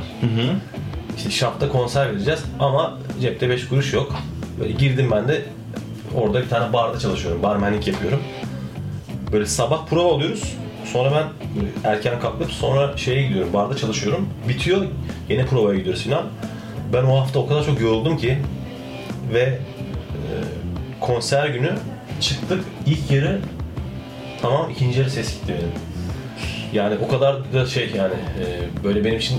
İşte 1.18 1.32
Şaft'ta 1.32 1.70
konser 1.70 2.10
vereceğiz 2.14 2.40
ama 2.60 2.98
cepte 3.22 3.50
5 3.50 3.68
kuruş 3.68 3.94
yok. 3.94 4.16
Böyle 4.64 4.74
girdim 4.74 5.10
ben 5.12 5.28
de 5.28 5.42
orada 6.16 6.42
bir 6.42 6.50
tane 6.50 6.74
barda 6.74 7.00
çalışıyorum. 7.00 7.44
Barmenlik 7.44 7.88
yapıyorum. 7.88 8.20
Böyle 9.32 9.46
sabah 9.46 9.88
prova 9.88 10.08
oluyoruz. 10.08 10.54
Sonra 10.94 11.12
ben 11.12 11.26
erken 11.90 12.20
kalkıp 12.20 12.52
sonra 12.52 12.98
şeye 12.98 13.28
gidiyorum. 13.28 13.54
Barda 13.54 13.78
çalışıyorum. 13.78 14.30
Bitiyor. 14.50 14.86
Yine 15.30 15.46
provaya 15.46 15.80
gidiyoruz 15.80 16.04
falan. 16.04 16.24
Ben 16.94 17.04
o 17.04 17.20
hafta 17.20 17.40
o 17.40 17.48
kadar 17.48 17.66
çok 17.66 17.82
yoruldum 17.82 18.18
ki 18.18 18.38
ve 19.34 19.40
e, 19.40 19.60
konser 21.00 21.48
günü 21.48 21.72
çıktık. 22.22 22.64
İlk 22.86 23.12
yarı 23.12 23.40
tamam 24.42 24.70
ikinci 24.70 25.00
yarı 25.00 25.10
ses 25.10 25.34
gitti 25.34 25.54
benim. 25.60 25.72
Yani 26.74 26.96
o 27.06 27.08
kadar 27.08 27.54
da 27.54 27.66
şey 27.66 27.92
yani 27.98 28.14
e, 28.14 28.84
böyle 28.84 29.06
benim 29.06 29.18
için 29.18 29.38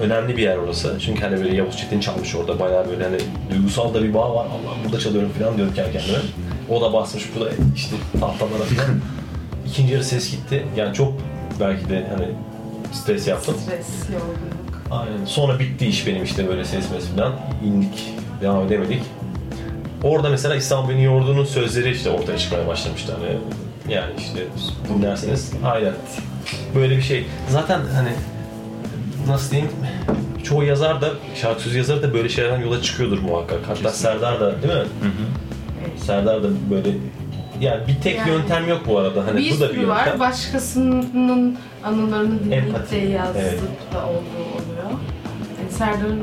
önemli 0.00 0.36
bir 0.36 0.42
yer 0.42 0.56
orası. 0.56 0.96
Çünkü 1.00 1.22
hani 1.22 1.36
böyle 1.36 1.56
Yavuz 1.56 1.76
Çetin 1.76 2.00
çalmış 2.00 2.34
orada 2.34 2.58
bayağı 2.58 2.88
böyle 2.88 3.04
hani 3.04 3.18
duygusal 3.50 3.94
da 3.94 4.02
bir 4.02 4.14
bağ 4.14 4.34
var. 4.34 4.46
Allah'ım 4.46 4.84
burada 4.84 4.98
çalıyorum 4.98 5.30
falan 5.38 5.56
diyorum 5.56 5.74
kendi 5.74 5.92
kendime. 5.92 6.18
O 6.68 6.80
da 6.80 6.92
basmış 6.92 7.24
bu 7.36 7.44
da 7.44 7.50
işte 7.76 7.96
tahtalara 8.20 8.62
falan. 8.62 9.00
İkinci 9.66 9.92
yarı 9.92 10.04
ses 10.04 10.30
gitti. 10.30 10.66
Yani 10.76 10.94
çok 10.94 11.12
belki 11.60 11.88
de 11.88 12.06
hani 12.16 12.26
stres 12.92 13.28
yaptım. 13.28 13.54
Stres, 13.64 13.86
yorgunluk. 14.12 14.82
Aynen. 14.90 15.24
Sonra 15.24 15.58
bitti 15.58 15.86
iş 15.86 16.06
benim 16.06 16.24
işte 16.24 16.48
böyle 16.48 16.64
ses 16.64 16.86
falan. 17.16 17.32
İndik. 17.64 18.12
Devam 18.40 18.66
edemedik. 18.66 19.02
Orada 20.02 20.28
mesela 20.28 20.54
İstanbul 20.54 20.88
Beni 20.88 21.04
Yordu'nun 21.04 21.44
sözleri 21.44 21.90
işte 21.90 22.10
ortaya 22.10 22.38
çıkmaya 22.38 22.66
başlamıştı. 22.66 23.14
Hani 23.20 23.38
yani 23.94 24.12
işte 24.18 24.38
dinlerseniz 24.88 25.52
aynen. 25.64 25.92
Böyle 26.74 26.96
bir 26.96 27.02
şey. 27.02 27.26
Zaten 27.48 27.80
hani 27.94 28.10
nasıl 29.28 29.50
diyeyim 29.50 29.70
çoğu 30.44 30.64
yazar 30.64 31.00
da 31.00 31.08
şarkı 31.34 31.62
sözü 31.62 31.78
yazarı 31.78 32.02
da 32.02 32.14
böyle 32.14 32.28
şeylerden 32.28 32.60
yola 32.60 32.82
çıkıyordur 32.82 33.18
muhakkak. 33.18 33.58
Hatta 33.68 33.90
Serdar 33.90 34.40
da 34.40 34.62
değil 34.62 34.74
mi? 34.74 34.84
Serdar 35.96 36.42
da 36.42 36.48
böyle 36.70 36.88
yani 37.60 37.88
bir 37.88 38.00
tek 38.02 38.16
Yani- 38.16 38.30
yöntem 38.30 38.68
yok 38.68 38.80
bu 38.86 38.98
arada. 38.98 39.26
Hani 39.26 39.38
bir 39.38 39.56
bu 39.56 39.60
da 39.60 39.68
bir 39.70 39.74
sürü 39.74 39.88
var. 39.88 39.98
yöntem. 40.04 40.20
Başkasının 40.20 41.56
anılarını 41.84 42.44
dinleyip 42.44 42.64
Empati. 42.64 42.90
de 42.96 42.96
yazdık 42.96 43.36
Evet. 43.42 43.60
da 43.94 44.06
olduğu 44.06 44.44
oluyor. 44.54 44.90
Yani 45.60 45.70
Serdar'ın 45.70 46.20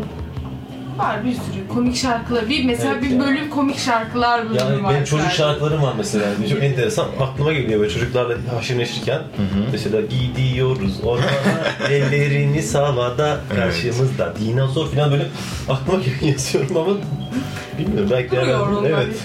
var 0.98 1.26
bir 1.26 1.32
sürü 1.34 1.68
komik 1.74 1.96
şarkıları. 1.96 2.50
Bir 2.50 2.66
mesela 2.66 2.92
Evet 2.94 3.04
bir 3.04 3.10
ya. 3.10 3.20
bölüm 3.20 3.50
komik 3.50 3.80
şarkılar 3.80 4.44
bölümü 4.50 4.60
Yani 4.60 4.84
var. 4.84 4.94
benim 4.94 5.04
çocuk 5.06 5.26
Serdar'ın. 5.32 5.52
şarkılarım 5.54 5.82
var 5.84 5.94
mesela. 5.98 6.26
Çok 6.50 6.64
enteresan. 6.64 7.08
Aklıma 7.20 7.54
geliyor 7.54 7.80
böyle 7.80 7.94
çocuklarla 7.94 8.36
haşır 8.56 8.78
neşirken. 8.78 9.22
Mesela 9.72 10.02
gidiyoruz 10.02 10.94
ormana, 11.04 11.30
ellerimiz 11.90 12.76
havada, 12.76 13.40
karşımızda 13.56 14.34
dinozor 14.40 14.88
falan 14.88 15.12
böyle 15.12 15.26
aklıma 15.70 16.00
geliyor 16.00 16.22
yazıyorum 16.34 16.78
ama 16.78 16.94
bilmiyorum 17.80 18.10
belki 18.12 18.32
Duruyor 18.32 18.48
herhalde- 18.48 18.78
onlar 18.78 18.90
Evet. 18.90 19.16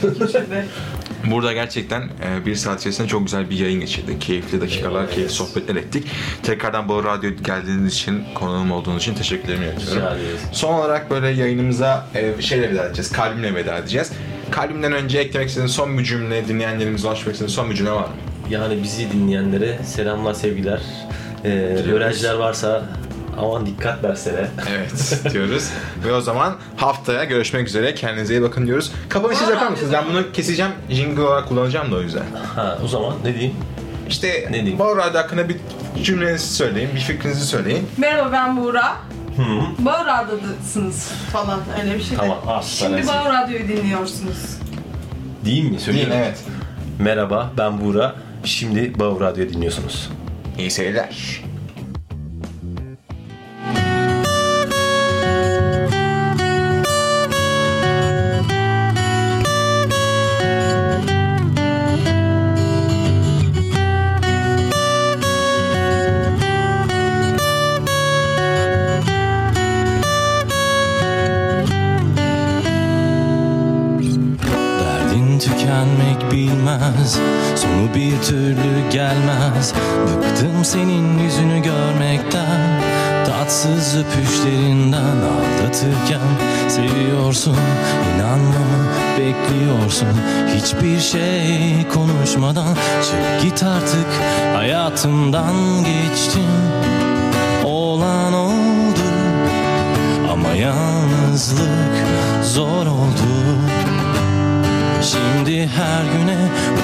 Burada 1.26 1.52
gerçekten 1.52 2.00
e, 2.02 2.46
bir 2.46 2.54
saat 2.54 2.80
içerisinde 2.80 3.08
çok 3.08 3.24
güzel 3.24 3.50
bir 3.50 3.58
yayın 3.58 3.80
geçirdik. 3.80 4.20
Keyifli 4.20 4.60
dakikalar, 4.60 5.04
Evet. 5.04 5.14
keyifli 5.14 5.32
sohbetler 5.34 5.76
ettik. 5.76 6.06
Tekrardan 6.42 6.88
Bol 6.88 7.04
Radyo 7.04 7.30
geldiğiniz 7.44 7.94
için, 7.94 8.24
konuğum 8.34 8.70
olduğunuz 8.72 9.02
için 9.02 9.14
teşekkürlerimi 9.14 9.66
iletiyorum. 9.66 10.18
Son 10.52 10.74
olarak 10.74 11.10
böyle 11.10 11.28
yayınımıza 11.28 12.06
e, 12.14 12.42
şeyle 12.42 12.70
veda 12.70 12.86
edeceğiz. 12.86 13.12
Kalbimle 13.12 13.54
veda 13.54 13.76
edeceğiz. 13.78 14.12
Kalbimden 14.50 14.92
önce 14.92 15.18
eklemek 15.18 15.48
istediğiniz 15.48 15.72
son 15.74 15.98
bir 15.98 16.04
cümle, 16.04 16.48
dinleyenlerimize 16.48 17.08
ulaşmak 17.08 17.32
istediğiniz 17.34 17.54
son 17.54 17.70
bir 17.70 17.74
cümle 17.74 17.90
var 17.92 18.00
mı? 18.00 18.14
Yani 18.50 18.82
bizi 18.82 19.12
dinleyenlere 19.12 19.78
selamlar, 19.84 20.34
sevgiler. 20.34 20.80
Ee, 21.44 21.48
öğrenciler 21.92 22.34
varsa 22.34 22.82
aman 23.38 23.66
dikkat 23.66 24.02
derslere. 24.02 24.48
Evet 24.70 25.20
diyoruz. 25.32 25.70
Ve 26.04 26.12
o 26.12 26.20
zaman 26.20 26.54
haftaya 26.76 27.24
görüşmek 27.24 27.68
üzere. 27.68 27.94
Kendinize 27.94 28.34
iyi 28.34 28.42
bakın 28.42 28.66
diyoruz. 28.66 28.92
Kapanış 29.08 29.38
siz 29.38 29.48
yapar 29.48 29.68
mısınız? 29.68 29.92
Ben 29.92 30.04
bunu 30.10 30.32
keseceğim. 30.32 30.72
Jingle 30.90 31.22
olarak 31.22 31.48
kullanacağım 31.48 31.92
da 31.92 31.96
o 31.96 32.00
yüzden. 32.00 32.22
Ha 32.56 32.78
o 32.84 32.88
zaman 32.88 33.14
ne 33.24 33.34
diyeyim? 33.34 33.54
İşte 34.08 34.46
Ne 34.50 34.54
diyeyim? 34.54 34.78
Bol 34.78 34.96
Radyo 34.96 35.20
hakkında 35.20 35.48
bir 35.48 35.56
cümlenizi 36.02 36.54
söyleyin, 36.54 36.90
bir 36.94 37.00
fikrinizi 37.00 37.46
söyleyin. 37.46 37.88
Merhaba 37.96 38.32
ben 38.32 38.56
Buğra. 38.56 38.96
Hı. 39.36 39.84
Bağır 39.84 40.06
Radyo'dasınız 40.06 41.08
falan 41.32 41.60
öyle 41.82 41.94
bir 41.98 42.02
şey. 42.02 42.12
de. 42.12 42.20
Tamam, 42.20 42.38
ah, 42.46 42.62
Şimdi. 42.62 43.06
Bağır 43.06 43.32
Radyo'yu 43.32 43.68
dinliyorsunuz. 43.68 44.58
Diyeyim 45.44 45.64
mi? 45.66 45.70
Değil 45.70 45.80
Söyleyeyim 45.80 46.10
evet. 46.14 46.38
Merhaba 46.98 47.50
ben 47.58 47.80
Buğra. 47.80 48.14
Şimdi 48.44 48.98
Bağ 48.98 49.20
Radyo 49.20 49.48
dinliyorsunuz. 49.48 50.10
İyi 50.58 50.70
seyirler. 50.70 51.40
Bilmez 77.00 77.18
Sonu 77.56 77.94
bir 77.94 78.22
türlü 78.22 78.90
gelmez. 78.90 79.74
Bıktım 80.06 80.64
senin 80.64 81.18
yüzünü 81.18 81.62
görmekten. 81.62 82.82
Tatsız 83.26 83.96
öpüşlerinden 83.96 85.16
aldatırken 85.16 86.28
Seviyorsun 86.68 87.56
inanmamı 88.14 88.86
bekliyorsun. 89.18 90.08
Hiçbir 90.54 91.00
şey 91.00 91.88
konuşmadan 91.94 92.74
Çık 93.02 93.42
git 93.42 93.62
artık. 93.62 94.06
Hayatımdan 94.54 95.54
geçtin. 95.84 96.50
Olan 97.64 98.32
oldu. 98.32 99.00
Ama 100.32 100.48
yalnızlık 100.48 102.06
zor 102.42 102.86
oldu 102.86 103.69
geldi 105.50 105.68
her 105.76 106.04
güne 106.04 106.38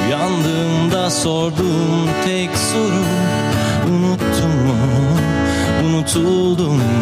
Uyandığımda 0.07 1.11
sorduğum 1.11 2.09
tek 2.25 2.51
soru. 2.59 3.05
Unuttum 3.91 4.51
mu, 4.67 4.77
unutuldum 5.85 6.83